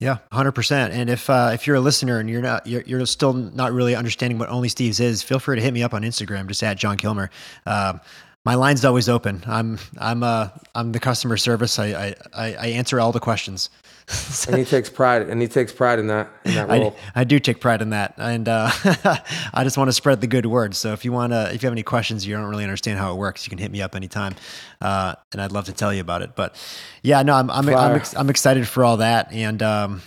Yeah, 0.00 0.16
hundred 0.32 0.52
percent. 0.52 0.94
And 0.94 1.10
if 1.10 1.28
uh, 1.28 1.50
if 1.52 1.66
you're 1.66 1.76
a 1.76 1.80
listener 1.80 2.18
and 2.18 2.28
you're 2.28 2.40
not 2.40 2.66
you're, 2.66 2.82
you're 2.86 3.04
still 3.04 3.34
not 3.34 3.72
really 3.72 3.94
understanding 3.94 4.38
what 4.38 4.48
Only 4.48 4.70
Steve's 4.70 4.98
is, 4.98 5.22
feel 5.22 5.38
free 5.38 5.56
to 5.56 5.62
hit 5.62 5.74
me 5.74 5.82
up 5.82 5.92
on 5.92 6.02
Instagram, 6.02 6.46
just 6.48 6.62
at 6.62 6.78
John 6.78 6.96
Kilmer. 6.96 7.30
Um, 7.66 8.00
my 8.46 8.54
line's 8.54 8.82
always 8.86 9.10
open. 9.10 9.44
I'm 9.46 9.78
I'm 9.98 10.22
uh 10.22 10.48
I'm 10.74 10.92
the 10.92 11.00
customer 11.00 11.36
service. 11.36 11.78
I 11.78 11.88
I, 11.88 12.14
I 12.32 12.54
I 12.54 12.66
answer 12.68 12.98
all 12.98 13.12
the 13.12 13.20
questions. 13.20 13.68
And 14.49 14.57
he 14.57 14.64
takes 14.64 14.88
pride 14.88 15.29
and 15.29 15.40
he 15.40 15.49
takes 15.49 15.73
pride 15.73 15.99
in 15.99 16.07
that 16.09 16.31
in 16.44 16.55
that 16.55 16.68
role. 16.68 16.96
I, 17.14 17.20
I 17.20 17.25
do 17.25 17.38
take 17.38 17.61
pride 17.61 17.83
in 17.83 17.90
that, 17.90 18.14
and 18.16 18.49
uh, 18.49 18.70
I 19.55 19.64
just 19.64 19.77
want 19.77 19.88
to 19.88 19.92
spread 19.92 20.20
the 20.20 20.27
good 20.27 20.46
word. 20.46 20.75
So 20.75 20.92
if 20.92 21.05
you 21.05 21.12
want 21.12 21.33
to, 21.33 21.53
if 21.53 21.62
you 21.62 21.66
have 21.66 21.75
any 21.75 21.83
questions, 21.83 22.27
you 22.27 22.35
don't 22.35 22.46
really 22.46 22.64
understand 22.64 22.99
how 22.99 23.12
it 23.12 23.16
works, 23.16 23.46
you 23.46 23.51
can 23.51 23.59
hit 23.59 23.70
me 23.70 23.83
up 23.83 23.94
anytime, 23.94 24.35
uh, 24.81 25.14
and 25.33 25.40
I'd 25.40 25.53
love 25.53 25.66
to 25.66 25.73
tell 25.73 25.92
you 25.92 26.01
about 26.01 26.23
it. 26.23 26.35
But 26.35 26.57
yeah, 27.03 27.23
no, 27.23 27.35
I'm 27.35 27.51
I'm 27.51 27.68
I'm, 27.68 27.96
ex- 27.96 28.16
I'm 28.16 28.31
excited 28.31 28.66
for 28.66 28.85
all 28.85 28.96
that, 28.96 29.31
and 29.33 29.62
um, 29.62 30.03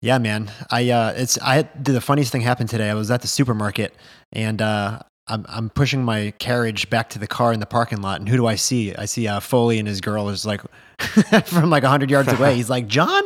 yeah, 0.00 0.18
man, 0.18 0.50
I 0.70 0.90
uh, 0.90 1.12
it's 1.16 1.38
I 1.42 1.68
the 1.80 2.00
funniest 2.00 2.32
thing 2.32 2.42
happened 2.42 2.70
today. 2.70 2.90
I 2.90 2.94
was 2.94 3.10
at 3.10 3.22
the 3.22 3.28
supermarket, 3.28 3.94
and 4.32 4.62
uh, 4.62 5.00
I'm 5.28 5.46
I'm 5.48 5.70
pushing 5.70 6.04
my 6.04 6.32
carriage 6.38 6.90
back 6.90 7.10
to 7.10 7.18
the 7.18 7.26
car 7.26 7.52
in 7.52 7.60
the 7.60 7.66
parking 7.66 8.02
lot, 8.02 8.20
and 8.20 8.28
who 8.28 8.36
do 8.36 8.46
I 8.46 8.56
see? 8.56 8.94
I 8.94 9.04
see 9.04 9.28
uh, 9.28 9.40
Foley 9.40 9.78
and 9.78 9.86
his 9.86 10.00
girl 10.00 10.28
is 10.28 10.44
like 10.44 10.62
from 11.46 11.70
like 11.70 11.84
hundred 11.84 12.10
yards 12.10 12.32
away. 12.32 12.54
He's 12.54 12.70
like, 12.70 12.86
John. 12.86 13.22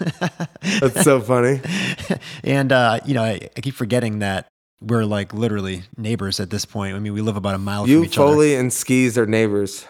That's 0.80 1.02
so 1.02 1.20
funny. 1.20 1.60
and 2.44 2.72
uh, 2.72 3.00
you 3.04 3.14
know, 3.14 3.22
I, 3.22 3.48
I 3.56 3.60
keep 3.60 3.74
forgetting 3.74 4.20
that 4.20 4.46
we're 4.80 5.04
like 5.04 5.32
literally 5.34 5.82
neighbors 5.96 6.40
at 6.40 6.50
this 6.50 6.64
point. 6.64 6.94
I 6.94 6.98
mean, 6.98 7.12
we 7.12 7.20
live 7.20 7.36
about 7.36 7.54
a 7.54 7.58
mile 7.58 7.88
You, 7.88 7.98
from 8.00 8.04
each 8.06 8.18
other. 8.18 8.32
Foley, 8.32 8.54
and 8.54 8.72
Skis 8.72 9.16
are 9.18 9.26
neighbors. 9.26 9.86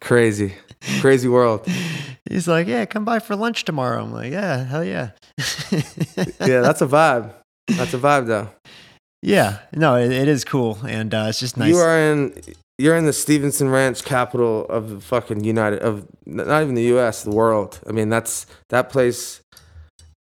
Crazy. 0.00 0.54
Crazy 1.00 1.28
world. 1.28 1.66
He's 2.28 2.48
like, 2.48 2.66
"Yeah, 2.66 2.84
come 2.86 3.04
by 3.04 3.18
for 3.18 3.36
lunch 3.36 3.64
tomorrow." 3.64 4.02
I'm 4.02 4.12
like, 4.12 4.32
"Yeah, 4.32 4.64
hell 4.64 4.84
yeah." 4.84 5.10
Yeah, 6.40 6.60
that's 6.62 6.80
a 6.80 6.86
vibe. 6.86 7.32
That's 7.68 7.92
a 7.94 7.98
vibe 7.98 8.26
though. 8.26 8.48
yeah. 9.22 9.58
No, 9.74 9.96
it, 9.96 10.10
it 10.10 10.26
is 10.26 10.44
cool, 10.44 10.78
and 10.86 11.12
uh, 11.14 11.26
it's 11.28 11.38
just 11.38 11.56
nice. 11.56 11.70
You 11.70 11.78
are 11.78 11.98
in 11.98 12.34
you're 12.80 12.96
in 12.96 13.04
the 13.06 13.12
Stevenson 13.12 13.68
Ranch 13.68 14.04
capital 14.04 14.64
of 14.66 14.88
the 14.90 15.00
fucking 15.00 15.44
United 15.44 15.80
of 15.80 16.06
not 16.26 16.62
even 16.62 16.74
the 16.74 16.84
US, 16.96 17.22
the 17.24 17.30
world. 17.30 17.80
I 17.88 17.92
mean, 17.92 18.08
that's 18.08 18.46
that 18.70 18.88
place 18.90 19.40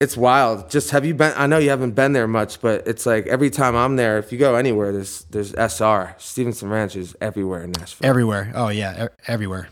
it's 0.00 0.16
wild. 0.16 0.70
Just 0.70 0.90
have 0.90 1.04
you 1.04 1.12
been 1.14 1.32
I 1.36 1.46
know 1.46 1.58
you 1.58 1.70
haven't 1.70 1.92
been 1.96 2.12
there 2.12 2.28
much, 2.28 2.60
but 2.60 2.86
it's 2.86 3.04
like 3.04 3.26
every 3.26 3.50
time 3.50 3.74
I'm 3.74 3.96
there, 3.96 4.18
if 4.18 4.30
you 4.32 4.38
go 4.38 4.54
anywhere, 4.54 4.92
there's 4.92 5.24
there's 5.30 5.52
SR. 5.54 6.14
Stevenson 6.18 6.68
Ranch 6.70 6.94
is 6.96 7.16
everywhere 7.20 7.62
in 7.64 7.72
Nashville. 7.72 8.08
everywhere. 8.08 8.52
Oh 8.54 8.68
yeah, 8.68 9.06
e- 9.06 9.08
everywhere. 9.26 9.68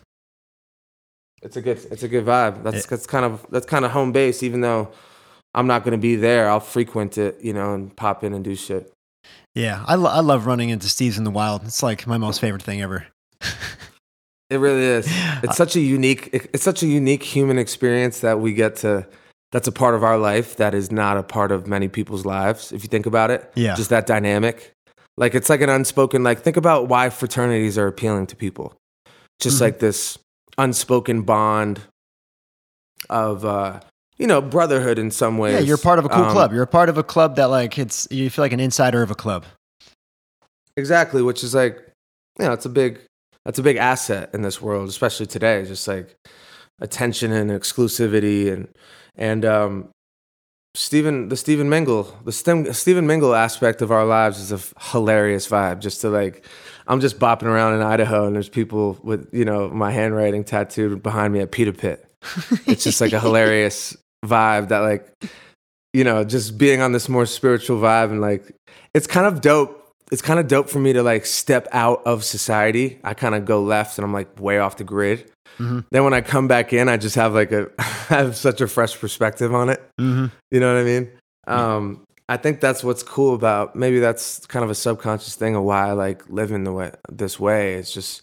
It's 1.42 1.56
a 1.56 1.62
good 1.62 1.78
it's 1.90 2.02
a 2.02 2.08
good 2.08 2.24
vibe. 2.24 2.62
That's 2.64 2.84
It- 2.84 2.88
that's 2.90 3.06
kind 3.06 3.24
of 3.24 3.46
that's 3.50 3.66
kind 3.66 3.84
of 3.84 3.92
home 3.92 4.10
base. 4.12 4.42
Even 4.42 4.62
though 4.62 4.90
I'm 5.54 5.66
not 5.68 5.84
going 5.84 5.92
to 5.92 5.98
be 6.10 6.16
there, 6.16 6.48
I'll 6.50 6.60
frequent 6.60 7.16
it, 7.18 7.38
you 7.40 7.52
know, 7.52 7.72
and 7.74 7.94
pop 7.96 8.24
in 8.24 8.34
and 8.34 8.44
do 8.44 8.54
shit. 8.56 8.92
Yeah, 9.56 9.82
I, 9.86 9.94
lo- 9.96 10.10
I 10.10 10.20
love 10.20 10.46
running 10.46 10.68
into 10.68 10.86
Steve's 10.88 11.16
in 11.18 11.24
the 11.24 11.30
wild. 11.30 11.64
It's 11.64 11.82
like 11.82 12.06
my 12.06 12.18
most 12.18 12.40
favorite 12.40 12.62
thing 12.62 12.80
ever. 12.82 13.06
It 14.48 14.58
really 14.58 14.84
is. 14.84 15.08
It's 15.42 15.56
such 15.56 15.74
a 15.74 15.80
unique 15.80 16.30
it's 16.32 16.62
such 16.62 16.84
a 16.84 16.86
unique 16.86 17.24
human 17.24 17.58
experience 17.58 18.20
that 18.20 18.38
we 18.38 18.54
get 18.54 18.76
to 18.76 19.04
that's 19.50 19.66
a 19.66 19.72
part 19.72 19.96
of 19.96 20.04
our 20.04 20.16
life 20.18 20.54
that 20.58 20.72
is 20.72 20.92
not 20.92 21.16
a 21.16 21.24
part 21.24 21.50
of 21.50 21.66
many 21.66 21.88
people's 21.88 22.24
lives 22.24 22.70
if 22.70 22.84
you 22.84 22.88
think 22.88 23.06
about 23.06 23.32
it. 23.32 23.50
Yeah. 23.56 23.74
Just 23.74 23.90
that 23.90 24.06
dynamic. 24.06 24.70
Like 25.16 25.34
it's 25.34 25.50
like 25.50 25.62
an 25.62 25.68
unspoken 25.68 26.22
like 26.22 26.42
think 26.42 26.56
about 26.56 26.86
why 26.86 27.10
fraternities 27.10 27.76
are 27.76 27.88
appealing 27.88 28.28
to 28.28 28.36
people. 28.36 28.72
Just 29.40 29.56
Mhm. 29.58 29.62
like 29.62 29.78
this 29.80 30.16
unspoken 30.56 31.22
bond 31.22 31.80
of 33.10 33.44
uh 33.44 33.80
you 34.18 34.26
know, 34.26 34.40
brotherhood 34.40 34.98
in 34.98 35.10
some 35.10 35.38
ways. 35.38 35.54
Yeah, 35.54 35.60
you're 35.60 35.76
part 35.78 35.98
of 35.98 36.04
a 36.04 36.08
cool 36.08 36.24
Um, 36.24 36.32
club. 36.32 36.52
You're 36.52 36.62
a 36.62 36.66
part 36.66 36.88
of 36.88 36.96
a 36.98 37.02
club 37.02 37.36
that 37.36 37.46
like 37.50 37.78
it's 37.78 38.06
you 38.10 38.30
feel 38.30 38.44
like 38.44 38.52
an 38.52 38.60
insider 38.60 39.02
of 39.02 39.10
a 39.10 39.14
club. 39.14 39.44
Exactly, 40.76 41.22
which 41.22 41.42
is 41.42 41.54
like, 41.54 41.78
you 42.38 42.44
know, 42.44 42.52
it's 42.52 42.66
a 42.66 42.70
big, 42.70 43.00
that's 43.44 43.58
a 43.58 43.62
big 43.62 43.76
asset 43.76 44.30
in 44.34 44.42
this 44.42 44.60
world, 44.60 44.88
especially 44.88 45.26
today. 45.26 45.64
Just 45.64 45.86
like 45.88 46.14
attention 46.80 47.32
and 47.32 47.50
exclusivity, 47.50 48.52
and 48.52 48.68
and 49.16 49.44
um, 49.44 49.88
Stephen, 50.74 51.28
the 51.28 51.36
Stephen 51.36 51.68
Mingle, 51.70 52.14
the 52.24 52.32
Stem, 52.32 52.70
Stephen 52.74 53.06
Mingle 53.06 53.34
aspect 53.34 53.80
of 53.80 53.90
our 53.90 54.04
lives 54.04 54.38
is 54.38 54.52
a 54.52 54.56
f- 54.56 54.74
hilarious 54.92 55.48
vibe. 55.48 55.80
Just 55.80 56.02
to 56.02 56.10
like, 56.10 56.44
I'm 56.86 57.00
just 57.00 57.18
bopping 57.18 57.44
around 57.44 57.74
in 57.74 57.80
Idaho, 57.82 58.26
and 58.26 58.34
there's 58.36 58.50
people 58.50 58.98
with 59.02 59.28
you 59.32 59.44
know 59.46 59.70
my 59.70 59.90
handwriting 59.90 60.44
tattooed 60.44 61.02
behind 61.02 61.32
me 61.32 61.40
at 61.40 61.50
Pita 61.52 61.72
Pit. 61.72 62.06
It's 62.66 62.84
just 62.84 63.00
like 63.00 63.14
a 63.14 63.20
hilarious 63.26 63.96
vibe 64.24 64.68
that 64.68 64.80
like 64.80 65.12
you 65.92 66.04
know, 66.04 66.24
just 66.24 66.58
being 66.58 66.82
on 66.82 66.92
this 66.92 67.08
more 67.08 67.24
spiritual 67.24 67.80
vibe 67.80 68.10
and 68.10 68.20
like 68.20 68.54
it's 68.94 69.06
kind 69.06 69.26
of 69.26 69.40
dope. 69.40 69.82
It's 70.12 70.22
kind 70.22 70.38
of 70.38 70.46
dope 70.46 70.68
for 70.68 70.78
me 70.78 70.92
to 70.92 71.02
like 71.02 71.26
step 71.26 71.66
out 71.72 72.02
of 72.06 72.22
society. 72.22 73.00
I 73.02 73.14
kind 73.14 73.34
of 73.34 73.44
go 73.44 73.62
left 73.62 73.98
and 73.98 74.04
I'm 74.04 74.12
like 74.12 74.38
way 74.38 74.58
off 74.58 74.76
the 74.76 74.84
grid. 74.84 75.30
Mhm. 75.58 75.84
Then 75.90 76.04
when 76.04 76.12
I 76.14 76.20
come 76.20 76.46
back 76.48 76.72
in, 76.74 76.88
I 76.88 76.96
just 76.98 77.16
have 77.16 77.32
like 77.34 77.50
a 77.50 77.68
I 77.78 77.82
have 78.08 78.36
such 78.36 78.60
a 78.60 78.68
fresh 78.68 78.98
perspective 79.00 79.54
on 79.54 79.70
it. 79.70 79.82
Mhm. 80.00 80.30
You 80.50 80.60
know 80.60 80.72
what 80.74 80.80
I 80.80 80.84
mean? 80.84 81.10
Um, 81.48 82.02
I 82.28 82.36
think 82.36 82.60
that's 82.60 82.84
what's 82.84 83.02
cool 83.02 83.34
about 83.34 83.74
maybe 83.74 83.98
that's 84.00 84.44
kind 84.46 84.64
of 84.64 84.70
a 84.70 84.74
subconscious 84.74 85.34
thing 85.34 85.54
of 85.56 85.62
why 85.62 85.88
I 85.88 85.92
like 85.92 86.28
living 86.28 86.64
the 86.64 86.72
way 86.72 86.90
this 87.10 87.40
way. 87.40 87.74
It's 87.74 87.92
just 87.92 88.22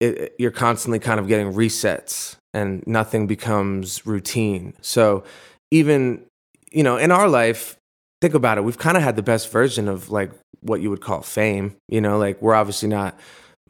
it, 0.00 0.18
it- 0.18 0.34
you're 0.38 0.50
constantly 0.50 0.98
kind 0.98 1.20
of 1.20 1.28
getting 1.28 1.52
resets 1.52 2.36
and 2.54 2.82
nothing 2.86 3.26
becomes 3.26 4.04
routine. 4.06 4.74
So 4.80 5.24
even 5.70 6.24
you 6.70 6.82
know 6.82 6.96
in 6.96 7.10
our 7.10 7.28
life, 7.28 7.76
think 8.20 8.34
about 8.34 8.58
it. 8.58 8.64
We've 8.64 8.78
kind 8.78 8.96
of 8.96 9.02
had 9.02 9.16
the 9.16 9.22
best 9.22 9.50
version 9.50 9.88
of 9.88 10.10
like 10.10 10.30
what 10.60 10.80
you 10.80 10.90
would 10.90 11.00
call 11.00 11.22
fame. 11.22 11.76
You 11.88 12.00
know, 12.00 12.18
like 12.18 12.40
we're 12.42 12.54
obviously 12.54 12.88
not 12.88 13.18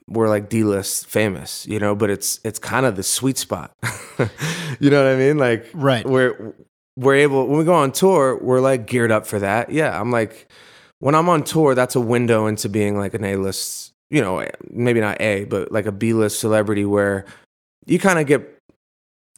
we're 0.09 0.29
like 0.29 0.49
D-list 0.49 1.07
famous, 1.07 1.67
you 1.69 1.79
know, 1.79 1.95
but 1.95 2.11
it's 2.11 2.41
it's 2.45 2.59
kind 2.59 2.85
of 2.85 2.97
the 2.97 3.03
sweet 3.03 3.39
spot. 3.39 3.71
you 4.81 4.91
know 4.91 5.05
what 5.05 5.13
I 5.13 5.17
mean? 5.17 5.39
Like 5.39 5.67
Right. 5.73 6.05
we're 6.05 6.55
we're 6.97 7.15
able 7.15 7.47
when 7.47 7.59
we 7.59 7.65
go 7.65 7.73
on 7.73 7.93
tour 7.93 8.37
we're 8.43 8.61
like 8.61 8.87
geared 8.87 9.13
up 9.13 9.25
for 9.25 9.39
that 9.39 9.71
yeah 9.71 9.99
i'm 9.99 10.11
like 10.11 10.51
when 10.99 11.15
i'm 11.15 11.29
on 11.29 11.43
tour 11.43 11.75
that's 11.75 11.95
a 11.95 12.01
window 12.01 12.47
into 12.47 12.69
being 12.69 12.99
like 12.99 13.15
an 13.15 13.25
a-list 13.25 13.93
you 14.11 14.21
know 14.21 14.45
maybe 14.69 15.01
not 15.01 15.19
a 15.21 15.45
but 15.45 15.71
like 15.71 15.87
a 15.87 15.93
b-list 15.93 16.41
celebrity 16.41 16.85
where 16.85 17.25
you 17.87 17.99
kind 17.99 18.19
of 18.19 18.27
get 18.27 18.59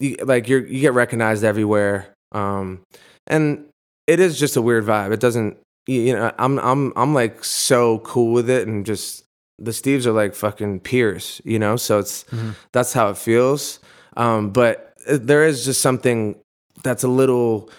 you, 0.03 0.17
like 0.25 0.49
you're 0.49 0.67
you 0.67 0.81
get 0.81 0.95
recognized 0.95 1.45
everywhere 1.45 1.99
um 2.33 2.81
and 3.27 3.65
it 4.07 4.19
is 4.21 4.39
just 4.39 4.57
a 4.57 4.63
weird 4.63 4.85
vibe. 4.85 5.13
It 5.13 5.21
doesn't 5.21 5.57
you 5.87 6.01
you 6.07 6.13
know 6.15 6.31
i'm 6.39 6.59
i'm 6.61 6.93
i'm 6.97 7.13
like 7.15 7.45
so 7.45 7.99
cool 8.01 8.33
with 8.33 8.49
it 8.51 8.67
and 8.69 8.85
just 8.87 9.25
the 9.59 9.71
steves 9.71 10.07
are 10.07 10.13
like 10.23 10.35
fucking 10.35 10.81
peers 10.81 11.41
you 11.45 11.59
know? 11.59 11.77
So 11.77 11.99
it's 11.99 12.25
Mhm. 12.25 12.55
that's 12.73 12.93
how 12.93 13.11
it 13.11 13.17
feels. 13.19 13.81
Um 14.17 14.51
but 14.51 14.95
there 15.07 15.45
is 15.45 15.65
just 15.65 15.81
something 15.81 16.37
that's 16.83 17.05
a 17.05 17.09
little 17.09 17.71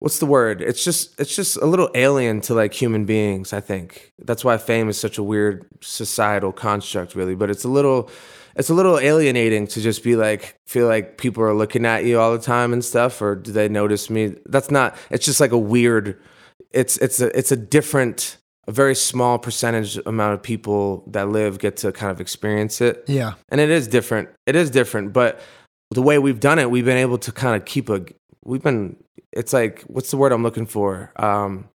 what's 0.00 0.18
the 0.18 0.26
word? 0.26 0.60
It's 0.60 0.82
just 0.84 1.18
it's 1.20 1.34
just 1.36 1.56
a 1.58 1.66
little 1.66 1.90
alien 1.94 2.40
to 2.42 2.54
like 2.54 2.72
human 2.74 3.04
beings 3.04 3.52
i 3.52 3.60
think. 3.60 4.10
That's 4.28 4.44
why 4.44 4.58
fame 4.58 4.88
is 4.88 4.98
such 4.98 5.16
a 5.18 5.22
weird 5.22 5.64
societal 5.80 6.52
construct 6.52 7.14
really 7.14 7.34
but 7.36 7.50
it's 7.50 7.64
a 7.64 7.68
little 7.78 8.10
it's 8.56 8.70
a 8.70 8.74
little 8.74 8.98
alienating 8.98 9.66
to 9.68 9.80
just 9.80 10.02
be 10.02 10.16
like 10.16 10.56
feel 10.66 10.86
like 10.86 11.18
people 11.18 11.42
are 11.42 11.54
looking 11.54 11.86
at 11.86 12.04
you 12.04 12.18
all 12.20 12.32
the 12.32 12.42
time 12.42 12.72
and 12.72 12.84
stuff 12.84 13.20
or 13.22 13.34
do 13.34 13.52
they 13.52 13.68
notice 13.68 14.10
me 14.10 14.34
that's 14.46 14.70
not 14.70 14.96
it's 15.10 15.24
just 15.24 15.40
like 15.40 15.52
a 15.52 15.58
weird 15.58 16.18
it's 16.70 16.96
it's 16.98 17.20
a 17.20 17.36
it's 17.38 17.52
a 17.52 17.56
different 17.56 18.38
a 18.68 18.72
very 18.72 18.94
small 18.94 19.38
percentage 19.38 19.98
amount 20.06 20.34
of 20.34 20.42
people 20.42 21.02
that 21.08 21.28
live 21.28 21.58
get 21.58 21.76
to 21.78 21.90
kind 21.92 22.12
of 22.12 22.20
experience 22.20 22.80
it 22.80 23.04
Yeah. 23.08 23.34
and 23.48 23.60
it 23.60 23.70
is 23.70 23.88
different. 23.88 24.28
It 24.46 24.54
is 24.54 24.70
different, 24.70 25.12
but 25.12 25.40
the 25.90 26.00
way 26.00 26.18
we've 26.20 26.38
done 26.38 26.60
it, 26.60 26.70
we've 26.70 26.84
been 26.84 26.96
able 26.96 27.18
to 27.18 27.32
kind 27.32 27.56
of 27.56 27.64
keep 27.66 27.90
a. 27.90 28.04
We've 28.44 28.62
been. 28.62 28.96
It's 29.32 29.52
like 29.52 29.82
what's 29.88 30.10
the 30.12 30.16
word 30.16 30.30
I'm 30.32 30.44
looking 30.44 30.66
for? 30.66 31.10
Um, 31.16 31.68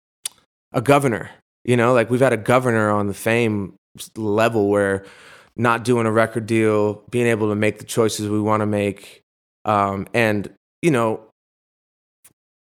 a 0.72 0.82
governor. 0.82 1.30
You 1.66 1.76
know, 1.76 1.94
like 1.94 2.10
we've 2.10 2.22
had 2.22 2.32
a 2.34 2.38
governor 2.38 2.90
on 2.90 3.08
the 3.08 3.14
fame 3.14 3.74
level 4.16 4.70
where 4.70 5.04
not 5.58 5.84
doing 5.84 6.06
a 6.06 6.12
record 6.12 6.46
deal, 6.46 7.04
being 7.10 7.28
able 7.28 7.50
to 7.50 7.56
make 7.56 7.80
the 7.80 7.86
choices 7.86 8.30
we 8.30 8.40
want 8.40 8.62
to 8.62 8.66
make, 8.66 9.24
um, 9.66 10.08
and 10.14 10.50
you 10.82 10.92
know. 10.92 11.22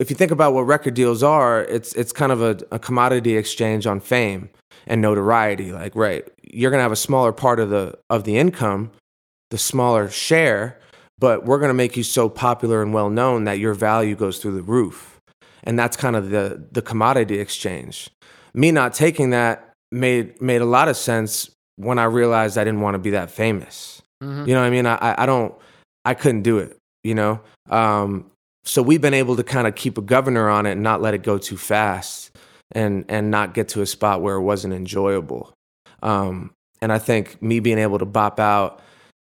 If 0.01 0.11
you 0.11 0.17
think 0.17 0.33
about 0.33 0.55
what 0.55 0.63
record 0.63 0.95
deals 0.95 1.23
are, 1.23 1.63
it's 1.63 1.93
it's 1.95 2.13
kind 2.13 2.33
of 2.33 2.43
a, 2.43 2.59
a 2.73 2.79
commodity 2.81 3.37
exchange 3.37 3.87
on 3.87 4.01
fame 4.01 4.51
and 4.87 5.01
notoriety. 5.01 5.73
Like, 5.73 5.95
right, 5.95 6.27
you're 6.43 6.71
gonna 6.71 6.83
have 6.83 6.93
a 6.93 6.97
smaller 6.97 7.33
part 7.33 7.61
of 7.61 7.71
the 7.71 7.97
of 8.11 8.25
the 8.25 8.37
income, 8.37 8.91
the 9.51 9.59
smaller 9.59 10.11
share, 10.11 10.81
but 11.19 11.45
we're 11.45 11.61
gonna 11.61 11.75
make 11.75 11.97
you 11.97 12.03
so 12.03 12.29
popular 12.29 12.83
and 12.83 12.93
well 12.93 13.09
known 13.09 13.45
that 13.45 13.59
your 13.59 13.75
value 13.75 14.17
goes 14.17 14.39
through 14.39 14.57
the 14.57 14.63
roof. 14.63 15.21
And 15.63 15.79
that's 15.79 15.97
kind 15.97 16.17
of 16.17 16.31
the 16.31 16.67
the 16.73 16.83
commodity 16.83 17.39
exchange. 17.39 18.11
Me 18.53 18.71
not 18.71 18.95
taking 18.95 19.31
that 19.31 19.73
made 19.91 20.41
made 20.43 20.61
a 20.61 20.67
lot 20.67 20.89
of 20.89 20.97
sense 20.97 21.51
when 21.77 21.99
I 21.99 22.05
realized 22.05 22.57
I 22.59 22.65
didn't 22.65 22.81
want 22.81 22.95
to 22.95 22.99
be 22.99 23.11
that 23.11 23.31
famous. 23.31 24.03
Mhm. 24.23 24.47
You 24.47 24.55
know 24.55 24.61
what 24.61 24.67
I 24.67 24.71
mean? 24.71 24.87
I, 24.87 25.15
I- 25.23 25.27
don't, 25.27 25.55
I 26.05 26.15
couldn't 26.15 26.43
do 26.43 26.59
it, 26.59 26.77
you 27.03 27.15
know? 27.15 27.41
Um, 27.71 28.31
so 28.65 28.83
we've 28.83 29.01
been 29.01 29.15
able 29.15 29.37
to 29.37 29.43
kind 29.45 29.67
of 29.67 29.75
keep 29.75 29.99
a 29.99 30.03
governor 30.03 30.49
on 30.49 30.67
it 30.67 30.73
and 30.73 30.83
not 30.83 31.03
let 31.03 31.15
it 31.15 31.23
go 31.23 31.37
too 31.39 31.57
fast 31.57 32.31
and, 32.73 33.05
and 33.09 33.31
not 33.31 33.55
get 33.55 33.69
to 33.71 33.83
a 33.83 33.87
spot 33.87 34.23
where 34.23 34.37
it 34.37 34.43
wasn't 34.43 34.73
enjoyable. 34.75 35.53
Um, 36.03 36.51
and 36.81 36.93
I 36.93 36.99
think 36.99 37.41
me 37.43 37.61
being 37.61 37.79
able 37.79 37.99
to 37.99 38.05
bop 38.05 38.39
out 38.39 38.81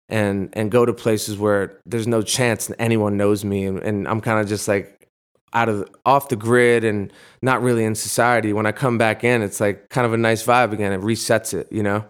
and, 0.09 0.49
and 0.53 0.69
go 0.71 0.85
to 0.85 0.93
places 0.93 1.37
where 1.37 1.79
there's 1.85 2.07
no 2.07 2.21
chance 2.21 2.69
anyone 2.79 3.17
knows 3.17 3.43
me 3.45 3.65
and, 3.65 3.79
and 3.79 4.07
I'm 4.07 4.21
kind 4.21 4.39
of 4.39 4.47
just 4.47 4.67
like 4.67 5.07
out 5.53 5.69
of, 5.69 5.87
off 6.05 6.29
the 6.29 6.35
grid 6.35 6.83
and 6.83 7.11
not 7.41 7.61
really 7.61 7.83
in 7.85 7.93
society. 7.95 8.53
When 8.53 8.65
I 8.65 8.71
come 8.71 8.97
back 8.97 9.23
in, 9.23 9.41
it's 9.43 9.59
like 9.59 9.89
kind 9.89 10.05
of 10.05 10.13
a 10.13 10.17
nice 10.17 10.43
vibe 10.45 10.71
again. 10.73 10.91
It 10.91 11.01
resets 11.01 11.53
it, 11.53 11.67
you 11.71 11.83
know? 11.83 12.03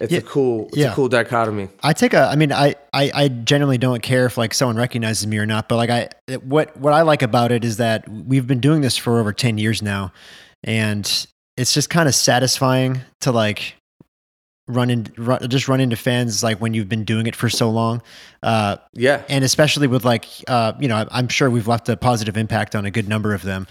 It's 0.00 0.12
Yeah. 0.12 0.18
a 0.18 0.22
cool, 0.22 0.66
it's 0.68 0.76
Yeah. 0.78 0.92
a 0.92 0.94
cool 0.94 1.08
dichotomy. 1.08 1.68
I 1.82 1.92
take 1.92 2.14
a. 2.14 2.22
I 2.22 2.36
mean, 2.36 2.52
I, 2.52 2.74
I 2.92 3.10
I 3.14 3.28
generally 3.28 3.78
don't 3.78 4.02
care 4.02 4.26
if 4.26 4.38
like 4.38 4.54
someone 4.54 4.76
recognizes 4.76 5.26
me 5.26 5.38
or 5.38 5.46
not. 5.46 5.68
But 5.68 5.76
like 5.76 5.90
I, 5.90 6.08
what 6.38 6.76
what 6.78 6.92
I 6.92 7.02
like 7.02 7.22
about 7.22 7.52
it 7.52 7.64
is 7.64 7.76
that 7.76 8.08
we've 8.08 8.46
been 8.46 8.60
doing 8.60 8.80
this 8.80 8.96
for 8.96 9.20
over 9.20 9.32
ten 9.32 9.58
years 9.58 9.82
now, 9.82 10.12
and 10.64 11.26
it's 11.56 11.74
just 11.74 11.90
kind 11.90 12.08
of 12.08 12.14
satisfying 12.14 13.00
to 13.20 13.30
like 13.32 13.74
run 14.68 14.88
in 14.88 15.06
run, 15.18 15.46
just 15.48 15.68
run 15.68 15.80
into 15.80 15.96
fans 15.96 16.42
like 16.44 16.58
when 16.60 16.72
you've 16.74 16.88
been 16.88 17.04
doing 17.04 17.26
it 17.26 17.34
for 17.36 17.48
so 17.50 17.68
long. 17.68 18.00
Uh, 18.42 18.76
Yeah. 18.94 19.22
and 19.28 19.44
especially 19.44 19.86
with 19.88 20.04
like 20.04 20.24
uh, 20.48 20.72
you 20.80 20.88
know 20.88 21.06
i'm 21.10 21.28
sure 21.28 21.50
we've 21.50 21.66
left 21.68 21.88
a 21.90 21.96
positive 21.96 22.36
impact 22.38 22.74
on 22.74 22.86
a 22.86 22.90
good 22.90 23.06
number 23.08 23.34
of 23.34 23.42
them 23.42 23.66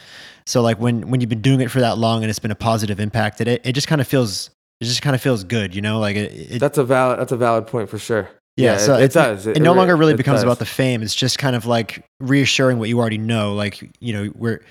so 0.45 0.61
like 0.61 0.77
when 0.79 1.09
when 1.09 1.21
you've 1.21 1.29
been 1.29 1.41
doing 1.41 1.61
it 1.61 1.71
for 1.71 1.79
that 1.79 1.97
long 1.97 2.21
and 2.21 2.29
it's 2.29 2.37
been 2.39 2.51
a 2.51 2.55
positive 2.55 2.99
impact 2.99 3.41
it 3.41 3.47
it 3.65 3.71
just 3.73 3.87
kind 3.87 3.99
of 4.01 4.07
feels 4.07 4.51
it 4.81 4.85
just 4.85 5.01
kind 5.01 5.15
of 5.15 5.21
feels 5.21 5.43
good 5.43 5.75
you 5.75 5.81
know 5.81 5.99
like 5.99 6.15
it, 6.15 6.53
it 6.53 6.59
That's 6.59 6.77
a 6.77 6.83
valid. 6.83 7.19
That's 7.19 7.31
a 7.31 7.37
valid 7.37 7.67
point 7.67 7.89
for 7.89 7.97
sure. 7.99 8.29
yeah, 8.57 8.77
so 8.77 8.95
it, 8.95 9.03
it 9.03 9.13
does. 9.13 9.47
it, 9.47 9.61
no 9.61 9.73
longer 9.73 9.95
really 9.95 10.15
becomes 10.15 10.37
does. 10.37 10.43
about 10.43 10.59
the 10.59 10.65
fame 10.65 11.01
it's 11.01 11.15
just 11.15 11.37
kind 11.39 11.55
of 11.55 11.65
like 11.65 12.03
reassuring 12.19 12.79
what 12.79 12.89
you 12.89 12.99
already 12.99 13.17
know 13.17 13.53
like 13.53 13.89
you 13.99 14.13
know 14.13 14.31
we're 14.35 14.61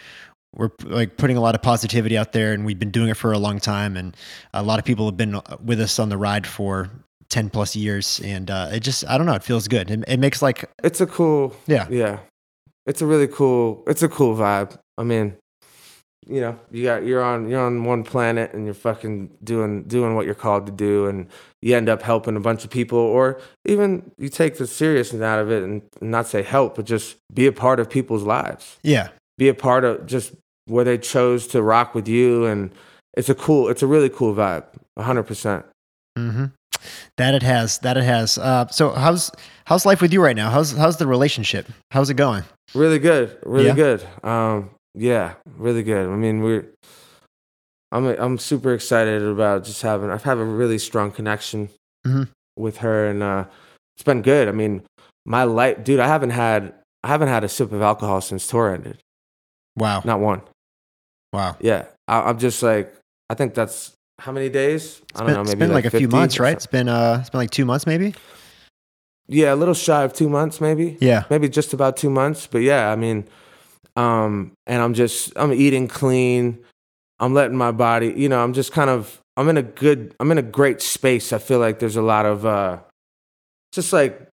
we're 0.56 0.70
like 0.84 1.16
putting 1.18 1.36
a 1.36 1.40
lot 1.40 1.54
of 1.54 1.62
positivity 1.62 2.16
out 2.16 2.32
there 2.32 2.52
and 2.52 2.64
we've 2.64 2.78
been 2.78 2.90
doing 2.90 3.08
it 3.10 3.16
for 3.16 3.32
a 3.32 3.38
long 3.38 3.58
time 3.60 3.96
and 3.96 4.16
a 4.54 4.62
lot 4.62 4.78
of 4.78 4.84
people 4.84 5.04
have 5.06 5.16
been 5.16 5.40
with 5.64 5.80
us 5.80 5.98
on 5.98 6.08
the 6.08 6.16
ride 6.16 6.46
for 6.46 6.90
10 7.28 7.50
plus 7.50 7.76
years 7.76 8.20
and 8.24 8.50
uh, 8.50 8.70
it 8.72 8.80
just 8.80 9.06
i 9.08 9.18
don't 9.18 9.26
know 9.26 9.34
it 9.34 9.42
feels 9.42 9.68
good 9.68 9.90
it, 9.90 10.02
it 10.08 10.18
makes 10.18 10.40
like 10.40 10.64
It's 10.82 11.00
a 11.00 11.06
cool. 11.06 11.54
Yeah. 11.66 11.86
Yeah. 11.90 12.20
It's 12.86 13.02
a 13.02 13.06
really 13.06 13.26
cool. 13.28 13.84
It's 13.86 14.02
a 14.02 14.08
cool 14.08 14.34
vibe. 14.34 14.78
I 14.96 15.02
mean, 15.02 15.36
you 16.28 16.40
know, 16.40 16.58
you 16.70 16.84
got 16.84 17.04
you're 17.04 17.22
on 17.22 17.48
you're 17.48 17.60
on 17.64 17.84
one 17.84 18.04
planet 18.04 18.52
and 18.52 18.64
you're 18.64 18.74
fucking 18.74 19.30
doing 19.42 19.84
doing 19.84 20.14
what 20.14 20.26
you're 20.26 20.34
called 20.34 20.66
to 20.66 20.72
do, 20.72 21.06
and 21.06 21.26
you 21.62 21.74
end 21.76 21.88
up 21.88 22.02
helping 22.02 22.36
a 22.36 22.40
bunch 22.40 22.64
of 22.64 22.70
people, 22.70 22.98
or 22.98 23.40
even 23.64 24.10
you 24.18 24.28
take 24.28 24.58
the 24.58 24.66
seriousness 24.66 25.22
out 25.22 25.38
of 25.38 25.50
it 25.50 25.62
and 25.62 25.82
not 26.00 26.26
say 26.26 26.42
help, 26.42 26.76
but 26.76 26.84
just 26.84 27.16
be 27.32 27.46
a 27.46 27.52
part 27.52 27.80
of 27.80 27.88
people's 27.90 28.22
lives. 28.24 28.76
yeah 28.82 29.08
Be 29.38 29.48
a 29.48 29.54
part 29.54 29.84
of 29.84 30.06
just 30.06 30.32
where 30.66 30.84
they 30.84 30.98
chose 30.98 31.46
to 31.48 31.62
rock 31.62 31.94
with 31.94 32.06
you, 32.06 32.44
and 32.44 32.70
it's 33.16 33.28
a 33.30 33.34
cool. 33.34 33.68
It's 33.68 33.82
a 33.82 33.86
really 33.86 34.10
cool 34.10 34.34
vibe. 34.34 34.64
hundred 34.98 35.24
percent. 35.24 35.64
hmm 36.16 36.46
That 37.16 37.34
it 37.34 37.42
has. 37.42 37.78
That 37.78 37.96
it 37.96 38.04
has. 38.04 38.38
Uh, 38.38 38.66
so 38.68 38.90
how's 38.90 39.30
how's 39.64 39.84
life 39.86 40.00
with 40.02 40.12
you 40.12 40.22
right 40.22 40.36
now? 40.36 40.50
How's 40.50 40.72
how's 40.76 40.98
the 40.98 41.06
relationship? 41.06 41.66
How's 41.90 42.10
it 42.10 42.14
going? 42.14 42.44
Really 42.74 42.98
good, 42.98 43.36
really 43.46 43.68
Yeah? 43.68 43.74
good. 43.74 44.06
Um, 44.22 44.70
yeah, 44.98 45.34
really 45.56 45.82
good. 45.82 46.08
I 46.08 46.16
mean, 46.16 46.42
we're. 46.42 46.66
I'm 47.90 48.04
I'm 48.06 48.38
super 48.38 48.74
excited 48.74 49.22
about 49.22 49.64
just 49.64 49.80
having. 49.82 50.10
I've 50.10 50.24
had 50.24 50.38
a 50.38 50.44
really 50.44 50.78
strong 50.78 51.10
connection 51.10 51.70
Mhm. 52.06 52.28
with 52.56 52.78
her, 52.78 53.06
and 53.08 53.22
uh, 53.22 53.44
it's 53.96 54.02
been 54.04 54.20
good. 54.22 54.48
I 54.48 54.52
mean, 54.52 54.82
my 55.24 55.44
life, 55.44 55.84
dude. 55.84 56.00
I 56.00 56.06
haven't 56.08 56.30
had 56.30 56.74
I 57.02 57.08
haven't 57.08 57.28
had 57.28 57.44
a 57.44 57.48
sip 57.48 57.72
of 57.72 57.80
alcohol 57.80 58.20
since 58.20 58.46
tour 58.46 58.74
ended. 58.74 58.98
Wow. 59.76 60.02
Not 60.04 60.20
one. 60.20 60.42
Wow. 61.32 61.56
Yeah, 61.60 61.86
I, 62.06 62.20
I'm 62.28 62.38
just 62.38 62.62
like. 62.62 62.94
I 63.30 63.34
think 63.34 63.54
that's 63.54 63.92
how 64.18 64.32
many 64.32 64.48
days? 64.48 65.00
I 65.14 65.24
It's 65.24 65.32
been, 65.32 65.40
it's 65.42 65.54
been 65.54 65.72
like, 65.72 65.84
a 65.84 65.90
few 65.90 66.08
months, 66.08 66.40
right? 66.40 66.54
It's 66.56 66.66
been 66.66 66.88
uh, 66.88 67.18
it's 67.20 67.30
been 67.30 67.38
like 67.38 67.50
two 67.50 67.64
months, 67.64 67.86
maybe. 67.86 68.14
Yeah, 69.28 69.52
a 69.52 69.56
little 69.56 69.74
shy 69.74 70.02
of 70.04 70.12
two 70.14 70.28
months, 70.28 70.60
maybe. 70.60 70.96
Yeah. 71.00 71.24
maybe 71.30 71.48
just 71.50 71.74
about 71.74 71.96
two 71.98 72.08
months. 72.10 72.46
But 72.46 72.62
yeah, 72.62 72.90
I 72.90 72.96
mean, 72.96 73.28
um, 73.98 74.52
and 74.66 74.80
I'm 74.82 74.94
just 74.94 75.32
I'm 75.36 75.52
eating 75.52 75.88
clean. 75.88 76.58
I'm 77.20 77.34
letting 77.34 77.56
my 77.56 77.72
body, 77.72 78.14
you 78.16 78.28
know, 78.28 78.42
I'm 78.42 78.52
just 78.52 78.70
kind 78.72 78.88
of 78.90 79.20
I'm 79.36 79.48
in 79.48 79.56
a 79.56 79.62
good 79.62 80.14
I'm 80.20 80.30
in 80.30 80.38
a 80.38 80.42
great 80.42 80.80
space. 80.80 81.32
I 81.32 81.38
feel 81.38 81.58
like 81.58 81.80
there's 81.80 81.96
a 81.96 82.02
lot 82.02 82.24
of 82.26 82.46
uh, 82.46 82.78
just 83.72 83.92
like 83.92 84.28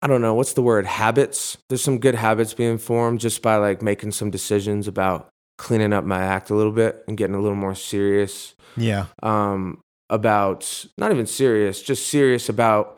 I 0.00 0.06
don't 0.06 0.20
know 0.22 0.34
what's 0.34 0.52
the 0.52 0.62
word 0.62 0.86
habits. 0.86 1.56
There's 1.68 1.82
some 1.82 1.98
good 1.98 2.14
habits 2.14 2.54
being 2.54 2.78
formed 2.78 3.18
just 3.20 3.42
by 3.42 3.56
like 3.56 3.82
making 3.82 4.12
some 4.12 4.30
decisions 4.30 4.86
about 4.86 5.28
cleaning 5.58 5.92
up 5.92 6.04
my 6.04 6.22
act 6.22 6.50
a 6.50 6.54
little 6.54 6.70
bit 6.72 7.02
and 7.08 7.16
getting 7.18 7.34
a 7.34 7.40
little 7.40 7.56
more 7.56 7.74
serious 7.74 8.54
Yeah. 8.76 9.06
um, 9.24 9.80
about 10.08 10.86
not 10.96 11.10
even 11.10 11.26
serious, 11.26 11.82
just 11.82 12.06
serious 12.06 12.48
about 12.48 12.97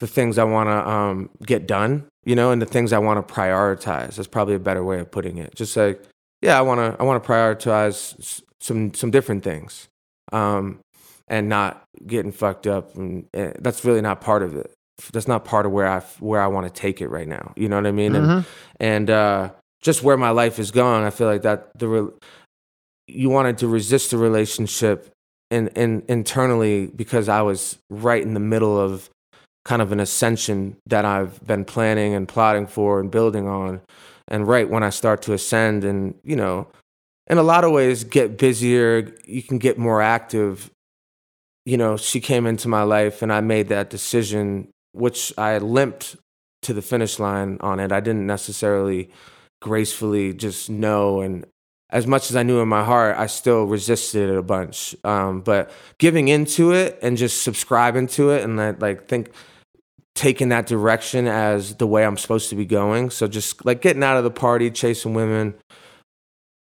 the 0.00 0.06
things 0.06 0.38
I 0.38 0.44
want 0.44 0.68
to 0.68 0.88
um, 0.88 1.30
get 1.44 1.66
done, 1.66 2.06
you 2.24 2.36
know, 2.36 2.50
and 2.50 2.62
the 2.62 2.66
things 2.66 2.92
I 2.92 2.98
want 2.98 3.26
to 3.26 3.34
prioritize. 3.34 4.16
That's 4.16 4.28
probably 4.28 4.54
a 4.54 4.60
better 4.60 4.84
way 4.84 5.00
of 5.00 5.10
putting 5.10 5.38
it. 5.38 5.54
Just 5.54 5.76
like, 5.76 6.02
yeah, 6.40 6.58
I 6.58 6.62
want 6.62 6.78
to 6.78 7.00
I 7.00 7.04
want 7.04 7.22
to 7.22 7.28
prioritize 7.28 8.40
some 8.60 8.94
some 8.94 9.10
different 9.10 9.42
things, 9.44 9.88
um, 10.32 10.78
and 11.26 11.48
not 11.48 11.82
getting 12.06 12.32
fucked 12.32 12.66
up. 12.66 12.94
And, 12.96 13.26
eh, 13.34 13.52
that's 13.58 13.84
really 13.84 14.00
not 14.00 14.20
part 14.20 14.42
of 14.42 14.54
it. 14.54 14.72
That's 15.12 15.28
not 15.28 15.44
part 15.44 15.66
of 15.66 15.72
where 15.72 15.86
I 15.88 16.00
where 16.20 16.40
I 16.40 16.46
want 16.46 16.66
to 16.66 16.72
take 16.72 17.00
it 17.00 17.08
right 17.08 17.28
now. 17.28 17.52
You 17.56 17.68
know 17.68 17.76
what 17.76 17.86
I 17.86 17.92
mean? 17.92 18.14
And 18.14 18.26
Mhm. 18.26 18.44
and 18.80 19.10
uh, 19.10 19.50
just 19.82 20.02
where 20.02 20.16
my 20.16 20.30
life 20.30 20.58
is 20.58 20.70
going, 20.70 21.04
I 21.04 21.10
feel 21.10 21.26
like 21.26 21.42
that 21.42 21.70
the 21.78 21.88
re- 21.88 22.12
you 23.06 23.30
wanted 23.30 23.58
to 23.58 23.68
resist 23.68 24.10
the 24.10 24.18
relationship 24.18 25.10
in, 25.50 25.68
in 25.68 26.02
internally 26.08 26.88
because 26.88 27.28
I 27.28 27.42
was 27.42 27.78
right 27.90 28.22
in 28.22 28.34
the 28.34 28.40
middle 28.40 28.78
of 28.78 29.08
kind 29.68 29.82
of 29.82 29.92
an 29.92 30.00
ascension 30.00 30.74
that 30.86 31.04
I've 31.04 31.46
been 31.46 31.62
planning 31.62 32.14
and 32.14 32.26
plotting 32.26 32.66
for 32.66 33.00
and 33.00 33.10
building 33.10 33.46
on. 33.46 33.82
And 34.26 34.48
right 34.48 34.68
when 34.68 34.82
I 34.82 34.88
start 34.88 35.20
to 35.22 35.34
ascend 35.34 35.84
and, 35.84 36.14
you 36.24 36.36
know, 36.36 36.68
in 37.26 37.36
a 37.36 37.42
lot 37.42 37.64
of 37.64 37.72
ways 37.72 38.02
get 38.02 38.38
busier, 38.38 39.14
you 39.26 39.42
can 39.42 39.58
get 39.58 39.76
more 39.76 40.00
active. 40.00 40.70
You 41.66 41.76
know, 41.76 41.98
she 41.98 42.18
came 42.18 42.46
into 42.46 42.66
my 42.66 42.82
life 42.82 43.20
and 43.20 43.30
I 43.30 43.42
made 43.42 43.68
that 43.68 43.90
decision, 43.90 44.68
which 44.92 45.34
I 45.36 45.58
limped 45.58 46.16
to 46.62 46.72
the 46.72 46.80
finish 46.80 47.18
line 47.18 47.58
on 47.60 47.78
it. 47.78 47.92
I 47.92 48.00
didn't 48.00 48.26
necessarily 48.26 49.10
gracefully 49.60 50.32
just 50.32 50.70
know 50.70 51.20
and 51.20 51.44
as 51.90 52.06
much 52.06 52.30
as 52.30 52.36
I 52.36 52.42
knew 52.42 52.60
in 52.60 52.68
my 52.68 52.84
heart, 52.84 53.16
I 53.18 53.26
still 53.26 53.64
resisted 53.64 54.28
it 54.28 54.36
a 54.36 54.42
bunch. 54.42 54.94
Um, 55.04 55.40
but 55.40 55.70
giving 55.98 56.28
into 56.28 56.72
it 56.72 56.98
and 57.00 57.16
just 57.16 57.42
subscribing 57.42 58.08
to 58.08 58.30
it 58.30 58.44
and 58.44 58.58
that, 58.58 58.80
like 58.80 59.08
think 59.08 59.30
taking 60.18 60.48
that 60.48 60.66
direction 60.66 61.28
as 61.28 61.76
the 61.76 61.86
way 61.86 62.04
I'm 62.04 62.16
supposed 62.18 62.50
to 62.50 62.56
be 62.56 62.66
going. 62.66 63.10
So 63.10 63.28
just 63.28 63.64
like 63.64 63.80
getting 63.80 64.02
out 64.02 64.16
of 64.16 64.24
the 64.24 64.32
party, 64.32 64.68
chasing 64.70 65.14
women, 65.14 65.54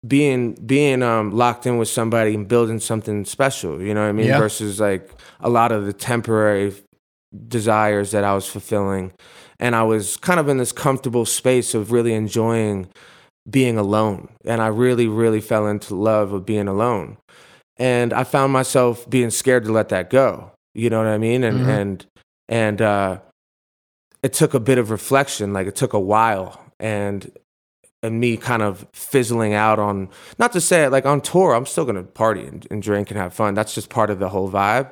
being 0.07 0.55
being 0.55 1.03
um, 1.03 1.31
locked 1.31 1.65
in 1.67 1.79
with 1.79 1.89
somebody 1.89 2.35
and 2.35 2.49
building 2.49 2.81
something 2.81 3.25
special. 3.25 3.81
You 3.81 3.95
know 3.95 4.03
what 4.03 4.09
I 4.09 4.13
mean? 4.13 4.27
Yeah. 4.27 4.39
Versus 4.39 4.81
like 4.81 5.09
a 5.41 5.49
lot 5.49 5.71
of 5.73 5.87
the 5.87 5.93
temporary 5.93 6.75
desires 7.49 8.11
that 8.11 8.25
I 8.25 8.35
was 8.35 8.47
fulfilling, 8.47 9.13
and 9.61 9.75
I 9.77 9.83
was 9.85 10.17
kind 10.17 10.41
of 10.41 10.49
in 10.49 10.59
this 10.59 10.73
comfortable 10.73 11.25
space 11.25 11.75
of 11.75 11.93
really 11.93 12.13
enjoying 12.13 12.89
being 13.49 13.79
alone. 13.79 14.29
And 14.45 14.61
I 14.61 14.67
really, 14.69 15.07
really 15.07 15.41
fell 15.41 15.67
into 15.67 15.95
love 15.95 16.33
of 16.33 16.45
being 16.45 16.67
alone. 16.69 17.19
And 17.77 18.13
I 18.13 18.25
found 18.25 18.53
myself 18.53 19.09
being 19.09 19.31
scared 19.31 19.65
to 19.65 19.73
let 19.73 19.89
that 19.91 20.11
go. 20.11 20.51
You 20.75 20.91
know 20.91 20.99
what 20.99 21.07
I 21.09 21.19
mean? 21.19 21.45
And 21.45 21.61
Mhm. 21.61 21.69
and 21.69 22.07
and 22.49 22.83
uh, 22.83 23.19
it 24.25 24.33
took 24.33 24.55
a 24.55 24.61
bit 24.61 24.79
of 24.79 24.91
reflection. 24.91 25.53
Like 25.53 25.69
it 25.69 25.77
took 25.77 25.93
a 25.93 26.01
while, 26.01 26.61
and 26.81 27.31
and 28.03 28.19
me 28.19 28.37
kind 28.37 28.63
of 28.63 28.87
fizzling 28.93 29.55
out 29.55 29.79
on 29.79 30.09
not 30.39 30.53
to 30.53 30.61
say 30.61 30.85
it 30.85 30.91
like 30.91 31.07
on 31.07 31.21
tour. 31.21 31.55
I'm 31.55 31.67
still 31.67 31.85
gonna 31.85 32.03
party 32.03 32.45
and, 32.45 32.67
and 32.71 32.83
drink 32.83 33.11
and 33.11 33.21
have 33.21 33.35
fun. 33.35 33.55
That's 33.55 33.75
just 33.75 33.91
part 33.91 34.11
of 34.11 34.19
the 34.19 34.31
whole 34.31 34.51
vibe. 34.51 34.91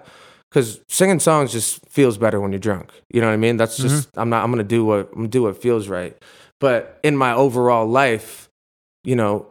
Because 0.50 0.80
singing 0.86 1.18
songs 1.18 1.50
just 1.50 1.80
feels 1.88 2.18
better 2.18 2.38
when 2.38 2.52
you're 2.52 2.58
drunk. 2.58 2.90
You 3.10 3.22
know 3.22 3.28
what 3.28 3.32
I 3.32 3.38
mean? 3.38 3.56
That's 3.56 3.78
mm-hmm. 3.78 3.88
just 3.88 4.10
I'm 4.16 4.28
not. 4.28 4.44
I'm 4.44 4.50
gonna 4.50 4.64
do 4.64 4.84
what 4.84 5.08
I'm 5.08 5.16
gonna 5.16 5.28
do 5.28 5.44
what 5.44 5.60
feels 5.60 5.88
right. 5.88 6.16
But 6.60 7.00
in 7.02 7.16
my 7.16 7.32
overall 7.32 7.86
life, 7.86 8.50
you 9.02 9.16
know, 9.16 9.46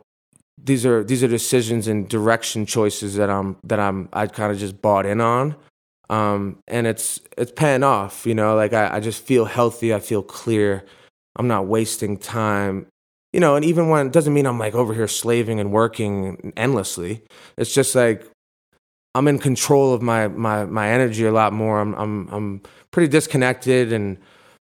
these 0.63 0.86
are 0.86 1.03
these 1.03 1.23
are 1.23 1.27
decisions 1.27 1.88
and 1.88 2.07
direction 2.07 2.67
choices 2.67 3.15
that 3.15 3.32
I'm 3.32 3.57
that 3.63 3.79
I'm 3.79 4.09
I 4.13 4.27
kind 4.27 4.51
of 4.51 4.59
just 4.59 4.79
bought 4.79 5.07
in 5.07 5.19
on. 5.19 5.55
Um, 6.12 6.59
and 6.68 6.86
it's 6.86 7.22
it's 7.38 7.53
paying 7.53 7.84
off, 7.84 8.26
you 8.26 8.36
know, 8.36 8.55
like 8.55 8.74
I, 8.74 8.97
I 8.97 8.99
just 8.99 9.26
feel 9.26 9.45
healthy, 9.45 9.93
I 9.93 9.99
feel 9.99 10.22
clear. 10.22 10.84
I'm 11.38 11.47
not 11.47 11.68
wasting 11.68 12.18
time. 12.18 12.88
You 13.34 13.39
know, 13.39 13.55
and 13.55 13.64
even 13.64 13.88
when 13.88 14.07
it 14.07 14.14
doesn't 14.14 14.34
mean 14.34 14.45
I'm 14.45 14.59
like 14.59 14.76
over 14.76 14.93
here 14.93 15.07
slaving 15.07 15.59
and 15.59 15.72
working 15.72 16.53
endlessly. 16.57 17.24
It's 17.57 17.74
just 17.74 17.95
like 17.95 18.30
I'm 19.16 19.28
in 19.30 19.39
control 19.39 19.93
of 19.93 20.01
my 20.01 20.28
my 20.28 20.66
my 20.66 20.89
energy 20.89 21.26
a 21.26 21.32
lot 21.32 21.53
more. 21.53 21.80
I'm 21.80 21.93
I'm 21.95 22.28
I'm 22.30 22.62
pretty 22.91 23.07
disconnected 23.07 23.93
and 23.93 24.18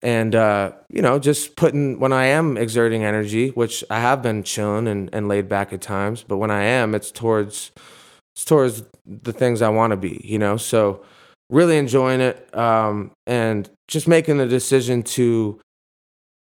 and 0.02 0.36
uh, 0.36 0.72
you 0.90 1.02
know 1.02 1.20
just 1.20 1.56
putting 1.56 2.00
when 2.00 2.14
i 2.14 2.26
am 2.26 2.58
exerting 2.58 3.04
energy 3.04 3.50
which 3.50 3.84
i 3.90 4.00
have 4.00 4.22
been 4.22 4.44
chilling 4.44 4.88
and, 4.88 5.10
and 5.14 5.28
laid 5.28 5.50
back 5.50 5.74
at 5.74 5.82
times 5.82 6.24
but 6.24 6.38
when 6.38 6.52
i 6.52 6.64
am 6.64 6.96
it's 6.96 7.12
towards 7.12 7.72
it's 8.36 8.46
towards 8.46 8.84
the 9.06 9.34
things 9.34 9.62
i 9.62 9.70
want 9.70 9.92
to 9.92 9.98
be 9.98 10.22
you 10.24 10.40
know 10.40 10.56
so 10.56 11.04
really 11.50 11.78
enjoying 11.78 12.22
it 12.22 12.56
um, 12.56 13.12
and 13.28 13.70
just 13.88 14.08
making 14.08 14.38
the 14.38 14.46
decision 14.48 15.04
to 15.04 15.60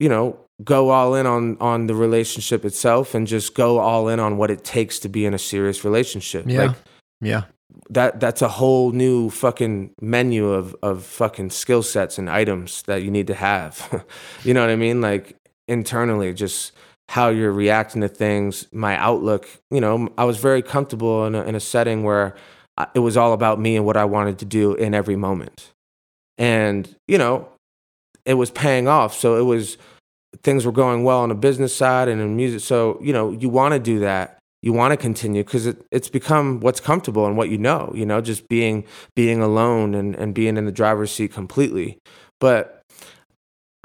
you 0.00 0.08
know 0.08 0.38
go 0.64 0.88
all 0.90 1.14
in 1.14 1.26
on 1.26 1.56
on 1.60 1.86
the 1.86 1.94
relationship 1.94 2.64
itself 2.64 3.14
and 3.14 3.26
just 3.26 3.54
go 3.54 3.78
all 3.78 4.08
in 4.08 4.18
on 4.18 4.36
what 4.36 4.50
it 4.50 4.64
takes 4.64 4.98
to 4.98 5.08
be 5.08 5.24
in 5.26 5.34
a 5.34 5.38
serious 5.38 5.84
relationship 5.84 6.44
Yeah. 6.48 6.66
like 6.66 6.76
Yeah. 7.20 7.42
that 7.90 8.20
that's 8.20 8.42
a 8.42 8.48
whole 8.48 8.92
new 8.92 9.30
fucking 9.30 9.92
menu 10.00 10.48
of 10.50 10.74
of 10.82 11.04
fucking 11.04 11.50
skill 11.50 11.82
sets 11.82 12.18
and 12.18 12.28
items 12.30 12.82
that 12.82 13.02
you 13.02 13.10
need 13.10 13.26
to 13.26 13.34
have. 13.34 14.04
you 14.44 14.54
know 14.54 14.60
what 14.62 14.70
I 14.70 14.76
mean? 14.76 15.00
Like 15.00 15.36
internally, 15.68 16.32
just 16.32 16.72
how 17.08 17.28
you're 17.28 17.52
reacting 17.52 18.00
to 18.02 18.08
things, 18.08 18.66
my 18.72 18.96
outlook. 18.96 19.46
You 19.70 19.80
know, 19.80 20.08
I 20.18 20.24
was 20.24 20.38
very 20.38 20.62
comfortable 20.62 21.26
in 21.26 21.34
a, 21.34 21.42
in 21.44 21.54
a 21.54 21.60
setting 21.60 22.02
where 22.02 22.34
it 22.94 23.00
was 23.00 23.16
all 23.16 23.32
about 23.32 23.60
me 23.60 23.76
and 23.76 23.84
what 23.84 23.96
I 23.96 24.04
wanted 24.04 24.38
to 24.40 24.44
do 24.44 24.74
in 24.74 24.94
every 24.94 25.16
moment, 25.16 25.72
and 26.38 26.94
you 27.08 27.18
know, 27.18 27.48
it 28.24 28.34
was 28.34 28.50
paying 28.50 28.88
off. 28.88 29.14
So 29.14 29.36
it 29.36 29.44
was 29.44 29.78
things 30.42 30.66
were 30.66 30.72
going 30.72 31.04
well 31.04 31.20
on 31.20 31.30
the 31.30 31.34
business 31.34 31.74
side 31.74 32.08
and 32.08 32.20
in 32.20 32.36
music. 32.36 32.60
So 32.60 32.98
you 33.02 33.12
know, 33.12 33.32
you 33.32 33.48
want 33.48 33.72
to 33.72 33.78
do 33.78 34.00
that 34.00 34.36
you 34.66 34.72
want 34.72 34.90
to 34.90 34.96
continue 34.96 35.44
because 35.44 35.64
it, 35.64 35.86
it's 35.92 36.08
become 36.08 36.58
what's 36.58 36.80
comfortable 36.80 37.24
and 37.24 37.36
what 37.36 37.48
you 37.48 37.56
know 37.56 37.92
you 37.94 38.04
know 38.04 38.20
just 38.20 38.48
being 38.48 38.84
being 39.14 39.40
alone 39.40 39.94
and, 39.94 40.16
and 40.16 40.34
being 40.34 40.56
in 40.56 40.64
the 40.64 40.72
driver's 40.72 41.12
seat 41.12 41.32
completely 41.32 41.98
but 42.40 42.82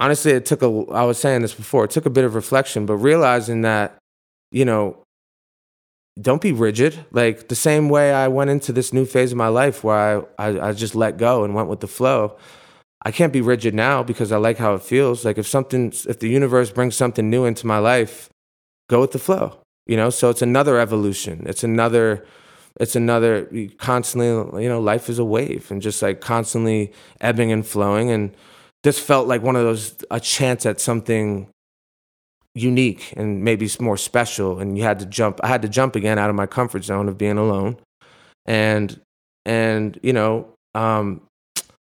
honestly 0.00 0.32
it 0.32 0.44
took 0.44 0.60
a 0.60 0.66
i 0.92 1.04
was 1.04 1.18
saying 1.18 1.40
this 1.40 1.54
before 1.54 1.84
it 1.84 1.90
took 1.90 2.04
a 2.04 2.10
bit 2.10 2.24
of 2.24 2.34
reflection 2.34 2.84
but 2.84 2.96
realizing 2.96 3.62
that 3.62 3.96
you 4.50 4.64
know 4.64 5.00
don't 6.20 6.42
be 6.42 6.52
rigid. 6.52 7.06
Like 7.10 7.48
the 7.48 7.54
same 7.54 7.88
way 7.88 8.12
i 8.12 8.28
went 8.28 8.50
into 8.50 8.72
this 8.72 8.92
new 8.92 9.04
phase 9.04 9.32
of 9.32 9.38
my 9.38 9.48
life 9.48 9.82
where 9.82 9.96
i 10.38 10.46
i, 10.46 10.68
I 10.68 10.72
just 10.72 10.94
let 10.94 11.16
go 11.16 11.44
and 11.44 11.54
went 11.54 11.68
with 11.68 11.80
the 11.80 11.88
flow 11.88 12.36
i 13.04 13.10
can't 13.10 13.32
be 13.32 13.40
rigid 13.40 13.74
now 13.74 14.02
because 14.02 14.30
i 14.32 14.36
like 14.36 14.58
how 14.58 14.74
it 14.74 14.82
feels. 14.82 15.24
Like 15.24 15.38
if 15.38 15.46
something 15.46 15.92
if 16.08 16.18
the 16.18 16.28
universe 16.28 16.70
brings 16.70 16.96
something 16.96 17.28
new 17.30 17.44
into 17.44 17.66
my 17.66 17.78
life 17.78 18.28
go 18.88 19.00
with 19.00 19.12
the 19.12 19.18
flow 19.18 19.62
you 19.86 19.96
know? 19.96 20.10
So 20.10 20.30
it's 20.30 20.42
another 20.42 20.78
evolution. 20.78 21.44
It's 21.46 21.64
another 21.64 22.24
it's 22.80 22.96
another 22.96 23.50
constantly 23.76 24.62
you 24.62 24.68
know 24.68 24.80
life 24.80 25.08
is 25.08 25.18
a 25.18 25.24
wave 25.24 25.70
and 25.70 25.82
just 25.82 26.02
like 26.02 26.20
constantly 26.20 26.92
ebbing 27.20 27.52
and 27.52 27.66
flowing. 27.66 28.10
And 28.10 28.34
this 28.82 28.98
felt 28.98 29.28
like 29.28 29.42
one 29.42 29.56
of 29.56 29.62
those 29.62 29.96
a 30.10 30.20
chance 30.20 30.66
at 30.66 30.80
something 30.80 31.48
unique 32.54 33.14
and 33.16 33.42
maybe 33.42 33.68
more 33.80 33.96
special 33.96 34.58
and 34.58 34.76
you 34.76 34.84
had 34.84 34.98
to 34.98 35.06
jump 35.06 35.40
i 35.42 35.48
had 35.48 35.62
to 35.62 35.68
jump 35.68 35.96
again 35.96 36.18
out 36.18 36.28
of 36.28 36.36
my 36.36 36.44
comfort 36.46 36.84
zone 36.84 37.08
of 37.08 37.16
being 37.16 37.38
alone 37.38 37.76
and 38.44 39.00
and 39.46 39.98
you 40.02 40.12
know 40.12 40.46
um 40.74 41.22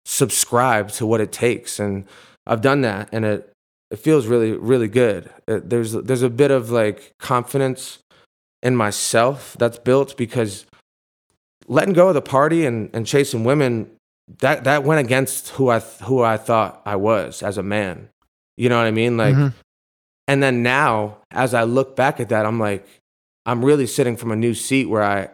subscribe 0.05 0.89
to 0.89 1.05
what 1.05 1.21
it 1.21 1.31
takes 1.31 1.79
and 1.79 2.05
i've 2.45 2.61
done 2.61 2.81
that 2.81 3.09
and 3.11 3.25
it 3.25 3.51
it 3.89 3.97
feels 3.97 4.27
really 4.27 4.51
really 4.53 4.87
good 4.87 5.29
It- 5.47 5.69
there's 5.69 5.93
there's 5.93 6.21
a 6.21 6.29
bit 6.29 6.51
of 6.51 6.69
like 6.69 7.13
confidence 7.19 7.99
in 8.61 8.75
myself 8.75 9.55
that's 9.59 9.79
built 9.79 10.15
because 10.17 10.65
letting 11.67 11.93
go 11.93 12.09
of 12.09 12.13
the 12.13 12.21
party 12.21 12.65
and, 12.65 12.89
and 12.93 13.07
chasing 13.07 13.43
women 13.43 13.89
that 14.39 14.65
that 14.65 14.83
went 14.83 14.99
against 14.99 15.49
who 15.49 15.69
I 15.69 15.79
who 15.79 16.21
I 16.21 16.37
thought 16.37 16.81
I 16.85 16.95
was 16.95 17.41
as 17.43 17.57
a 17.57 17.63
man. 17.63 18.09
You 18.57 18.69
know 18.69 18.77
what 18.77 18.85
I 18.87 18.91
mean? 18.91 19.17
Like 19.17 19.35
Mhm. 19.35 19.53
And 20.28 20.41
then 20.41 20.63
now 20.63 21.17
as 21.32 21.53
I 21.53 21.63
look 21.63 21.95
back 21.95 22.19
at 22.19 22.30
that 22.30 22.45
I'm 22.45 22.59
like 22.59 22.88
I'm 23.45 23.63
really 23.63 23.88
sitting 23.88 24.15
from 24.15 24.32
a 24.32 24.36
new 24.36 24.53
seat 24.53 24.86
where 24.86 25.03
I 25.03 25.30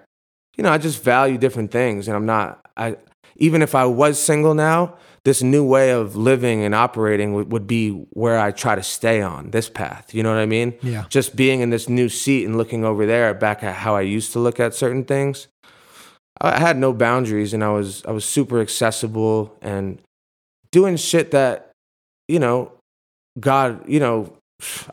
you 0.58 0.64
know, 0.64 0.72
I 0.72 0.78
just 0.78 1.02
value 1.02 1.38
different 1.38 1.72
things 1.72 2.08
and 2.08 2.18
I'm 2.18 2.26
not 2.26 2.60
I 2.76 2.98
even 3.38 3.62
if 3.62 3.74
I 3.74 3.86
was 3.86 4.22
single 4.22 4.54
now, 4.54 4.96
this 5.24 5.42
new 5.42 5.64
way 5.64 5.92
of 5.92 6.16
living 6.16 6.64
and 6.64 6.76
operating 6.76 7.34
would, 7.34 7.52
would 7.52 7.68
be 7.68 7.92
where 8.12 8.38
I 8.38 8.52
try 8.52 8.76
to 8.76 8.84
stay 8.84 9.22
on 9.22 9.52
this 9.52 9.70
path. 9.70 10.14
You 10.14 10.24
know 10.24 10.30
what 10.30 10.40
I 10.40 10.46
mean? 10.46 10.78
Yeah. 10.82 11.06
Just 11.10 11.36
being 11.36 11.62
in 11.62 11.70
this 11.70 11.88
new 11.88 12.10
seat 12.10 12.46
and 12.46 12.58
looking 12.58 12.84
over 12.84 13.06
there 13.06 13.34
back 13.34 13.64
at 13.64 13.76
how 13.76 13.96
I 13.96 14.02
used 14.02 14.34
to 14.34 14.40
look 14.40 14.60
at 14.60 14.74
certain 14.74 15.06
things. 15.06 15.48
I 16.42 16.56
I 16.56 16.60
had 16.60 16.78
no 16.78 16.94
boundaries 16.94 17.54
and 17.54 17.64
I 17.64 17.70
was 17.70 18.04
I 18.06 18.12
was 18.12 18.26
super 18.26 18.60
accessible 18.60 19.58
and 19.62 20.02
doing 20.72 20.98
shit 20.98 21.32
that, 21.32 21.72
you 22.28 22.40
know, 22.40 22.72
God, 23.40 23.88
you 23.88 24.00
know, 24.00 24.34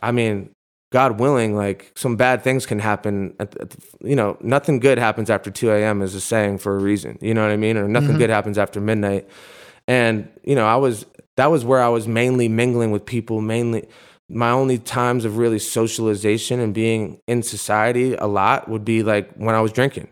I 0.02 0.12
mean, 0.12 0.50
God 0.92 1.18
willing, 1.18 1.56
like 1.56 1.92
some 1.94 2.16
bad 2.16 2.42
things 2.42 2.66
can 2.66 2.78
happen. 2.78 3.34
At, 3.40 3.56
at, 3.58 3.76
you 4.00 4.16
know, 4.16 4.36
nothing 4.40 4.78
good 4.78 4.98
happens 4.98 5.30
after 5.30 5.50
2 5.50 5.70
a.m. 5.70 6.02
is 6.02 6.14
a 6.14 6.20
saying 6.20 6.58
for 6.58 6.76
a 6.76 6.78
reason. 6.80 7.18
You 7.20 7.34
know 7.34 7.42
what 7.42 7.50
I 7.50 7.56
mean? 7.56 7.76
Or 7.76 7.88
nothing 7.88 8.10
mm-hmm. 8.10 8.18
good 8.18 8.30
happens 8.30 8.58
after 8.58 8.80
midnight. 8.80 9.28
And, 9.88 10.28
you 10.44 10.54
know, 10.54 10.66
I 10.66 10.76
was, 10.76 11.06
that 11.36 11.50
was 11.50 11.64
where 11.64 11.82
I 11.82 11.88
was 11.88 12.08
mainly 12.08 12.48
mingling 12.48 12.92
with 12.92 13.04
people, 13.04 13.40
mainly 13.40 13.88
my 14.28 14.50
only 14.50 14.78
times 14.78 15.24
of 15.24 15.38
really 15.38 15.58
socialization 15.58 16.60
and 16.60 16.74
being 16.74 17.20
in 17.26 17.42
society 17.42 18.14
a 18.14 18.26
lot 18.26 18.68
would 18.68 18.84
be 18.84 19.02
like 19.02 19.32
when 19.34 19.54
I 19.54 19.60
was 19.60 19.72
drinking. 19.72 20.08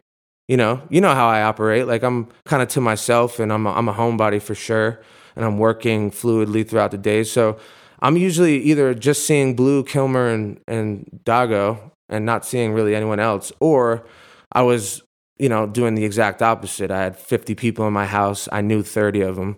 You 0.46 0.56
know, 0.56 0.82
you 0.90 1.00
know 1.00 1.14
how 1.14 1.26
I 1.26 1.42
operate. 1.42 1.86
Like 1.86 2.02
I'm 2.02 2.28
kind 2.44 2.62
of 2.62 2.68
to 2.68 2.80
myself 2.80 3.40
and 3.40 3.52
I'm 3.52 3.66
a, 3.66 3.72
I'm 3.72 3.88
a 3.88 3.94
homebody 3.94 4.40
for 4.40 4.54
sure. 4.54 5.00
And 5.34 5.44
I'm 5.44 5.58
working 5.58 6.10
fluidly 6.12 6.68
throughout 6.68 6.92
the 6.92 6.98
day. 6.98 7.24
So 7.24 7.58
I'm 8.04 8.18
usually 8.18 8.58
either 8.58 8.92
just 8.92 9.26
seeing 9.26 9.56
Blue, 9.56 9.82
Kilmer, 9.82 10.28
and, 10.28 10.60
and 10.68 11.08
Dago 11.24 11.90
and 12.10 12.26
not 12.26 12.44
seeing 12.44 12.74
really 12.74 12.94
anyone 12.94 13.18
else. 13.18 13.50
Or 13.60 14.04
I 14.52 14.60
was, 14.60 15.02
you 15.38 15.48
know, 15.48 15.66
doing 15.66 15.94
the 15.94 16.04
exact 16.04 16.42
opposite. 16.42 16.90
I 16.90 17.02
had 17.02 17.16
50 17.16 17.54
people 17.54 17.86
in 17.86 17.94
my 17.94 18.04
house. 18.04 18.46
I 18.52 18.60
knew 18.60 18.82
30 18.82 19.22
of 19.22 19.36
them, 19.36 19.56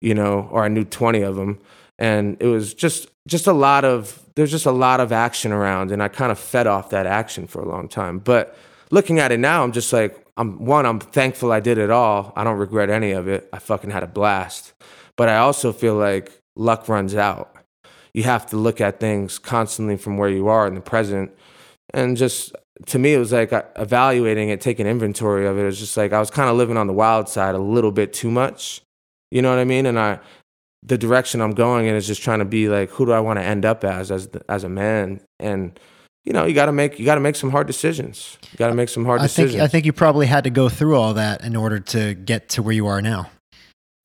you 0.00 0.14
know, 0.14 0.48
or 0.50 0.64
I 0.64 0.68
knew 0.68 0.84
20 0.84 1.20
of 1.20 1.36
them. 1.36 1.58
And 1.98 2.38
it 2.40 2.46
was 2.46 2.72
just 2.72 3.08
just 3.28 3.46
a 3.46 3.52
lot 3.52 3.84
of 3.84 4.26
there's 4.36 4.50
just 4.50 4.66
a 4.66 4.72
lot 4.72 4.98
of 4.98 5.12
action 5.12 5.52
around 5.52 5.92
and 5.92 6.02
I 6.02 6.08
kind 6.08 6.32
of 6.32 6.38
fed 6.38 6.66
off 6.66 6.90
that 6.90 7.06
action 7.06 7.46
for 7.46 7.60
a 7.60 7.68
long 7.68 7.88
time. 7.88 8.18
But 8.18 8.56
looking 8.90 9.18
at 9.18 9.32
it 9.32 9.38
now, 9.38 9.62
I'm 9.62 9.72
just 9.72 9.92
like 9.92 10.26
I'm 10.38 10.64
one, 10.64 10.86
I'm 10.86 10.98
thankful 10.98 11.52
I 11.52 11.60
did 11.60 11.76
it 11.76 11.90
all. 11.90 12.32
I 12.36 12.42
don't 12.42 12.56
regret 12.56 12.88
any 12.88 13.12
of 13.12 13.28
it. 13.28 13.50
I 13.52 13.58
fucking 13.58 13.90
had 13.90 14.02
a 14.02 14.06
blast. 14.06 14.72
But 15.18 15.28
I 15.28 15.36
also 15.36 15.74
feel 15.74 15.94
like 15.94 16.32
luck 16.56 16.88
runs 16.88 17.14
out. 17.14 17.51
You 18.14 18.24
have 18.24 18.46
to 18.46 18.56
look 18.56 18.80
at 18.80 19.00
things 19.00 19.38
constantly 19.38 19.96
from 19.96 20.18
where 20.18 20.28
you 20.28 20.48
are 20.48 20.66
in 20.66 20.74
the 20.74 20.80
present. 20.80 21.32
And 21.94 22.16
just 22.16 22.54
to 22.86 22.98
me, 22.98 23.14
it 23.14 23.18
was 23.18 23.32
like 23.32 23.52
uh, 23.52 23.62
evaluating 23.76 24.48
it, 24.48 24.60
taking 24.60 24.86
inventory 24.86 25.46
of 25.46 25.58
it. 25.58 25.62
It 25.62 25.66
was 25.66 25.78
just 25.78 25.96
like 25.96 26.12
I 26.12 26.20
was 26.20 26.30
kind 26.30 26.50
of 26.50 26.56
living 26.56 26.76
on 26.76 26.86
the 26.86 26.92
wild 26.92 27.28
side 27.28 27.54
a 27.54 27.58
little 27.58 27.92
bit 27.92 28.12
too 28.12 28.30
much. 28.30 28.82
You 29.30 29.40
know 29.40 29.50
what 29.50 29.58
I 29.58 29.64
mean? 29.64 29.86
And 29.86 29.98
I, 29.98 30.20
the 30.82 30.98
direction 30.98 31.40
I'm 31.40 31.52
going 31.52 31.86
in 31.86 31.94
is 31.94 32.06
just 32.06 32.22
trying 32.22 32.40
to 32.40 32.44
be 32.44 32.68
like, 32.68 32.90
who 32.90 33.06
do 33.06 33.12
I 33.12 33.20
want 33.20 33.38
to 33.38 33.44
end 33.44 33.64
up 33.64 33.84
as, 33.84 34.10
as, 34.10 34.28
as 34.48 34.64
a 34.64 34.68
man? 34.68 35.20
And, 35.38 35.78
you 36.24 36.32
know, 36.32 36.44
you 36.44 36.54
got 36.54 36.66
to 36.66 36.72
make, 36.72 36.98
you 36.98 37.04
got 37.04 37.14
to 37.14 37.20
make 37.20 37.36
some 37.36 37.50
hard 37.50 37.66
decisions. 37.66 38.36
You 38.50 38.58
got 38.58 38.68
to 38.68 38.74
make 38.74 38.88
some 38.88 39.04
hard 39.04 39.20
I 39.20 39.24
decisions. 39.24 39.52
think 39.52 39.62
I 39.62 39.68
think 39.68 39.86
you 39.86 39.92
probably 39.92 40.26
had 40.26 40.44
to 40.44 40.50
go 40.50 40.68
through 40.68 40.96
all 40.96 41.14
that 41.14 41.44
in 41.44 41.56
order 41.56 41.78
to 41.78 42.14
get 42.14 42.48
to 42.50 42.62
where 42.62 42.74
you 42.74 42.86
are 42.88 43.00
now. 43.00 43.30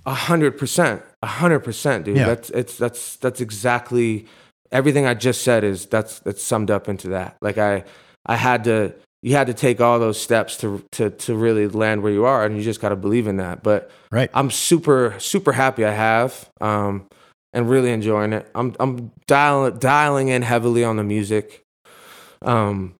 A 0.07 0.13
hundred 0.13 0.57
percent, 0.57 1.03
a 1.21 1.27
hundred 1.27 1.59
percent, 1.59 2.05
dude. 2.05 2.17
Yeah. 2.17 2.27
That's 2.27 2.49
it's 2.51 2.77
that's 2.77 3.17
that's 3.17 3.41
exactly 3.41 4.25
everything 4.71 5.05
I 5.05 5.13
just 5.13 5.43
said 5.43 5.63
is 5.65 5.85
that's 5.85 6.19
that's 6.19 6.41
summed 6.41 6.71
up 6.71 6.87
into 6.87 7.09
that. 7.09 7.35
Like 7.41 7.57
I 7.57 7.83
I 8.25 8.37
had 8.37 8.63
to 8.63 8.93
you 9.21 9.33
had 9.33 9.47
to 9.47 9.53
take 9.53 9.81
all 9.81 9.99
those 9.99 10.19
steps 10.19 10.55
to 10.59 10.81
to 10.93 11.09
to 11.09 11.35
really 11.35 11.67
land 11.67 12.03
where 12.03 12.13
you 12.13 12.23
are, 12.23 12.45
and 12.45 12.55
you 12.55 12.63
just 12.63 12.79
got 12.79 12.89
to 12.89 12.95
believe 12.95 13.27
in 13.27 13.37
that. 13.37 13.63
But 13.63 13.91
Right. 14.09 14.29
I'm 14.33 14.49
super 14.49 15.15
super 15.19 15.51
happy 15.51 15.83
I 15.83 15.91
have, 15.91 16.49
um, 16.61 17.07
and 17.51 17.69
really 17.69 17.91
enjoying 17.91 18.31
it. 18.31 18.49
I'm 18.55 18.75
I'm 18.79 19.11
dialing 19.27 19.77
dialing 19.77 20.29
in 20.29 20.41
heavily 20.41 20.85
on 20.85 20.95
the 20.95 21.03
music. 21.03 21.63
Um, 22.41 22.95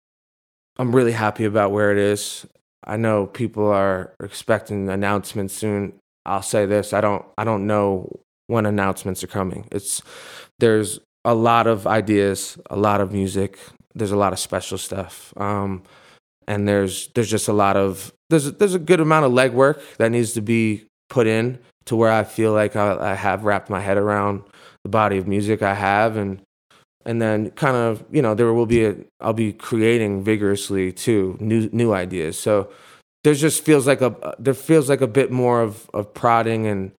I'm 0.76 0.94
really 0.94 1.12
happy 1.12 1.46
about 1.46 1.72
where 1.72 1.90
it 1.90 1.98
is. 1.98 2.46
I 2.84 2.98
know 2.98 3.26
people 3.26 3.66
are 3.66 4.12
expecting 4.22 4.90
announcements 4.90 5.54
soon. 5.54 5.94
I'll 6.28 6.42
say 6.42 6.66
this: 6.66 6.92
I 6.92 7.00
don't 7.00 7.24
I 7.36 7.44
don't 7.44 7.66
know 7.66 8.20
when 8.46 8.66
announcements 8.66 9.24
are 9.24 9.28
coming. 9.28 9.66
It's 9.72 10.02
there's 10.58 11.00
a 11.24 11.34
lot 11.34 11.66
of 11.66 11.86
ideas, 11.86 12.58
a 12.70 12.76
lot 12.76 13.00
of 13.00 13.12
music. 13.12 13.58
There's 13.94 14.12
a 14.12 14.16
lot 14.16 14.32
of 14.32 14.38
special 14.38 14.78
stuff, 14.78 15.32
um, 15.36 15.82
and 16.46 16.68
there's 16.68 17.08
there's 17.14 17.30
just 17.30 17.48
a 17.48 17.52
lot 17.52 17.76
of 17.76 18.12
there's 18.30 18.52
there's 18.52 18.74
a 18.74 18.78
good 18.78 19.00
amount 19.00 19.26
of 19.26 19.32
legwork 19.32 19.80
that 19.96 20.10
needs 20.10 20.32
to 20.34 20.40
be 20.40 20.84
put 21.08 21.26
in 21.26 21.58
to 21.86 21.96
where 21.96 22.12
I 22.12 22.24
feel 22.24 22.52
like 22.52 22.76
I, 22.76 23.12
I 23.12 23.14
have 23.14 23.44
wrapped 23.44 23.70
my 23.70 23.80
head 23.80 23.96
around 23.96 24.42
the 24.84 24.90
body 24.90 25.16
of 25.16 25.26
music 25.26 25.62
I 25.62 25.74
have, 25.74 26.16
and 26.16 26.42
and 27.04 27.20
then 27.22 27.50
kind 27.52 27.76
of 27.76 28.04
you 28.10 28.22
know 28.22 28.34
there 28.34 28.52
will 28.52 28.66
be 28.66 28.84
a 28.84 28.96
I'll 29.20 29.32
be 29.32 29.52
creating 29.52 30.22
vigorously 30.22 30.92
too 30.92 31.36
new 31.40 31.68
new 31.72 31.92
ideas. 31.92 32.38
So 32.38 32.70
there 33.24 33.34
just 33.34 33.64
feels 33.64 33.86
like 33.86 34.00
a 34.00 34.34
there 34.38 34.54
feels 34.54 34.88
like 34.88 35.00
a 35.00 35.06
bit 35.06 35.30
more 35.30 35.60
of 35.62 35.88
of 35.92 36.12
prodding 36.14 36.66
and 36.66 36.92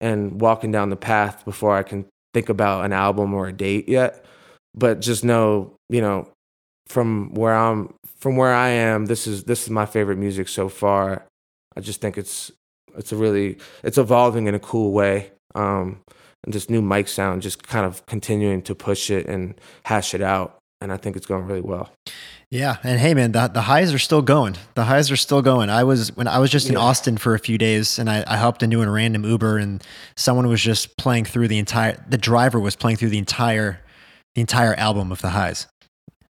and 0.00 0.40
walking 0.40 0.70
down 0.70 0.90
the 0.90 0.96
path 0.96 1.44
before 1.44 1.76
I 1.76 1.82
can 1.82 2.06
think 2.32 2.48
about 2.48 2.84
an 2.84 2.92
album 2.92 3.32
or 3.32 3.48
a 3.48 3.52
date 3.52 3.88
yet. 3.88 4.24
But 4.74 5.00
just 5.00 5.24
know, 5.24 5.76
you 5.88 6.00
know, 6.00 6.28
from 6.86 7.32
where 7.34 7.54
I'm 7.54 7.94
from 8.18 8.36
where 8.36 8.52
I 8.52 8.70
am, 8.70 9.06
this 9.06 9.26
is 9.26 9.44
this 9.44 9.64
is 9.64 9.70
my 9.70 9.86
favorite 9.86 10.18
music 10.18 10.48
so 10.48 10.68
far. 10.68 11.24
I 11.76 11.80
just 11.80 12.00
think 12.00 12.18
it's 12.18 12.52
it's 12.96 13.12
a 13.12 13.16
really 13.16 13.58
it's 13.82 13.98
evolving 13.98 14.46
in 14.46 14.54
a 14.54 14.60
cool 14.60 14.92
way. 14.92 15.32
Um 15.54 16.00
and 16.44 16.52
this 16.52 16.68
new 16.68 16.82
mic 16.82 17.08
sound 17.08 17.40
just 17.40 17.66
kind 17.66 17.86
of 17.86 18.04
continuing 18.06 18.60
to 18.62 18.74
push 18.74 19.10
it 19.10 19.26
and 19.26 19.58
hash 19.84 20.12
it 20.14 20.20
out. 20.20 20.58
And 20.84 20.92
I 20.92 20.98
think 20.98 21.16
it's 21.16 21.24
going 21.24 21.46
really 21.46 21.62
well. 21.62 21.90
Yeah, 22.50 22.76
and 22.84 23.00
hey, 23.00 23.14
man, 23.14 23.32
the 23.32 23.48
the 23.48 23.62
highs 23.62 23.94
are 23.94 23.98
still 23.98 24.20
going. 24.20 24.56
The 24.74 24.84
highs 24.84 25.10
are 25.10 25.16
still 25.16 25.40
going. 25.40 25.70
I 25.70 25.82
was 25.82 26.14
when 26.14 26.28
I 26.28 26.38
was 26.40 26.50
just 26.50 26.68
in 26.68 26.76
Austin 26.76 27.16
for 27.16 27.34
a 27.34 27.38
few 27.38 27.56
days, 27.56 27.98
and 27.98 28.10
I, 28.10 28.22
I 28.26 28.36
hopped 28.36 28.62
into 28.62 28.82
a 28.82 28.90
random 28.90 29.24
Uber, 29.24 29.56
and 29.56 29.82
someone 30.14 30.46
was 30.46 30.60
just 30.60 30.98
playing 30.98 31.24
through 31.24 31.48
the 31.48 31.56
entire. 31.56 32.04
The 32.06 32.18
driver 32.18 32.60
was 32.60 32.76
playing 32.76 32.98
through 32.98 33.08
the 33.08 33.18
entire, 33.18 33.80
the 34.34 34.42
entire 34.42 34.74
album 34.74 35.10
of 35.10 35.22
the 35.22 35.30
highs. 35.30 35.68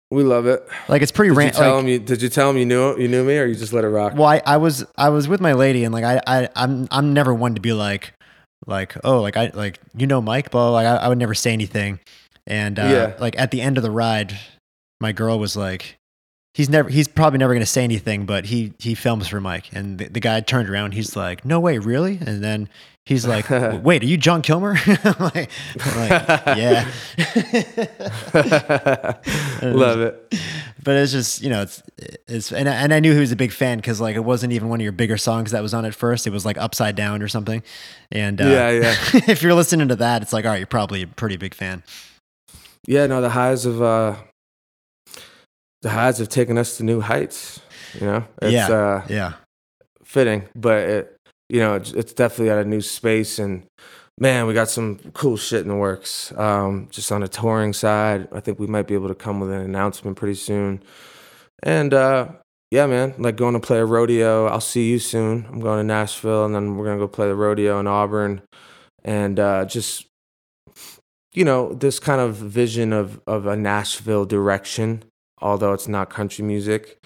We 0.09 0.23
love 0.23 0.45
it. 0.45 0.65
Like 0.87 1.01
it's 1.01 1.11
pretty 1.11 1.31
random. 1.31 1.61
tell 1.61 1.79
him 1.79 1.87
you 1.89 1.99
did 1.99 2.21
you 2.21 2.29
tell 2.29 2.49
him 2.49 2.57
you 2.57 2.65
knew 2.65 2.97
you 2.97 3.09
knew 3.09 3.25
me 3.25 3.37
or 3.37 3.45
you 3.45 3.55
just 3.55 3.73
let 3.73 3.83
it 3.83 3.89
rock? 3.89 4.13
Well, 4.15 4.27
I, 4.27 4.41
I 4.45 4.55
was 4.55 4.85
I 4.95 5.09
was 5.09 5.27
with 5.27 5.41
my 5.41 5.51
lady, 5.51 5.83
and 5.83 5.93
like 5.93 6.05
I, 6.05 6.21
I 6.25 6.49
I'm 6.55 6.87
I'm 6.89 7.13
never 7.13 7.33
one 7.33 7.55
to 7.55 7.61
be 7.61 7.73
like 7.73 8.13
like 8.65 8.95
oh 9.03 9.21
like 9.21 9.35
I 9.35 9.51
like 9.53 9.79
you 9.97 10.07
know 10.07 10.21
Mike, 10.21 10.51
but 10.51 10.71
like 10.71 10.87
I, 10.87 10.95
I 10.95 11.07
would 11.09 11.17
never 11.17 11.35
say 11.35 11.51
anything. 11.51 11.99
And 12.47 12.79
uh, 12.79 12.83
Yeah. 12.83 13.13
like 13.19 13.37
at 13.37 13.51
the 13.51 13.61
end 13.61 13.77
of 13.77 13.83
the 13.83 13.91
ride, 13.91 14.37
my 14.99 15.11
girl 15.11 15.37
was 15.37 15.55
like, 15.55 15.97
he's 16.53 16.69
never 16.69 16.89
he's 16.89 17.07
probably 17.07 17.37
never 17.37 17.53
gonna 17.53 17.65
say 17.67 17.83
anything, 17.83 18.25
but 18.25 18.45
he 18.45 18.73
he 18.79 18.95
films 18.95 19.27
for 19.27 19.39
Mike. 19.39 19.69
And 19.73 19.99
the, 19.99 20.05
the 20.07 20.19
guy 20.19 20.39
turned 20.41 20.69
around, 20.69 20.93
he's 20.93 21.15
like, 21.15 21.45
no 21.45 21.59
way, 21.59 21.77
really? 21.77 22.17
And 22.25 22.43
then 22.43 22.67
he's 23.05 23.27
like, 23.27 23.47
wait, 23.83 24.01
are 24.01 24.05
you 24.07 24.17
John 24.17 24.41
Kilmer? 24.41 24.75
I'm 24.87 25.15
like, 25.19 25.51
I'm 25.81 26.09
like, 26.09 26.57
yeah. 26.57 26.89
love 29.61 30.01
it. 30.01 30.35
but 30.83 30.95
it's 30.95 31.11
just 31.11 31.41
you 31.41 31.49
know 31.49 31.61
it's 31.61 31.81
it's 32.27 32.51
and 32.51 32.67
I, 32.69 32.73
and 32.75 32.93
I 32.93 32.99
knew 32.99 33.13
he 33.13 33.19
was 33.19 33.31
a 33.31 33.35
big 33.35 33.51
fan 33.51 33.77
because 33.77 33.99
like 34.01 34.15
it 34.15 34.23
wasn't 34.23 34.53
even 34.53 34.69
one 34.69 34.79
of 34.79 34.83
your 34.83 34.91
bigger 34.91 35.17
songs 35.17 35.51
that 35.51 35.61
was 35.61 35.73
on 35.73 35.85
at 35.85 35.93
first. 35.93 36.27
It 36.27 36.31
was 36.31 36.45
like 36.45 36.57
Upside 36.57 36.95
Down 36.95 37.21
or 37.21 37.27
something. 37.27 37.63
And 38.11 38.39
uh, 38.41 38.45
Yeah, 38.45 38.69
yeah. 38.71 38.95
if 39.27 39.41
you're 39.43 39.53
listening 39.53 39.87
to 39.89 39.95
that, 39.97 40.21
it's 40.21 40.33
like 40.33 40.45
all 40.45 40.51
right, 40.51 40.57
you're 40.57 40.67
probably 40.67 41.01
a 41.03 41.07
pretty 41.07 41.37
big 41.37 41.53
fan. 41.53 41.83
Yeah, 42.87 43.05
no, 43.07 43.21
the 43.21 43.29
highs 43.29 43.65
of 43.65 43.81
uh 43.81 44.15
the 45.81 45.89
highs 45.89 46.17
have 46.17 46.29
taken 46.29 46.57
us 46.57 46.77
to 46.77 46.83
new 46.83 47.01
heights. 47.01 47.59
You 47.93 48.07
know, 48.07 48.23
it's 48.41 48.69
Yeah. 48.69 48.69
uh, 48.75 49.05
Yeah, 49.09 49.33
fitting, 50.03 50.47
but 50.55 50.77
it, 50.89 51.15
you 51.49 51.59
know, 51.59 51.75
it's, 51.75 51.91
it's 51.91 52.13
definitely 52.13 52.49
at 52.49 52.57
a 52.57 52.65
new 52.67 52.81
space. 52.81 53.39
And 53.39 53.63
man, 54.19 54.47
we 54.47 54.53
got 54.53 54.69
some 54.69 54.99
cool 55.13 55.37
shit 55.37 55.61
in 55.61 55.67
the 55.67 55.75
works. 55.75 56.33
Um, 56.37 56.87
just 56.91 57.11
on 57.11 57.21
the 57.21 57.27
touring 57.27 57.73
side, 57.73 58.27
I 58.31 58.39
think 58.39 58.59
we 58.59 58.67
might 58.67 58.87
be 58.87 58.95
able 58.95 59.07
to 59.09 59.15
come 59.15 59.39
with 59.39 59.51
an 59.51 59.61
announcement 59.61 60.17
pretty 60.17 60.35
soon. 60.35 60.81
And 61.63 61.93
uh, 61.93 62.29
yeah, 62.71 62.85
man, 62.87 63.13
like 63.17 63.35
going 63.37 63.53
to 63.53 63.59
play 63.59 63.79
a 63.79 63.85
rodeo. 63.85 64.47
I'll 64.47 64.59
see 64.61 64.89
you 64.89 64.99
soon. 64.99 65.45
I'm 65.49 65.59
going 65.59 65.79
to 65.79 65.83
Nashville, 65.83 66.45
and 66.45 66.53
then 66.55 66.75
we're 66.75 66.85
gonna 66.85 66.99
go 66.99 67.07
play 67.07 67.27
the 67.27 67.35
rodeo 67.35 67.79
in 67.79 67.87
Auburn, 67.87 68.41
and 69.03 69.39
uh, 69.39 69.65
just 69.65 70.05
you 71.37 71.45
know, 71.45 71.73
this 71.73 71.99
kind 71.99 72.21
of 72.21 72.35
vision 72.35 72.91
of 73.01 73.07
of 73.27 73.45
a 73.45 73.55
Nashville 73.55 74.25
direction, 74.25 75.03
although 75.39 75.73
it's 75.73 75.87
not 75.87 76.09
country 76.09 76.43
music 76.43 76.99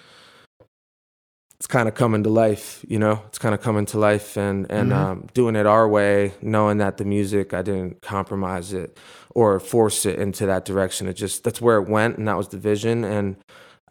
it's 1.62 1.68
kind 1.68 1.88
of 1.88 1.94
coming 1.94 2.24
to 2.24 2.30
life, 2.30 2.84
you 2.88 2.98
know. 2.98 3.22
It's 3.28 3.38
kind 3.38 3.54
of 3.54 3.62
coming 3.62 3.86
to 3.88 4.00
life, 4.00 4.36
and 4.36 4.66
and 4.72 4.92
Mhm. 4.92 4.96
um, 4.96 5.28
doing 5.36 5.56
it 5.56 5.68
our 5.68 5.88
way, 5.88 6.34
knowing 6.42 6.80
that 6.80 6.98
the 6.98 7.06
music 7.06 7.54
I 7.54 7.62
didn't 7.62 8.02
compromise 8.02 8.74
it 8.74 8.98
or 9.36 9.60
force 9.60 10.04
it 10.08 10.18
into 10.18 10.48
that 10.48 10.66
direction. 10.66 11.08
It 11.08 11.14
just 11.14 11.44
that's 11.44 11.62
where 11.62 11.78
it 11.78 11.88
went, 11.88 12.18
and 12.18 12.28
that 12.28 12.36
was 12.36 12.48
the 12.48 12.58
vision, 12.58 13.04
and 13.04 13.36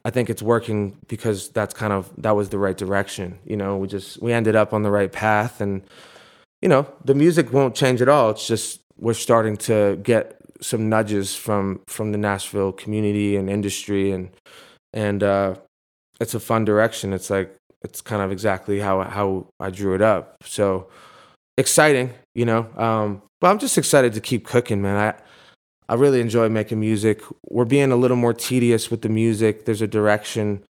I 0.05 0.11
think 0.11 0.29
it's 0.31 0.43
working 0.43 0.97
because 1.07 1.49
that's 1.51 1.73
kind 1.73 1.93
of 1.93 2.11
that 2.19 2.35
was 2.35 2.49
the 2.49 2.59
right 2.59 2.77
direction. 2.77 3.39
You 3.45 3.57
know, 3.57 3.77
we 3.77 3.87
just 3.87 4.21
we 4.21 4.33
ended 4.33 4.57
up 4.57 4.73
on 4.75 4.83
the 4.83 4.91
right 4.91 5.13
path, 5.13 5.61
and 5.61 5.83
you 6.61 6.69
know 6.69 6.87
the 7.05 7.15
music 7.15 7.53
won't 7.53 7.77
change 7.77 8.03
at 8.03 8.09
all. 8.09 8.31
It's 8.31 8.49
just 8.49 8.80
we're 9.01 9.15
starting 9.15 9.57
to 9.57 9.97
get 10.03 10.37
some 10.61 10.89
nudges 10.89 11.35
from 11.35 11.81
from 11.89 12.13
the 12.13 12.19
Nashville 12.19 12.73
community 12.73 13.37
and 13.37 13.49
industry, 13.49 14.13
and 14.13 14.31
and 14.93 15.23
uh, 15.23 15.55
it's 16.21 16.35
a 16.35 16.41
fun 16.41 16.65
direction. 16.65 17.13
It's 17.13 17.31
like 17.31 17.57
it's 17.83 18.01
kind 18.01 18.23
of 18.23 18.31
exactly 18.31 18.79
how 18.81 19.03
how 19.03 19.47
I 19.59 19.71
drew 19.71 19.95
it 19.95 20.03
up. 20.03 20.37
So 20.45 20.89
exciting, 21.57 22.13
you 22.35 22.45
know. 22.45 22.69
Um, 22.77 23.23
but 23.41 23.51
I'm 23.51 23.59
just 23.59 23.79
excited 23.79 24.13
to 24.15 24.21
keep 24.21 24.45
cooking, 24.45 24.83
man. 24.83 24.97
I 24.97 25.93
I 25.93 25.97
really 25.97 26.21
enjoy 26.21 26.49
making 26.49 26.79
music. 26.79 27.23
We're 27.49 27.65
being 27.65 27.91
a 27.91 27.97
little 27.97 28.17
more 28.17 28.35
tedious 28.35 28.91
with 28.91 29.03
the 29.03 29.09
music. 29.09 29.65
There's 29.65 29.83
a 29.83 29.89
direction 29.89 30.63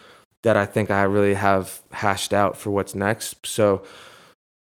that 0.44 0.56
I 0.56 0.66
think 0.66 0.90
I 0.90 1.04
really 1.04 1.34
have 1.34 1.82
hashed 1.92 2.32
out 2.32 2.56
for 2.56 2.72
what's 2.72 2.96
next. 2.96 3.46
So 3.46 3.84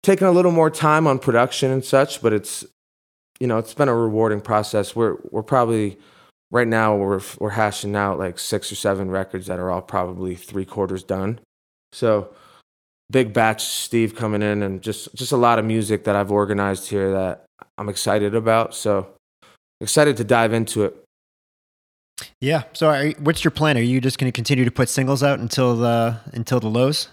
taking 0.02 0.26
a 0.26 0.32
little 0.32 0.52
more 0.52 0.72
time 0.72 1.06
on 1.06 1.20
production 1.20 1.70
and 1.70 1.86
such, 1.86 2.22
but 2.22 2.34
it's 2.34 2.66
you 3.40 3.48
know, 3.48 3.58
it's 3.58 3.74
been 3.74 3.90
a 3.90 3.96
rewarding 3.96 4.42
process. 4.42 4.96
We're 4.96 5.18
we're 5.32 5.44
probably 5.44 5.98
right 6.52 6.68
now 6.68 6.96
we're 6.96 7.22
we're 7.40 7.52
hashing 7.52 7.96
out 7.96 8.20
like 8.20 8.40
six 8.40 8.72
or 8.72 8.76
seven 8.76 9.10
records 9.10 9.48
that 9.48 9.60
are 9.60 9.72
all 9.72 9.82
probably 9.82 10.36
three 10.36 10.66
quarters 10.66 11.04
done. 11.04 11.40
So 11.92 12.34
big 13.10 13.34
batch 13.34 13.64
Steve 13.64 14.16
coming 14.16 14.42
in 14.42 14.64
and 14.64 14.82
just 14.82 15.14
just 15.16 15.32
a 15.32 15.38
lot 15.38 15.60
of 15.60 15.66
music 15.66 16.04
that 16.06 16.16
I've 16.16 16.32
organized 16.32 16.90
here 16.90 17.12
that 17.12 17.46
I'm 17.78 17.90
excited 17.90 18.36
about. 18.36 18.74
So 18.74 19.08
excited 19.82 20.18
to 20.18 20.24
dive 20.24 20.54
into 20.54 20.84
it. 20.84 20.96
Yeah. 22.42 22.64
So, 22.74 22.90
are, 22.90 23.10
what's 23.20 23.44
your 23.44 23.52
plan? 23.52 23.78
Are 23.78 23.82
you 23.82 24.02
just 24.02 24.18
going 24.18 24.32
to 24.32 24.36
continue 24.36 24.66
to 24.66 24.72
put 24.72 24.90
singles 24.90 25.22
out 25.22 25.40
until 25.40 25.76
the 25.76 26.20
until 26.34 26.60
the 26.60 26.68
lows? 26.68 27.10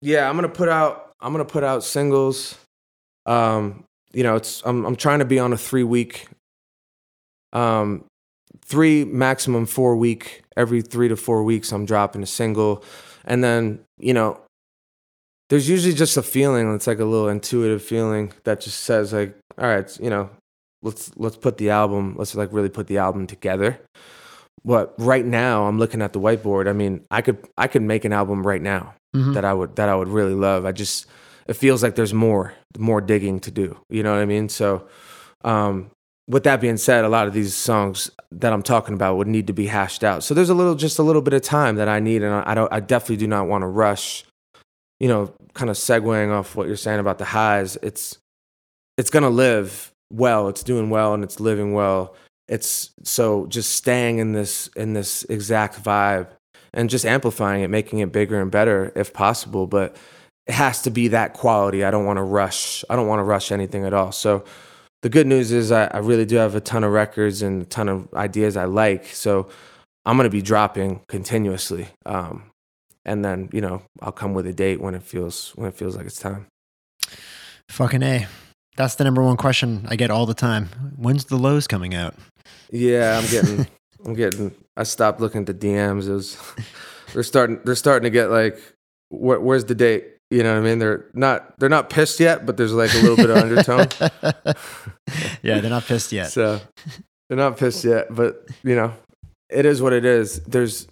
Yeah, 0.00 0.28
I'm 0.28 0.34
gonna 0.34 0.48
put 0.48 0.68
out 0.68 1.12
I'm 1.20 1.32
gonna 1.32 1.44
put 1.44 1.62
out 1.62 1.84
singles. 1.84 2.58
Um, 3.26 3.84
you 4.12 4.22
know, 4.22 4.36
it's 4.36 4.62
I'm 4.64 4.84
I'm 4.84 4.96
trying 4.96 5.18
to 5.20 5.24
be 5.24 5.38
on 5.38 5.52
a 5.52 5.56
three 5.56 5.84
week, 5.84 6.26
um, 7.52 8.04
three 8.64 9.04
maximum 9.04 9.66
four 9.66 9.96
week. 9.96 10.42
Every 10.56 10.82
three 10.82 11.08
to 11.08 11.16
four 11.16 11.42
weeks, 11.44 11.72
I'm 11.72 11.86
dropping 11.86 12.22
a 12.22 12.26
single, 12.26 12.84
and 13.24 13.42
then 13.42 13.80
you 13.98 14.12
know, 14.14 14.40
there's 15.48 15.68
usually 15.68 15.94
just 15.94 16.16
a 16.16 16.22
feeling. 16.22 16.74
It's 16.74 16.86
like 16.86 16.98
a 16.98 17.04
little 17.04 17.28
intuitive 17.28 17.82
feeling 17.82 18.32
that 18.44 18.60
just 18.60 18.80
says 18.80 19.12
like, 19.12 19.34
all 19.58 19.66
right, 19.66 19.98
you 20.00 20.10
know, 20.10 20.28
let's 20.82 21.10
let's 21.16 21.36
put 21.36 21.56
the 21.56 21.70
album. 21.70 22.14
Let's 22.18 22.34
like 22.34 22.52
really 22.52 22.68
put 22.68 22.86
the 22.86 22.98
album 22.98 23.26
together. 23.26 23.80
But 24.64 24.94
right 24.98 25.24
now, 25.24 25.64
I'm 25.64 25.78
looking 25.78 26.02
at 26.02 26.12
the 26.12 26.20
whiteboard. 26.20 26.68
I 26.68 26.72
mean, 26.72 27.04
I 27.10 27.22
could 27.22 27.38
I 27.56 27.66
could 27.66 27.82
make 27.82 28.04
an 28.04 28.12
album 28.12 28.46
right 28.46 28.62
now 28.62 28.94
Mhm. 29.16 29.34
that 29.34 29.44
I 29.44 29.52
would 29.54 29.76
that 29.76 29.88
I 29.88 29.94
would 29.94 30.08
really 30.08 30.34
love. 30.34 30.66
I 30.66 30.72
just 30.72 31.06
it 31.46 31.54
feels 31.54 31.82
like 31.82 31.94
there's 31.94 32.14
more 32.14 32.54
more 32.78 33.00
digging 33.00 33.40
to 33.40 33.50
do. 33.50 33.78
You 33.88 34.02
know 34.02 34.12
what 34.12 34.20
I 34.20 34.26
mean? 34.26 34.48
So 34.48 34.86
um 35.44 35.90
with 36.28 36.44
that 36.44 36.60
being 36.60 36.76
said, 36.76 37.04
a 37.04 37.08
lot 37.08 37.26
of 37.26 37.34
these 37.34 37.54
songs 37.54 38.10
that 38.30 38.52
I'm 38.52 38.62
talking 38.62 38.94
about 38.94 39.16
would 39.16 39.26
need 39.26 39.48
to 39.48 39.52
be 39.52 39.66
hashed 39.66 40.04
out. 40.04 40.22
So 40.22 40.34
there's 40.34 40.50
a 40.50 40.54
little 40.54 40.74
just 40.74 40.98
a 40.98 41.02
little 41.02 41.22
bit 41.22 41.34
of 41.34 41.42
time 41.42 41.76
that 41.76 41.88
I 41.88 42.00
need 42.00 42.22
and 42.22 42.34
I 42.34 42.54
don't 42.54 42.72
I 42.72 42.80
definitely 42.80 43.18
do 43.18 43.26
not 43.26 43.48
want 43.48 43.62
to 43.62 43.66
rush. 43.66 44.24
You 45.00 45.08
know, 45.08 45.34
kind 45.54 45.68
of 45.68 45.76
segueing 45.76 46.30
off 46.32 46.54
what 46.54 46.68
you're 46.68 46.76
saying 46.76 47.00
about 47.00 47.18
the 47.18 47.24
highs, 47.24 47.76
it's 47.82 48.18
it's 48.96 49.10
to 49.10 49.28
live 49.28 49.92
well, 50.12 50.48
it's 50.48 50.62
doing 50.62 50.90
well 50.90 51.14
and 51.14 51.24
it's 51.24 51.40
living 51.40 51.72
well. 51.72 52.14
It's 52.48 52.90
so 53.02 53.46
just 53.46 53.74
staying 53.74 54.18
in 54.18 54.32
this 54.32 54.68
in 54.76 54.92
this 54.92 55.24
exact 55.24 55.82
vibe 55.82 56.28
and 56.74 56.90
just 56.90 57.06
amplifying 57.06 57.62
it, 57.62 57.68
making 57.68 58.00
it 58.00 58.12
bigger 58.12 58.40
and 58.40 58.50
better 58.50 58.92
if 58.94 59.12
possible. 59.12 59.66
But 59.66 59.96
it 60.46 60.54
has 60.54 60.82
to 60.82 60.90
be 60.90 61.08
that 61.08 61.34
quality. 61.34 61.84
I 61.84 61.90
don't 61.90 62.04
want 62.04 62.16
to 62.16 62.22
rush. 62.22 62.84
I 62.90 62.96
don't 62.96 63.06
want 63.06 63.20
to 63.20 63.24
rush 63.24 63.52
anything 63.52 63.84
at 63.84 63.92
all. 63.92 64.12
So 64.12 64.44
the 65.02 65.08
good 65.08 65.26
news 65.26 65.52
is 65.52 65.70
I, 65.70 65.86
I 65.86 65.98
really 65.98 66.24
do 66.24 66.36
have 66.36 66.54
a 66.54 66.60
ton 66.60 66.84
of 66.84 66.92
records 66.92 67.42
and 67.42 67.62
a 67.62 67.64
ton 67.64 67.88
of 67.88 68.12
ideas 68.14 68.56
I 68.56 68.64
like. 68.64 69.06
So 69.06 69.48
I'm 70.04 70.16
going 70.16 70.26
to 70.26 70.30
be 70.30 70.42
dropping 70.42 71.00
continuously. 71.08 71.88
Um, 72.06 72.50
and 73.04 73.24
then, 73.24 73.48
you 73.52 73.60
know, 73.60 73.82
I'll 74.00 74.12
come 74.12 74.34
with 74.34 74.46
a 74.46 74.52
date 74.52 74.80
when 74.80 74.94
it 74.94 75.02
feels 75.02 75.50
when 75.56 75.68
it 75.68 75.74
feels 75.74 75.96
like 75.96 76.06
it's 76.06 76.18
time. 76.18 76.46
Fucking 77.68 78.02
a. 78.02 78.26
That's 78.76 78.94
the 78.94 79.04
number 79.04 79.22
one 79.22 79.36
question 79.36 79.86
I 79.88 79.96
get 79.96 80.10
all 80.10 80.24
the 80.24 80.34
time. 80.34 80.66
When's 80.96 81.26
the 81.26 81.36
lows 81.36 81.66
coming 81.66 81.94
out? 81.94 82.14
Yeah, 82.70 83.18
I'm 83.18 83.28
getting 83.30 83.66
I'm 84.04 84.14
getting 84.14 84.54
I 84.76 84.84
stopped 84.84 85.20
looking 85.20 85.42
at 85.42 85.46
the 85.46 85.54
DMs. 85.54 86.08
It 86.08 86.12
was 86.12 86.36
they're 87.12 87.22
starting 87.22 87.60
they're 87.64 87.74
starting 87.74 88.04
to 88.04 88.10
get 88.10 88.30
like 88.30 88.58
where, 89.08 89.40
where's 89.40 89.64
the 89.64 89.74
date? 89.74 90.11
You 90.32 90.42
know 90.42 90.54
what 90.54 90.60
I 90.62 90.68
mean? 90.68 90.78
They're 90.78 91.04
not 91.12 91.58
they're 91.58 91.68
not 91.68 91.90
pissed 91.90 92.18
yet, 92.18 92.46
but 92.46 92.56
there's 92.56 92.72
like 92.72 92.92
a 92.94 92.98
little 92.98 93.16
bit 93.16 93.28
of 93.30 93.36
undertone. 93.36 93.86
yeah, 95.42 95.60
they're 95.60 95.70
not 95.70 95.84
pissed 95.84 96.10
yet. 96.12 96.30
So 96.32 96.60
they're 97.28 97.36
not 97.36 97.58
pissed 97.58 97.84
yet, 97.84 98.06
but 98.10 98.48
you 98.62 98.74
know, 98.74 98.94
it 99.50 99.66
is 99.66 99.82
what 99.82 99.92
it 99.92 100.04
is. 100.04 100.40
There's 100.40 100.86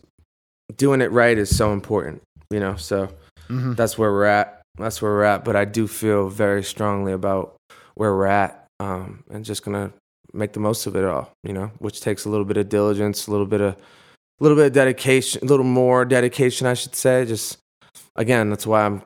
doing 0.77 1.01
it 1.01 1.11
right 1.11 1.37
is 1.39 1.55
so 1.57 1.73
important, 1.73 2.23
you 2.51 2.61
know. 2.61 2.77
So 2.77 3.09
Mhm. 3.49 3.77
that's 3.77 3.97
where 3.99 4.13
we're 4.13 4.25
at. 4.27 4.63
That's 4.79 5.01
where 5.03 5.11
we're 5.13 5.25
at. 5.25 5.45
But 5.45 5.57
I 5.57 5.65
do 5.65 5.87
feel 5.89 6.29
very 6.29 6.63
strongly 6.63 7.13
about 7.13 7.57
where 7.95 8.15
we're 8.15 8.27
at, 8.27 8.67
um, 8.79 9.25
and 9.31 9.45
just 9.45 9.65
gonna 9.65 9.93
make 10.33 10.53
the 10.53 10.61
most 10.61 10.87
of 10.87 10.95
it 10.97 11.05
all, 11.05 11.31
you 11.43 11.53
know, 11.53 11.71
which 11.79 12.01
takes 12.01 12.25
a 12.25 12.29
little 12.29 12.45
bit 12.45 12.57
of 12.57 12.69
diligence, 12.69 13.27
a 13.27 13.31
little 13.31 13.47
bit 13.47 13.61
of, 13.61 13.75
a 13.75 13.77
little 14.41 14.57
bit 14.57 14.67
of 14.67 14.73
dedication, 14.73 15.41
a 15.43 15.47
little 15.47 15.65
more 15.65 16.05
dedication, 16.05 16.67
I 16.67 16.75
should 16.75 16.95
say. 16.95 17.25
Just 17.25 17.59
again, 18.17 18.51
that's 18.51 18.67
why 18.67 18.85
I'm 18.87 19.03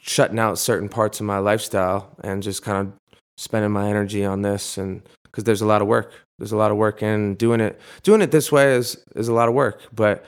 shutting 0.00 0.38
out 0.38 0.58
certain 0.58 0.88
parts 0.88 1.20
of 1.20 1.26
my 1.26 1.38
lifestyle 1.38 2.10
and 2.22 2.42
just 2.42 2.62
kind 2.62 2.88
of 2.88 2.92
spending 3.36 3.70
my 3.70 3.88
energy 3.88 4.24
on 4.24 4.42
this, 4.42 4.78
and 4.78 5.02
because 5.24 5.44
there's 5.44 5.60
a 5.60 5.66
lot 5.66 5.82
of 5.82 5.88
work. 5.88 6.12
There's 6.38 6.52
a 6.52 6.56
lot 6.56 6.70
of 6.70 6.76
work 6.76 7.02
in 7.02 7.34
doing 7.34 7.60
it. 7.60 7.80
Doing 8.02 8.22
it 8.22 8.30
this 8.30 8.50
way 8.52 8.74
is 8.74 9.02
is 9.14 9.28
a 9.28 9.34
lot 9.34 9.48
of 9.48 9.54
work, 9.54 9.82
but 9.94 10.24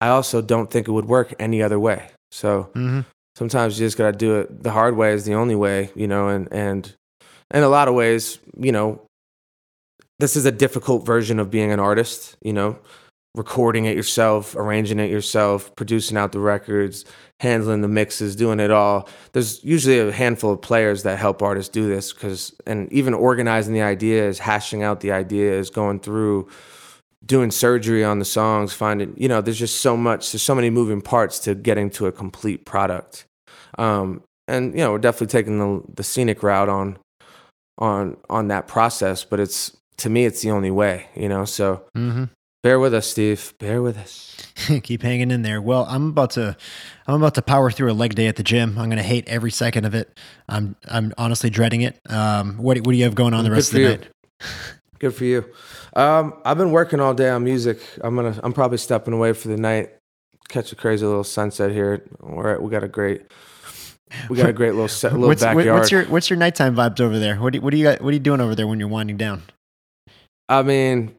I 0.00 0.08
also 0.08 0.40
don't 0.42 0.70
think 0.70 0.88
it 0.88 0.92
would 0.92 1.06
work 1.06 1.34
any 1.38 1.62
other 1.62 1.78
way. 1.78 2.08
So 2.30 2.70
Mhm. 2.74 3.04
sometimes 3.36 3.78
you 3.78 3.86
just 3.86 3.98
gotta 3.98 4.16
do 4.16 4.40
it 4.40 4.62
the 4.62 4.70
hard 4.70 4.96
way 4.96 5.12
is 5.12 5.24
the 5.24 5.34
only 5.34 5.54
way, 5.54 5.90
you 5.94 6.06
know, 6.06 6.28
and 6.28 6.48
and 6.52 6.94
in 7.52 7.62
a 7.62 7.68
lot 7.68 7.88
of 7.88 7.94
ways, 7.94 8.38
you 8.56 8.72
know, 8.72 9.00
this 10.18 10.36
is 10.36 10.44
a 10.46 10.52
difficult 10.52 11.04
version 11.04 11.38
of 11.38 11.50
being 11.50 11.72
an 11.72 11.80
artist, 11.80 12.36
you 12.42 12.52
know, 12.52 12.78
recording 13.34 13.84
it 13.84 13.96
yourself, 13.96 14.56
arranging 14.56 14.98
it 14.98 15.10
yourself, 15.10 15.74
producing 15.76 16.16
out 16.16 16.32
the 16.32 16.40
records, 16.40 17.04
handling 17.38 17.80
the 17.80 17.88
mixes, 17.88 18.34
doing 18.34 18.58
it 18.58 18.70
all. 18.70 19.08
There's 19.32 19.62
usually 19.64 20.00
a 20.00 20.10
handful 20.12 20.52
of 20.52 20.60
players 20.60 21.04
that 21.04 21.18
help 21.18 21.42
artists 21.42 21.70
do 21.70 21.88
this 21.88 22.12
because 22.12 22.54
and 22.66 22.92
even 22.92 23.14
organizing 23.14 23.72
the 23.72 23.82
ideas, 23.82 24.40
hashing 24.40 24.82
out 24.82 25.00
the 25.00 25.12
ideas, 25.12 25.70
going 25.70 26.00
through 26.00 26.48
doing 27.24 27.50
surgery 27.50 28.02
on 28.02 28.18
the 28.18 28.24
songs, 28.24 28.72
finding, 28.72 29.14
you 29.16 29.28
know, 29.28 29.40
there's 29.40 29.58
just 29.58 29.80
so 29.80 29.96
much, 29.96 30.32
there's 30.32 30.42
so 30.42 30.54
many 30.54 30.70
moving 30.70 31.00
parts 31.00 31.38
to 31.38 31.54
getting 31.54 31.90
to 31.90 32.06
a 32.06 32.12
complete 32.12 32.64
product. 32.64 33.26
Um, 33.78 34.22
and, 34.48 34.72
you 34.72 34.78
know, 34.80 34.92
we're 34.92 34.98
definitely 34.98 35.28
taking 35.28 35.58
the, 35.58 35.82
the 35.94 36.02
scenic 36.02 36.42
route 36.42 36.68
on, 36.68 36.98
on, 37.78 38.16
on 38.28 38.48
that 38.48 38.66
process, 38.66 39.22
but 39.22 39.38
it's, 39.38 39.76
to 39.98 40.10
me, 40.10 40.24
it's 40.24 40.42
the 40.42 40.50
only 40.50 40.70
way, 40.70 41.06
you 41.14 41.28
know? 41.28 41.44
So 41.44 41.84
Mhm. 41.96 42.30
Bear 42.62 42.78
with 42.78 42.94
us, 42.94 43.06
Steve. 43.06 43.54
Bear 43.58 43.82
with 43.82 43.98
us. 43.98 44.36
Keep 44.82 45.02
hanging 45.02 45.30
in 45.30 45.42
there. 45.42 45.60
Well, 45.60 45.86
I'm 45.88 46.08
about 46.08 46.30
to 46.32 46.56
I'm 47.06 47.14
about 47.14 47.34
to 47.34 47.42
power 47.42 47.70
through 47.70 47.90
a 47.90 47.94
leg 47.94 48.14
day 48.14 48.26
at 48.26 48.36
the 48.36 48.42
gym. 48.42 48.78
I'm 48.78 48.86
going 48.86 48.96
to 48.98 49.02
hate 49.02 49.28
every 49.28 49.50
second 49.50 49.84
of 49.84 49.94
it. 49.94 50.18
I'm 50.48 50.76
I'm 50.88 51.12
honestly 51.18 51.50
dreading 51.50 51.82
it. 51.82 51.98
Um, 52.08 52.58
what 52.58 52.76
what 52.78 52.92
do 52.92 52.96
you 52.96 53.04
have 53.04 53.14
going 53.14 53.34
on 53.34 53.44
the 53.44 53.50
rest 53.50 53.68
of 53.70 53.74
the 53.74 53.80
you. 53.80 53.88
night? 53.88 54.08
Good 54.98 55.14
for 55.14 55.24
you. 55.24 55.46
Um, 55.96 56.34
I've 56.44 56.58
been 56.58 56.72
working 56.72 57.00
all 57.00 57.14
day 57.14 57.30
on 57.30 57.42
music. 57.42 57.80
I'm 58.02 58.14
gonna, 58.14 58.38
I'm 58.42 58.52
probably 58.52 58.78
stepping 58.78 59.14
away 59.14 59.32
for 59.32 59.48
the 59.48 59.56
night. 59.56 59.94
Catch 60.48 60.72
a 60.72 60.76
crazy 60.76 61.06
little 61.06 61.24
sunset 61.24 61.72
here. 61.72 62.06
We're 62.20 62.60
we 62.60 62.70
got 62.70 62.84
a 62.84 62.88
great, 62.88 63.22
we 64.28 64.36
got 64.36 64.50
a 64.50 64.52
great 64.52 64.72
little 64.72 64.88
set, 64.88 65.12
little 65.12 65.28
What's, 65.28 65.42
backyard. 65.42 65.78
what's 65.78 65.90
your 65.90 66.04
what's 66.04 66.28
your 66.28 66.38
nighttime 66.38 66.76
vibes 66.76 67.00
over 67.00 67.18
there? 67.18 67.36
What 67.36 67.54
do, 67.54 67.60
what 67.60 67.70
do 67.70 67.78
you 67.78 67.84
got, 67.84 68.02
what 68.02 68.10
are 68.10 68.12
you 68.12 68.18
doing 68.18 68.40
over 68.40 68.54
there 68.54 68.66
when 68.66 68.78
you're 68.78 68.88
winding 68.88 69.16
down? 69.16 69.42
I 70.48 70.62
mean, 70.62 71.16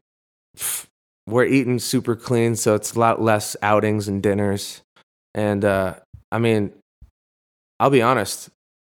we're 1.26 1.44
eating 1.44 1.78
super 1.78 2.16
clean, 2.16 2.56
so 2.56 2.74
it's 2.74 2.94
a 2.94 2.98
lot 2.98 3.20
less 3.22 3.56
outings 3.62 4.08
and 4.08 4.22
dinners. 4.22 4.82
And 5.34 5.64
uh, 5.64 5.94
I 6.30 6.38
mean, 6.38 6.72
I'll 7.80 7.90
be 7.90 8.02
honest. 8.02 8.48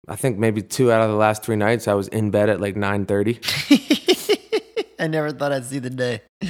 I 0.07 0.15
think 0.15 0.37
maybe 0.37 0.61
two 0.61 0.91
out 0.91 1.01
of 1.01 1.09
the 1.09 1.15
last 1.17 1.43
three 1.43 1.55
nights 1.57 1.87
I 1.87 1.93
was 1.93 2.07
in 2.07 2.31
bed 2.31 2.49
at 2.49 2.61
like 2.61 2.75
nine 2.75 3.05
thirty. 3.05 3.39
I 4.99 5.07
never 5.07 5.31
thought 5.31 5.51
I'd 5.51 5.65
see 5.65 5.79
the 5.79 5.89
day. 5.89 6.21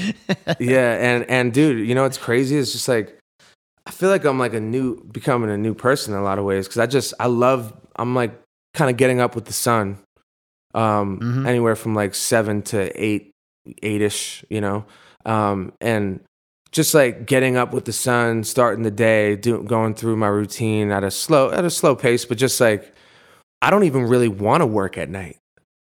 yeah, 0.60 0.94
and 0.94 1.30
and 1.30 1.54
dude, 1.54 1.88
you 1.88 1.96
know 1.96 2.04
what's 2.04 2.18
crazy? 2.18 2.58
It's 2.58 2.72
just 2.72 2.88
like 2.88 3.18
I 3.86 3.92
feel 3.92 4.10
like 4.10 4.26
I'm 4.26 4.40
like 4.40 4.54
a 4.54 4.60
new, 4.60 5.04
becoming 5.06 5.50
a 5.50 5.58
new 5.58 5.74
person 5.74 6.14
in 6.14 6.20
a 6.20 6.24
lot 6.24 6.40
of 6.40 6.46
ways 6.46 6.68
because 6.68 6.80
I 6.80 6.86
just 6.86 7.14
I 7.20 7.28
love. 7.28 7.74
I'm 7.96 8.14
like 8.16 8.40
kind 8.74 8.92
of 8.92 8.98
getting 8.98 9.20
up 9.20 9.34
with 9.36 9.46
the 9.46 9.54
sun, 9.54 9.98
um, 10.76 11.20
Mhm. 11.20 11.48
anywhere 11.48 11.76
from 11.76 11.96
like 11.96 12.14
seven 12.14 12.62
to 12.64 12.92
eight, 13.04 13.32
eight 13.82 14.02
ish, 14.02 14.46
you 14.50 14.62
know, 14.62 14.86
um, 15.26 15.74
and 15.82 16.22
just 16.72 16.94
like 16.94 17.26
getting 17.26 17.58
up 17.58 17.74
with 17.74 17.86
the 17.86 17.94
sun, 17.94 18.44
starting 18.44 18.84
the 18.84 18.92
day, 18.92 19.36
do, 19.36 19.64
going 19.64 19.94
through 19.94 20.16
my 20.18 20.28
routine 20.28 20.92
at 20.92 21.04
a 21.04 21.12
slow 21.12 21.52
at 21.52 21.66
a 21.66 21.70
slow 21.70 21.96
pace, 21.96 22.26
but 22.26 22.38
just 22.38 22.60
like 22.60 22.94
I 23.62 23.70
don't 23.70 23.84
even 23.84 24.04
really 24.04 24.28
want 24.28 24.62
to 24.62 24.66
work 24.68 24.98
at 24.98 25.10
night. 25.10 25.38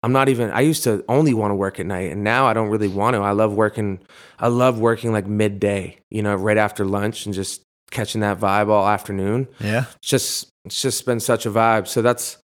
I'm 0.03 0.11
not 0.11 0.27
even. 0.27 0.51
I 0.51 0.61
used 0.61 0.83
to 0.83 1.03
only 1.07 1.33
want 1.33 1.51
to 1.51 1.55
work 1.55 1.79
at 1.79 1.85
night, 1.85 2.11
and 2.11 2.23
now 2.23 2.45
I 2.45 2.53
don't 2.53 2.69
really 2.69 2.89
want 2.89 3.15
to. 3.15 3.21
I 3.21 3.31
love 3.31 3.53
working. 3.53 3.99
I 4.37 4.49
love 4.49 4.77
working 4.77 5.13
like 5.13 5.25
midday, 5.25 5.97
you 6.11 6.21
know, 6.21 6.35
right 6.35 6.57
after 6.57 6.83
lunch, 6.83 7.25
and 7.25 7.33
just 7.33 7.63
catching 7.89 8.21
that 8.21 8.39
vibe 8.39 8.69
all 8.69 8.87
afternoon. 8.87 9.47
yeah. 9.59 9.85
It's 9.95 10.09
just 10.09 10.49
it's 10.65 10.81
just 10.81 11.05
been 11.05 11.21
such 11.21 11.45
a 11.45 11.49
vibe. 11.49 11.87
So 11.87 12.01
that's 12.01 12.37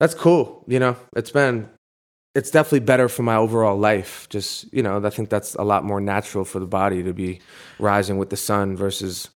that's 0.00 0.14
cool. 0.14 0.64
You 0.66 0.78
know, 0.78 0.96
it's 1.14 1.30
been 1.30 1.68
it's 2.36 2.50
definitely 2.50 2.80
better 2.80 3.08
for 3.08 3.22
my 3.22 3.34
overall 3.34 3.78
life. 3.78 4.28
Just 4.28 4.72
you 4.72 4.82
know, 4.82 5.04
I 5.04 5.10
think 5.10 5.30
that's 5.30 5.54
a 5.54 5.62
lot 5.62 5.84
more 5.84 6.00
natural 6.00 6.44
for 6.44 6.60
the 6.60 6.66
body 6.66 7.02
to 7.02 7.12
be 7.14 7.40
rising 7.78 8.18
with 8.18 8.30
the 8.30 8.36
sun 8.36 8.76
versus 8.76 9.30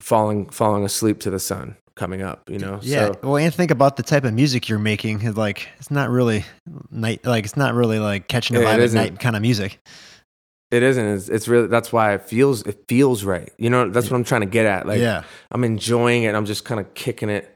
falling 0.00 0.48
falling 0.48 0.84
asleep 0.84 1.20
to 1.20 1.30
the 1.30 1.38
sun 1.38 1.76
coming 1.94 2.22
up. 2.22 2.48
You 2.48 2.58
know, 2.58 2.80
Yeah. 2.82 3.08
So, 3.08 3.18
well, 3.22 3.36
and 3.36 3.54
think 3.54 3.70
about 3.70 3.96
the 3.96 4.02
type 4.02 4.24
of 4.24 4.32
music 4.32 4.68
you're 4.68 4.78
making. 4.78 5.34
Like 5.34 5.68
it's 5.76 5.90
not 5.90 6.08
really 6.08 6.44
night. 6.90 7.24
Like 7.26 7.44
it's 7.44 7.56
not 7.56 7.74
really 7.74 7.98
like 7.98 8.28
catching 8.28 8.56
a 8.56 8.60
vibe 8.60 8.82
at 8.82 8.92
night 8.92 9.20
kind 9.20 9.36
of 9.36 9.42
music. 9.42 9.78
It 10.70 10.82
isn't. 10.82 11.06
It's, 11.06 11.28
it's 11.28 11.48
really 11.48 11.66
that's 11.66 11.92
why 11.92 12.14
it 12.14 12.22
feels 12.22 12.62
it 12.62 12.84
feels 12.88 13.24
right. 13.24 13.52
You 13.58 13.68
know, 13.68 13.90
that's 13.90 14.10
what 14.10 14.16
I'm 14.16 14.24
trying 14.24 14.40
to 14.40 14.46
get 14.46 14.64
at. 14.64 14.86
Like 14.86 15.00
yeah. 15.00 15.24
I'm 15.50 15.64
enjoying 15.64 16.22
it. 16.22 16.34
I'm 16.34 16.46
just 16.46 16.64
kind 16.64 16.80
of 16.80 16.94
kicking 16.94 17.28
it, 17.28 17.51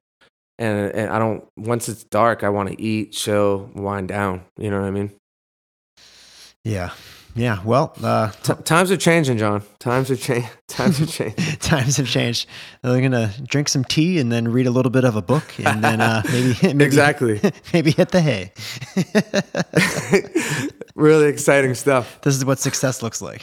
and 0.58 0.92
and 0.94 1.10
I 1.10 1.18
don't. 1.18 1.44
Once 1.56 1.88
it's 1.88 2.04
dark, 2.04 2.42
I 2.44 2.48
want 2.48 2.68
to 2.70 2.80
eat, 2.80 3.12
chill, 3.12 3.70
wind 3.74 4.08
down. 4.08 4.42
You 4.58 4.70
know 4.70 4.80
what 4.80 4.86
I 4.86 4.90
mean? 4.90 5.12
Yeah. 6.64 6.90
Yeah. 7.34 7.62
Well, 7.64 7.92
uh, 8.02 8.30
T- 8.42 8.54
times 8.64 8.90
are 8.90 8.96
changing, 8.96 9.36
John. 9.36 9.62
Times 9.78 10.10
are 10.10 10.16
changing. 10.16 10.48
Times 10.68 11.00
are 11.00 11.06
changing. 11.06 11.56
times 11.60 11.96
have 11.98 12.08
changed. 12.08 12.48
They're 12.82 13.00
gonna 13.02 13.30
drink 13.46 13.68
some 13.68 13.84
tea 13.84 14.18
and 14.18 14.32
then 14.32 14.48
read 14.48 14.66
a 14.66 14.70
little 14.70 14.90
bit 14.90 15.04
of 15.04 15.16
a 15.16 15.22
book, 15.22 15.44
and 15.62 15.84
then 15.84 16.00
uh, 16.00 16.22
maybe, 16.32 16.56
maybe 16.62 16.84
Exactly. 16.84 17.40
maybe 17.74 17.90
hit 17.90 18.10
the 18.10 18.20
hay. 18.22 18.52
really 20.94 21.26
exciting 21.28 21.74
stuff. 21.74 22.18
This 22.22 22.34
is 22.36 22.44
what 22.44 22.58
success 22.58 23.02
looks 23.02 23.20
like. 23.22 23.42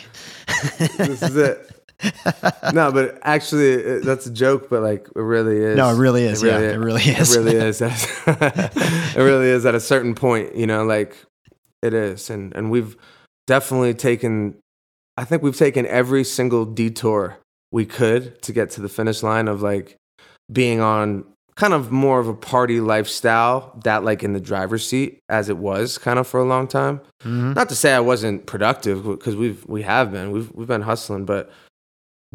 This 0.97 1.21
is 1.21 1.35
it. 1.37 1.71
No, 2.73 2.91
but 2.91 3.19
actually, 3.23 3.99
that's 3.99 4.25
a 4.25 4.31
joke. 4.31 4.69
But 4.69 4.81
like, 4.83 5.07
it 5.15 5.19
really 5.21 5.57
is. 5.57 5.77
No, 5.77 5.89
it 5.89 5.97
really 5.97 6.23
is. 6.25 6.41
Yeah, 6.41 6.59
it 6.59 6.77
really 6.77 7.01
is. 7.03 7.35
It 7.35 7.39
really 7.39 7.55
is. 7.55 7.81
it 8.41 9.15
really 9.17 9.47
is 9.47 9.65
at 9.65 9.75
a 9.75 9.79
certain 9.79 10.15
point. 10.15 10.55
You 10.55 10.67
know, 10.67 10.83
like 10.85 11.15
it 11.81 11.93
is, 11.93 12.29
and 12.29 12.53
and 12.55 12.71
we've 12.71 12.95
definitely 13.47 13.93
taken. 13.93 14.55
I 15.17 15.25
think 15.25 15.43
we've 15.43 15.57
taken 15.57 15.85
every 15.85 16.23
single 16.23 16.65
detour 16.65 17.37
we 17.71 17.85
could 17.85 18.41
to 18.43 18.51
get 18.53 18.69
to 18.71 18.81
the 18.81 18.89
finish 18.89 19.21
line 19.23 19.47
of 19.47 19.61
like 19.61 19.97
being 20.51 20.79
on 20.79 21.25
kind 21.55 21.73
of 21.73 21.91
more 21.91 22.19
of 22.19 22.27
a 22.27 22.33
party 22.33 22.79
lifestyle 22.79 23.79
that 23.83 24.03
like 24.03 24.23
in 24.23 24.33
the 24.33 24.39
driver's 24.39 24.87
seat 24.87 25.19
as 25.29 25.49
it 25.49 25.57
was 25.57 25.99
kind 25.99 26.17
of 26.17 26.25
for 26.27 26.39
a 26.39 26.43
long 26.43 26.67
time 26.67 26.99
Mhm. 27.23 27.53
not 27.55 27.69
to 27.69 27.75
say 27.75 27.93
I 27.93 27.99
wasn't 27.99 28.47
productive 28.47 29.03
because 29.03 29.35
we've 29.35 29.63
we 29.67 29.83
have 29.83 30.11
been 30.11 30.31
we've 30.31 30.51
we've 30.55 30.67
been 30.67 30.81
hustling, 30.81 31.25
but 31.25 31.51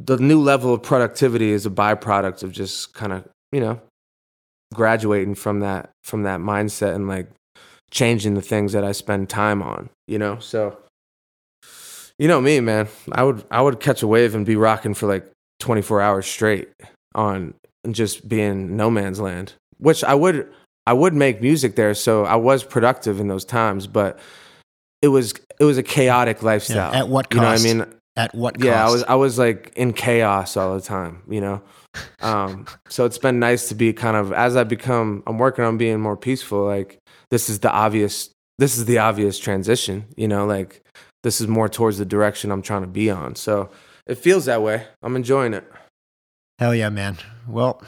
the 0.04 0.16
new 0.16 0.40
level 0.40 0.72
of 0.72 0.82
productivity 0.82 1.50
is 1.50 1.66
a 1.66 1.70
byproduct 1.70 2.42
of 2.42 2.52
just 2.52 2.94
kind 2.94 3.12
of 3.12 3.28
you 3.52 3.60
know 3.60 3.80
graduating 4.74 5.34
from 5.34 5.60
that 5.60 5.90
from 6.04 6.22
that 6.22 6.40
mindset 6.40 6.94
and 6.94 7.08
like 7.08 7.28
changing 7.90 8.34
the 8.34 8.42
things 8.42 8.72
that 8.72 8.84
I 8.84 8.92
spend 8.92 9.28
time 9.28 9.62
on. 9.62 9.90
You 10.06 10.18
know, 10.18 10.38
so 10.38 10.78
you 12.18 12.28
know 12.28 12.40
me, 12.40 12.60
man. 12.60 12.88
I 13.12 13.24
would 13.24 13.44
I 13.50 13.60
would 13.60 13.80
catch 13.80 14.02
a 14.02 14.06
wave 14.06 14.34
and 14.34 14.46
be 14.46 14.56
rocking 14.56 14.94
for 14.94 15.06
like 15.06 15.30
24 15.60 16.00
hours 16.00 16.26
straight 16.26 16.68
on 17.14 17.54
just 17.90 18.28
being 18.28 18.76
no 18.76 18.90
man's 18.90 19.20
land, 19.20 19.54
which 19.78 20.04
I 20.04 20.14
would 20.14 20.48
I 20.86 20.92
would 20.92 21.14
make 21.14 21.42
music 21.42 21.74
there, 21.76 21.92
so 21.94 22.24
I 22.24 22.36
was 22.36 22.64
productive 22.64 23.20
in 23.20 23.28
those 23.28 23.44
times, 23.44 23.86
but 23.86 24.18
it 25.02 25.08
was 25.08 25.34
it 25.60 25.64
was 25.64 25.78
a 25.78 25.82
chaotic 25.82 26.42
lifestyle. 26.42 26.94
at 26.94 27.08
what 27.08 27.26
You 27.32 27.40
know 27.40 27.48
what 27.48 27.60
I 27.60 27.62
mean? 27.62 27.84
At 28.18 28.34
what 28.34 28.54
cost? 28.54 28.64
Yeah, 28.66 28.86
I 28.86 28.90
was 28.90 29.02
I 29.04 29.14
was 29.14 29.38
like 29.38 29.72
in 29.76 29.92
chaos 29.92 30.56
all 30.56 30.74
the 30.74 30.80
time, 30.82 31.22
you 31.28 31.40
know. 31.40 31.62
Um, 32.20 32.66
so 32.88 33.04
it's 33.04 33.16
been 33.18 33.38
nice 33.38 33.68
to 33.68 33.74
be 33.74 33.92
kind 33.92 34.16
of 34.16 34.32
as 34.32 34.56
I 34.56 34.64
become 34.64 35.22
I'm 35.26 35.38
working 35.38 35.64
on 35.64 35.78
being 35.78 36.00
more 36.00 36.16
peaceful, 36.16 36.64
like 36.66 36.98
this 37.30 37.48
is 37.48 37.60
the 37.60 37.70
obvious 37.70 38.30
this 38.58 38.76
is 38.76 38.86
the 38.86 38.98
obvious 38.98 39.38
transition, 39.38 40.04
you 40.16 40.26
know, 40.26 40.44
like 40.46 40.82
this 41.22 41.40
is 41.40 41.46
more 41.46 41.68
towards 41.68 41.98
the 41.98 42.04
direction 42.04 42.50
I'm 42.50 42.62
trying 42.62 42.82
to 42.82 42.88
be 42.88 43.08
on. 43.08 43.36
So 43.36 43.70
it 44.06 44.16
feels 44.16 44.46
that 44.46 44.62
way. 44.62 44.84
I'm 45.02 45.14
enjoying 45.14 45.54
it. 45.54 45.64
Hell 46.58 46.74
yeah, 46.74 46.88
man. 46.88 47.18
Well, 47.46 47.80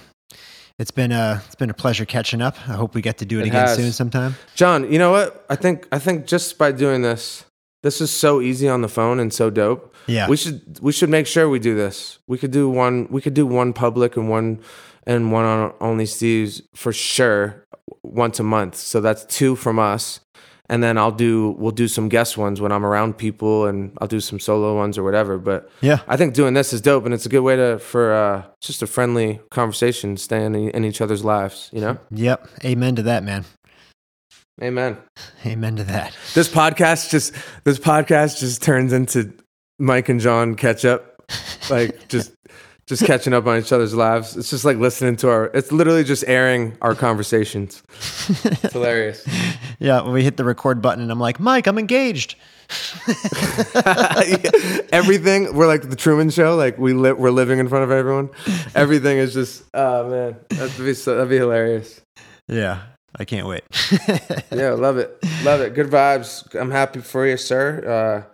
it's 0.78 0.92
been 0.92 1.10
a 1.10 1.42
it's 1.46 1.56
been 1.56 1.70
a 1.70 1.74
pleasure 1.74 2.04
catching 2.04 2.40
up. 2.40 2.56
I 2.68 2.74
hope 2.74 2.94
we 2.94 3.02
get 3.02 3.18
to 3.18 3.24
do 3.24 3.38
it, 3.38 3.42
It 3.42 3.48
again 3.48 3.66
has. 3.66 3.76
soon 3.76 3.90
sometime. 3.90 4.36
John, 4.54 4.90
you 4.92 4.98
know 5.00 5.10
what? 5.10 5.44
I 5.50 5.56
think 5.56 5.88
I 5.90 5.98
think 5.98 6.26
just 6.26 6.56
by 6.56 6.70
doing 6.70 7.02
this, 7.02 7.44
this 7.82 8.00
is 8.00 8.10
so 8.10 8.40
easy 8.40 8.68
on 8.68 8.82
the 8.82 8.88
phone 8.88 9.20
and 9.20 9.32
so 9.32 9.50
dope. 9.50 9.94
Yeah. 10.06 10.28
We 10.28 10.36
should 10.36 10.78
we 10.80 10.92
should 10.92 11.10
make 11.10 11.26
sure 11.26 11.48
we 11.48 11.58
do 11.58 11.74
this. 11.74 12.18
We 12.26 12.38
could 12.38 12.50
do 12.50 12.68
one 12.68 13.08
we 13.10 13.20
could 13.20 13.34
do 13.34 13.46
one 13.46 13.72
public 13.72 14.16
and 14.16 14.28
one 14.28 14.60
and 15.06 15.32
one 15.32 15.44
on 15.44 15.74
only 15.80 16.06
Steve's 16.06 16.62
for 16.74 16.92
sure 16.92 17.66
once 18.02 18.38
a 18.38 18.42
month. 18.42 18.76
So 18.76 19.00
that's 19.00 19.24
two 19.24 19.56
from 19.56 19.78
us. 19.78 20.20
And 20.68 20.84
then 20.84 20.98
I'll 20.98 21.10
do 21.10 21.56
we'll 21.58 21.72
do 21.72 21.88
some 21.88 22.08
guest 22.08 22.38
ones 22.38 22.60
when 22.60 22.70
I'm 22.70 22.86
around 22.86 23.18
people 23.18 23.66
and 23.66 23.96
I'll 23.98 24.06
do 24.06 24.20
some 24.20 24.38
solo 24.38 24.76
ones 24.76 24.96
or 24.96 25.02
whatever. 25.02 25.36
But 25.36 25.68
yeah. 25.80 26.00
I 26.06 26.16
think 26.16 26.34
doing 26.34 26.54
this 26.54 26.72
is 26.72 26.80
dope 26.80 27.04
and 27.06 27.12
it's 27.12 27.26
a 27.26 27.28
good 27.28 27.40
way 27.40 27.56
to 27.56 27.80
for 27.80 28.12
uh, 28.12 28.44
just 28.60 28.80
a 28.82 28.86
friendly 28.86 29.40
conversation, 29.50 30.16
staying 30.16 30.54
in, 30.54 30.70
in 30.70 30.84
each 30.84 31.00
other's 31.00 31.24
lives, 31.24 31.70
you 31.72 31.80
know? 31.80 31.98
Yep. 32.12 32.46
Amen 32.64 32.94
to 32.96 33.02
that, 33.02 33.24
man. 33.24 33.46
Amen. 34.62 34.98
Amen 35.46 35.76
to 35.76 35.84
that. 35.84 36.14
This 36.34 36.48
podcast 36.48 37.10
just 37.10 37.34
this 37.64 37.78
podcast 37.78 38.40
just 38.40 38.62
turns 38.62 38.92
into 38.92 39.32
Mike 39.78 40.08
and 40.08 40.20
John 40.20 40.54
catch 40.54 40.84
up, 40.84 41.22
like 41.70 42.08
just 42.08 42.32
just 42.86 43.06
catching 43.06 43.32
up 43.32 43.46
on 43.46 43.58
each 43.58 43.72
other's 43.72 43.94
lives. 43.94 44.36
It's 44.36 44.50
just 44.50 44.64
like 44.64 44.76
listening 44.76 45.16
to 45.16 45.30
our. 45.30 45.46
It's 45.54 45.72
literally 45.72 46.04
just 46.04 46.24
airing 46.26 46.76
our 46.82 46.94
conversations. 46.94 47.82
It's 48.44 48.72
hilarious. 48.72 49.26
Yeah, 49.78 50.02
when 50.02 50.12
we 50.12 50.22
hit 50.22 50.36
the 50.36 50.44
record 50.44 50.82
button 50.82 51.02
and 51.02 51.10
I'm 51.10 51.18
like, 51.18 51.40
Mike, 51.40 51.66
I'm 51.66 51.78
engaged. 51.78 52.36
Everything 54.92 55.54
we're 55.54 55.66
like 55.66 55.88
the 55.88 55.96
Truman 55.96 56.30
Show. 56.30 56.54
Like 56.56 56.78
we 56.78 56.92
li- 56.92 57.12
we're 57.12 57.30
living 57.30 57.58
in 57.58 57.68
front 57.68 57.84
of 57.84 57.90
everyone. 57.90 58.30
Everything 58.74 59.18
is 59.18 59.32
just 59.32 59.64
oh 59.74 60.08
man, 60.10 60.36
that'd 60.50 60.76
be 60.84 60.94
so, 60.94 61.14
that'd 61.14 61.30
be 61.30 61.38
hilarious. 61.38 62.00
Yeah. 62.46 62.82
I 63.16 63.24
can't 63.24 63.46
wait. 63.46 63.64
Yeah, 64.52 64.72
love 64.72 64.98
it, 64.98 65.16
love 65.44 65.60
it. 65.60 65.74
Good 65.74 65.86
vibes. 65.88 66.54
I'm 66.60 66.70
happy 66.70 67.00
for 67.00 67.26
you, 67.26 67.36
sir. 67.36 68.26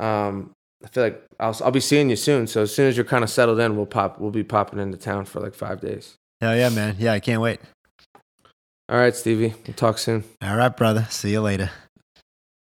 Uh, 0.00 0.02
um, 0.02 0.50
I 0.84 0.88
feel 0.88 1.04
like 1.04 1.24
I'll 1.38 1.56
I'll 1.62 1.70
be 1.70 1.80
seeing 1.80 2.10
you 2.10 2.16
soon. 2.16 2.46
So 2.46 2.62
as 2.62 2.74
soon 2.74 2.88
as 2.88 2.96
you're 2.96 3.04
kind 3.04 3.22
of 3.24 3.30
settled 3.30 3.60
in, 3.60 3.76
we'll 3.76 3.86
pop. 3.86 4.18
We'll 4.18 4.30
be 4.32 4.44
popping 4.44 4.80
into 4.80 4.98
town 4.98 5.24
for 5.24 5.40
like 5.40 5.54
five 5.54 5.80
days. 5.80 6.16
Hell 6.40 6.56
yeah, 6.56 6.68
man. 6.68 6.96
Yeah, 6.98 7.12
I 7.12 7.20
can't 7.20 7.40
wait. 7.40 7.60
All 8.88 8.98
right, 8.98 9.14
Stevie. 9.14 9.54
We'll 9.66 9.74
talk 9.76 9.98
soon. 9.98 10.24
All 10.42 10.56
right, 10.56 10.76
brother. 10.76 11.06
See 11.10 11.30
you 11.30 11.40
later. 11.40 11.70